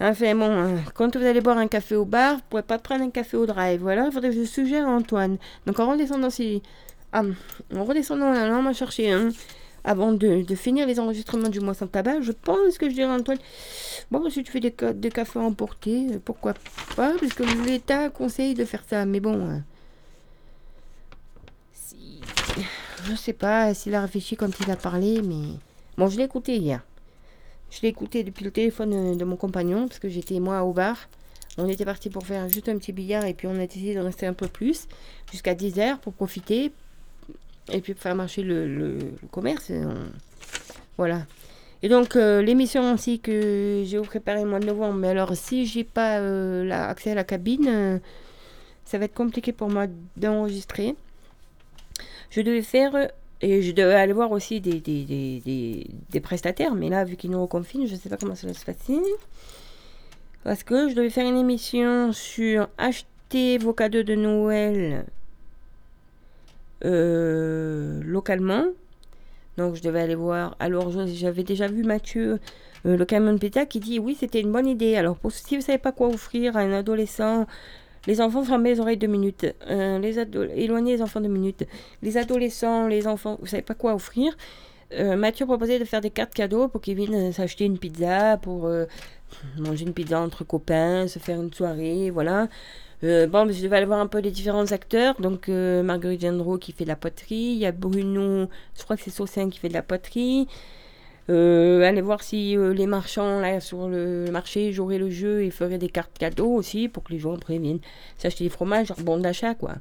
Enfin 0.00 0.34
bon, 0.34 0.50
hein, 0.50 0.82
quand 0.94 1.16
vous 1.16 1.24
allez 1.24 1.40
boire 1.40 1.58
un 1.58 1.68
café 1.68 1.94
au 1.94 2.04
bar, 2.04 2.36
vous 2.36 2.42
pouvez 2.50 2.62
pas 2.62 2.78
prendre 2.78 3.04
un 3.04 3.10
café 3.10 3.36
au 3.36 3.46
drive. 3.46 3.80
Voilà, 3.80 4.06
il 4.06 4.12
faudrait 4.12 4.30
que 4.30 4.36
je 4.36 4.44
suggère 4.44 4.88
à 4.88 4.90
Antoine. 4.90 5.38
Donc 5.66 5.78
en 5.78 5.90
redescendant, 5.90 6.30
si... 6.30 6.62
ah, 7.12 7.22
en 7.74 7.84
redescendant 7.84 8.32
là, 8.32 8.56
on 8.58 8.62
va 8.62 8.72
chercher 8.72 9.12
un. 9.12 9.30
Avant 9.86 10.12
de, 10.12 10.42
finir 10.54 10.86
les 10.86 10.98
enregistrements 10.98 11.50
du 11.50 11.60
mois 11.60 11.74
sans 11.74 11.86
tabac, 11.86 12.22
je 12.22 12.32
pense 12.32 12.78
que 12.78 12.88
je 12.88 12.94
dirais 12.94 13.12
à 13.12 13.16
Antoine, 13.16 13.36
bon, 14.10 14.30
si 14.30 14.42
tu 14.42 14.50
fais 14.50 14.60
des, 14.60 14.74
des 14.94 15.10
cafés 15.10 15.38
emportés, 15.38 16.06
euh, 16.10 16.18
pourquoi 16.24 16.54
pas, 16.96 17.12
puisque 17.18 17.40
l'État 17.66 18.08
conseille 18.08 18.54
de 18.54 18.64
faire 18.64 18.82
ça. 18.88 19.04
Mais 19.04 19.20
bon, 19.20 19.34
euh, 19.34 19.58
si... 21.74 22.22
je 23.04 23.14
sais 23.14 23.34
pas 23.34 23.74
s'il 23.74 23.94
a 23.94 24.00
réfléchi 24.00 24.36
quand 24.36 24.58
il 24.58 24.70
a 24.70 24.76
parlé, 24.76 25.20
mais 25.20 25.58
bon, 25.98 26.08
je 26.08 26.16
l'ai 26.16 26.24
écouté 26.24 26.56
hier. 26.56 26.80
Je 27.74 27.80
l'ai 27.82 27.88
écouté 27.88 28.22
depuis 28.22 28.44
le 28.44 28.52
téléphone 28.52 28.92
euh, 28.94 29.16
de 29.16 29.24
mon 29.24 29.36
compagnon, 29.36 29.88
parce 29.88 29.98
que 29.98 30.08
j'étais 30.08 30.38
moi 30.38 30.62
au 30.62 30.72
bar. 30.72 31.08
On 31.58 31.68
était 31.68 31.84
parti 31.84 32.08
pour 32.08 32.24
faire 32.24 32.48
juste 32.48 32.68
un 32.68 32.78
petit 32.78 32.92
billard 32.92 33.24
et 33.24 33.34
puis 33.34 33.48
on 33.48 33.54
a 33.56 33.66
décidé 33.66 33.94
de 33.94 34.00
rester 34.00 34.26
un 34.26 34.32
peu 34.32 34.46
plus, 34.46 34.86
jusqu'à 35.30 35.54
10h 35.54 35.98
pour 35.98 36.12
profiter 36.12 36.72
et 37.72 37.80
puis 37.80 37.94
faire 37.94 38.14
marcher 38.14 38.42
le, 38.42 38.98
commerce. 39.30 39.70
Voilà. 40.96 41.26
Et 41.82 41.88
donc 41.88 42.16
euh, 42.16 42.42
l'émission 42.42 42.92
aussi 42.92 43.20
que 43.20 43.82
j'ai 43.84 44.00
préparée 44.00 44.42
le 44.42 44.50
mois 44.50 44.58
de 44.58 44.66
novembre, 44.66 44.94
mais 44.94 45.08
alors 45.08 45.36
si 45.36 45.66
j'ai 45.66 45.84
pas 45.84 46.18
euh, 46.18 46.70
accès 46.70 47.12
à 47.12 47.14
la 47.14 47.24
cabine, 47.24 48.00
ça 48.84 48.98
va 48.98 49.04
être 49.04 49.14
compliqué 49.14 49.52
pour 49.52 49.68
moi 49.68 49.86
d'enregistrer. 50.16 50.96
Je 52.30 52.40
devais 52.40 52.62
faire 52.62 53.10
et 53.40 53.62
je 53.62 53.72
devais 53.72 53.94
aller 53.94 54.12
voir 54.12 54.32
aussi 54.32 54.60
des, 54.60 54.80
des, 54.80 55.04
des, 55.04 55.86
des, 56.10 56.20
prestataires, 56.20 56.74
mais 56.74 56.88
là, 56.88 57.04
vu 57.04 57.16
qu'ils 57.16 57.30
nous 57.30 57.42
reconfinent, 57.42 57.86
je 57.86 57.94
ne 57.94 57.98
sais 57.98 58.08
pas 58.08 58.16
comment 58.16 58.34
ça 58.34 58.52
se 58.52 58.64
passer. 58.64 58.98
Parce 60.44 60.62
que 60.62 60.88
je 60.88 60.94
devais 60.94 61.10
faire 61.10 61.26
une 61.26 61.36
émission 61.36 62.12
sur 62.12 62.68
acheter 62.78 63.58
vos 63.58 63.72
cadeaux 63.72 64.02
de 64.02 64.14
Noël 64.14 65.06
euh, 66.84 68.00
localement. 68.04 68.64
Donc 69.56 69.74
je 69.74 69.82
devais 69.82 70.00
aller 70.00 70.14
voir. 70.14 70.56
Alors 70.58 70.90
j'avais 71.06 71.44
déjà 71.44 71.68
vu 71.68 71.82
Mathieu, 71.84 72.40
euh, 72.86 72.96
le 72.96 73.04
camion 73.04 73.32
de 73.32 73.64
qui 73.64 73.80
dit 73.80 73.98
oui, 73.98 74.16
c'était 74.18 74.40
une 74.40 74.52
bonne 74.52 74.66
idée. 74.66 74.96
Alors 74.96 75.16
pour 75.16 75.32
si 75.32 75.56
vous 75.56 75.62
savez 75.62 75.78
pas 75.78 75.92
quoi 75.92 76.08
offrir 76.08 76.56
à 76.56 76.60
un 76.60 76.72
adolescent, 76.72 77.46
les 78.06 78.20
enfants 78.20 78.44
fermez 78.44 78.70
les 78.70 78.80
oreilles 78.80 78.96
deux 78.96 79.06
minutes. 79.06 79.46
Euh, 79.68 79.98
les 79.98 80.18
éloignez 80.18 80.96
les 80.96 81.02
enfants 81.02 81.20
deux 81.20 81.28
minutes. 81.28 81.64
Les 82.02 82.16
adolescents, 82.16 82.86
les 82.86 83.06
enfants, 83.06 83.36
vous 83.40 83.46
savez 83.46 83.62
pas 83.62 83.74
quoi 83.74 83.94
offrir. 83.94 84.36
Euh, 84.92 85.16
Mathieu 85.16 85.46
proposait 85.46 85.78
de 85.78 85.84
faire 85.84 86.00
des 86.00 86.10
cartes 86.10 86.34
cadeaux 86.34 86.68
pour 86.68 86.80
qu'ils 86.80 86.96
viennent 86.96 87.30
euh, 87.30 87.32
s'acheter 87.32 87.64
une 87.64 87.78
pizza, 87.78 88.36
pour 88.36 88.66
euh, 88.66 88.86
manger 89.58 89.84
une 89.84 89.94
pizza 89.94 90.20
entre 90.20 90.44
copains, 90.44 91.08
se 91.08 91.18
faire 91.18 91.40
une 91.40 91.52
soirée, 91.52 92.10
voilà. 92.10 92.48
Bon, 93.02 93.52
je 93.52 93.62
devais 93.62 93.76
aller 93.76 93.86
voir 93.86 94.00
un 94.00 94.06
peu 94.06 94.18
les 94.20 94.30
différents 94.30 94.72
acteurs. 94.72 95.14
Donc, 95.20 95.48
Marguerite 95.48 96.22
Gendreau 96.22 96.56
qui 96.56 96.72
fait 96.72 96.84
de 96.84 96.88
la 96.88 96.96
poterie. 96.96 97.52
Il 97.52 97.58
y 97.58 97.66
a 97.66 97.72
Bruno, 97.72 98.48
je 98.78 98.82
crois 98.82 98.96
que 98.96 99.02
c'est 99.02 99.10
Saucin 99.10 99.50
qui 99.50 99.58
fait 99.58 99.68
de 99.68 99.74
la 99.74 99.82
poterie. 99.82 100.48
Euh, 101.30 101.82
aller 101.82 102.02
voir 102.02 102.22
si 102.22 102.54
euh, 102.54 102.74
les 102.74 102.86
marchands 102.86 103.40
là 103.40 103.58
sur 103.58 103.88
le 103.88 104.26
marché 104.30 104.72
joueraient 104.72 104.98
le 104.98 105.08
jeu 105.08 105.42
et 105.42 105.50
feraient 105.50 105.78
des 105.78 105.88
cartes 105.88 106.18
cadeaux 106.18 106.52
aussi 106.52 106.86
pour 106.86 107.02
que 107.02 107.14
les 107.14 107.18
gens 107.18 107.34
après 107.34 107.56
viennent 107.56 107.80
s'acheter 108.18 108.44
des 108.44 108.50
fromages, 108.50 108.88
genre 108.88 109.00
bon 109.00 109.16
d'achat 109.18 109.54
quoi. 109.54 109.76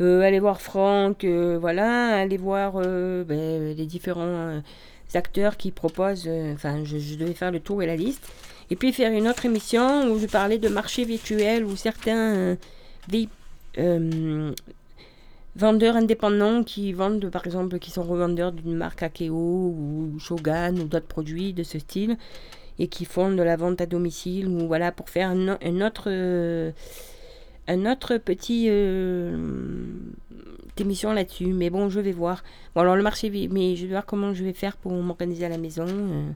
Euh, 0.00 0.20
aller 0.20 0.38
voir 0.38 0.60
Franck, 0.60 1.24
voilà, 1.24 2.16
aller 2.20 2.36
voir 2.36 2.74
ben, 2.74 3.74
les 3.76 3.86
différents 3.86 4.62
acteurs 5.14 5.56
qui 5.56 5.70
proposent, 5.70 6.28
enfin 6.54 6.84
je, 6.84 7.16
devais 7.16 7.34
faire 7.34 7.50
le 7.50 7.60
tour 7.60 7.82
et 7.82 7.86
la 7.86 7.96
liste. 7.96 8.26
Et 8.70 8.76
puis 8.76 8.92
faire 8.92 9.12
une 9.12 9.28
autre 9.28 9.44
émission 9.44 10.06
où 10.10 10.18
je 10.18 10.26
parlais 10.26 10.58
de 10.58 10.68
marché 10.68 11.04
virtuel 11.04 11.64
où 11.64 11.76
certains 11.76 12.56
vendeurs 15.56 15.96
indépendants 15.96 16.64
qui 16.64 16.92
vendent, 16.92 17.28
par 17.30 17.46
exemple, 17.46 17.78
qui 17.78 17.90
sont 17.90 18.02
revendeurs 18.02 18.52
d'une 18.52 18.74
marque 18.74 19.02
Akeo 19.02 19.34
ou 19.34 20.16
Shogun 20.18 20.76
ou 20.78 20.84
d'autres 20.84 21.06
produits 21.06 21.52
de 21.52 21.62
ce 21.62 21.78
style 21.78 22.16
et 22.78 22.88
qui 22.88 23.04
font 23.04 23.32
de 23.32 23.42
la 23.42 23.56
vente 23.56 23.80
à 23.80 23.86
domicile 23.86 24.48
ou 24.48 24.66
voilà 24.66 24.92
pour 24.92 25.10
faire 25.10 25.28
un, 25.28 25.80
autre 25.80 26.04
euh, 26.06 26.72
un 27.68 27.90
autre 27.90 28.16
petit 28.16 28.66
euh, 28.68 29.36
émission 30.78 31.12
là-dessus. 31.12 31.52
Mais 31.52 31.70
bon 31.70 31.90
je 31.90 32.00
vais 32.00 32.12
voir. 32.12 32.42
Bon 32.74 32.80
alors 32.80 32.96
le 32.96 33.02
marché 33.02 33.30
mais 33.50 33.76
je 33.76 33.82
vais 33.82 33.92
voir 33.92 34.06
comment 34.06 34.32
je 34.32 34.42
vais 34.42 34.54
faire 34.54 34.76
pour 34.76 34.92
m'organiser 34.92 35.44
à 35.44 35.50
la 35.50 35.58
maison 35.58 35.86
euh, 35.86 36.30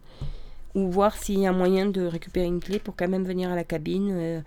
ou 0.75 0.91
voir 0.91 1.17
s'il 1.17 1.41
y 1.41 1.47
a 1.47 1.53
moyen 1.53 1.87
de 1.87 2.03
récupérer 2.03 2.47
une 2.47 2.61
clé 2.61 2.79
pour 2.79 2.95
quand 2.97 3.09
même 3.09 3.25
venir 3.25 3.51
à 3.51 3.57
la 3.57 3.65
cabine 3.65 4.45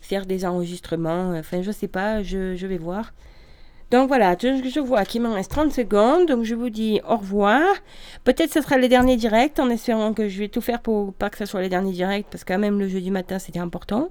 faire 0.00 0.26
des 0.26 0.44
enregistrements. 0.44 1.32
Enfin 1.36 1.60
je 1.60 1.72
sais 1.72 1.88
pas 1.88 2.22
je, 2.22 2.54
je 2.54 2.66
vais 2.68 2.78
voir 2.78 3.12
donc 3.92 4.08
voilà, 4.08 4.34
je, 4.40 4.70
je 4.74 4.80
vois 4.80 5.04
qu'il 5.04 5.20
m'en 5.20 5.34
reste 5.34 5.50
30 5.50 5.70
secondes, 5.70 6.26
donc 6.26 6.44
je 6.44 6.54
vous 6.54 6.70
dis 6.70 7.02
au 7.06 7.18
revoir. 7.18 7.62
Peut-être 8.24 8.50
ce 8.50 8.62
sera 8.62 8.78
les 8.78 8.88
derniers 8.88 9.18
directs, 9.18 9.58
en 9.58 9.68
espérant 9.68 10.14
que 10.14 10.28
je 10.28 10.38
vais 10.38 10.48
tout 10.48 10.62
faire 10.62 10.80
pour 10.80 11.12
pas 11.12 11.28
que 11.28 11.36
ce 11.36 11.44
soit 11.44 11.60
les 11.60 11.68
derniers 11.68 11.92
directs, 11.92 12.26
parce 12.30 12.42
que 12.42 12.54
quand 12.54 12.58
même 12.58 12.78
le 12.78 12.88
jeudi 12.88 13.10
matin 13.10 13.38
c'était 13.38 13.58
important. 13.58 14.08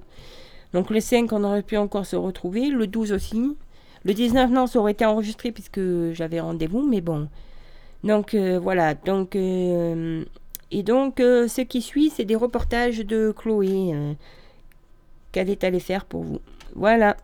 Donc 0.72 0.88
le 0.90 1.00
5 1.00 1.32
on 1.32 1.42
aurait 1.42 1.62
pu 1.64 1.76
encore 1.76 2.06
se 2.06 2.14
retrouver, 2.14 2.68
le 2.68 2.86
12 2.86 3.10
aussi. 3.10 3.56
Le 4.04 4.14
19 4.14 4.52
non, 4.52 4.68
ça 4.68 4.78
aurait 4.78 4.92
été 4.92 5.04
enregistré 5.04 5.50
puisque 5.50 5.80
j'avais 6.12 6.38
rendez-vous, 6.38 6.86
mais 6.88 7.00
bon. 7.00 7.28
Donc 8.04 8.34
euh, 8.34 8.60
voilà, 8.62 8.94
donc 8.94 9.34
euh, 9.34 10.24
et 10.70 10.84
donc 10.84 11.18
euh, 11.18 11.48
ce 11.48 11.60
qui 11.60 11.82
suit 11.82 12.10
c'est 12.10 12.24
des 12.24 12.36
reportages 12.36 12.98
de 12.98 13.34
Chloé 13.36 14.14
qu'elle 15.32 15.50
est 15.50 15.64
allée 15.64 15.80
faire 15.80 16.04
pour 16.04 16.22
vous. 16.22 16.38
Voilà. 16.76 17.16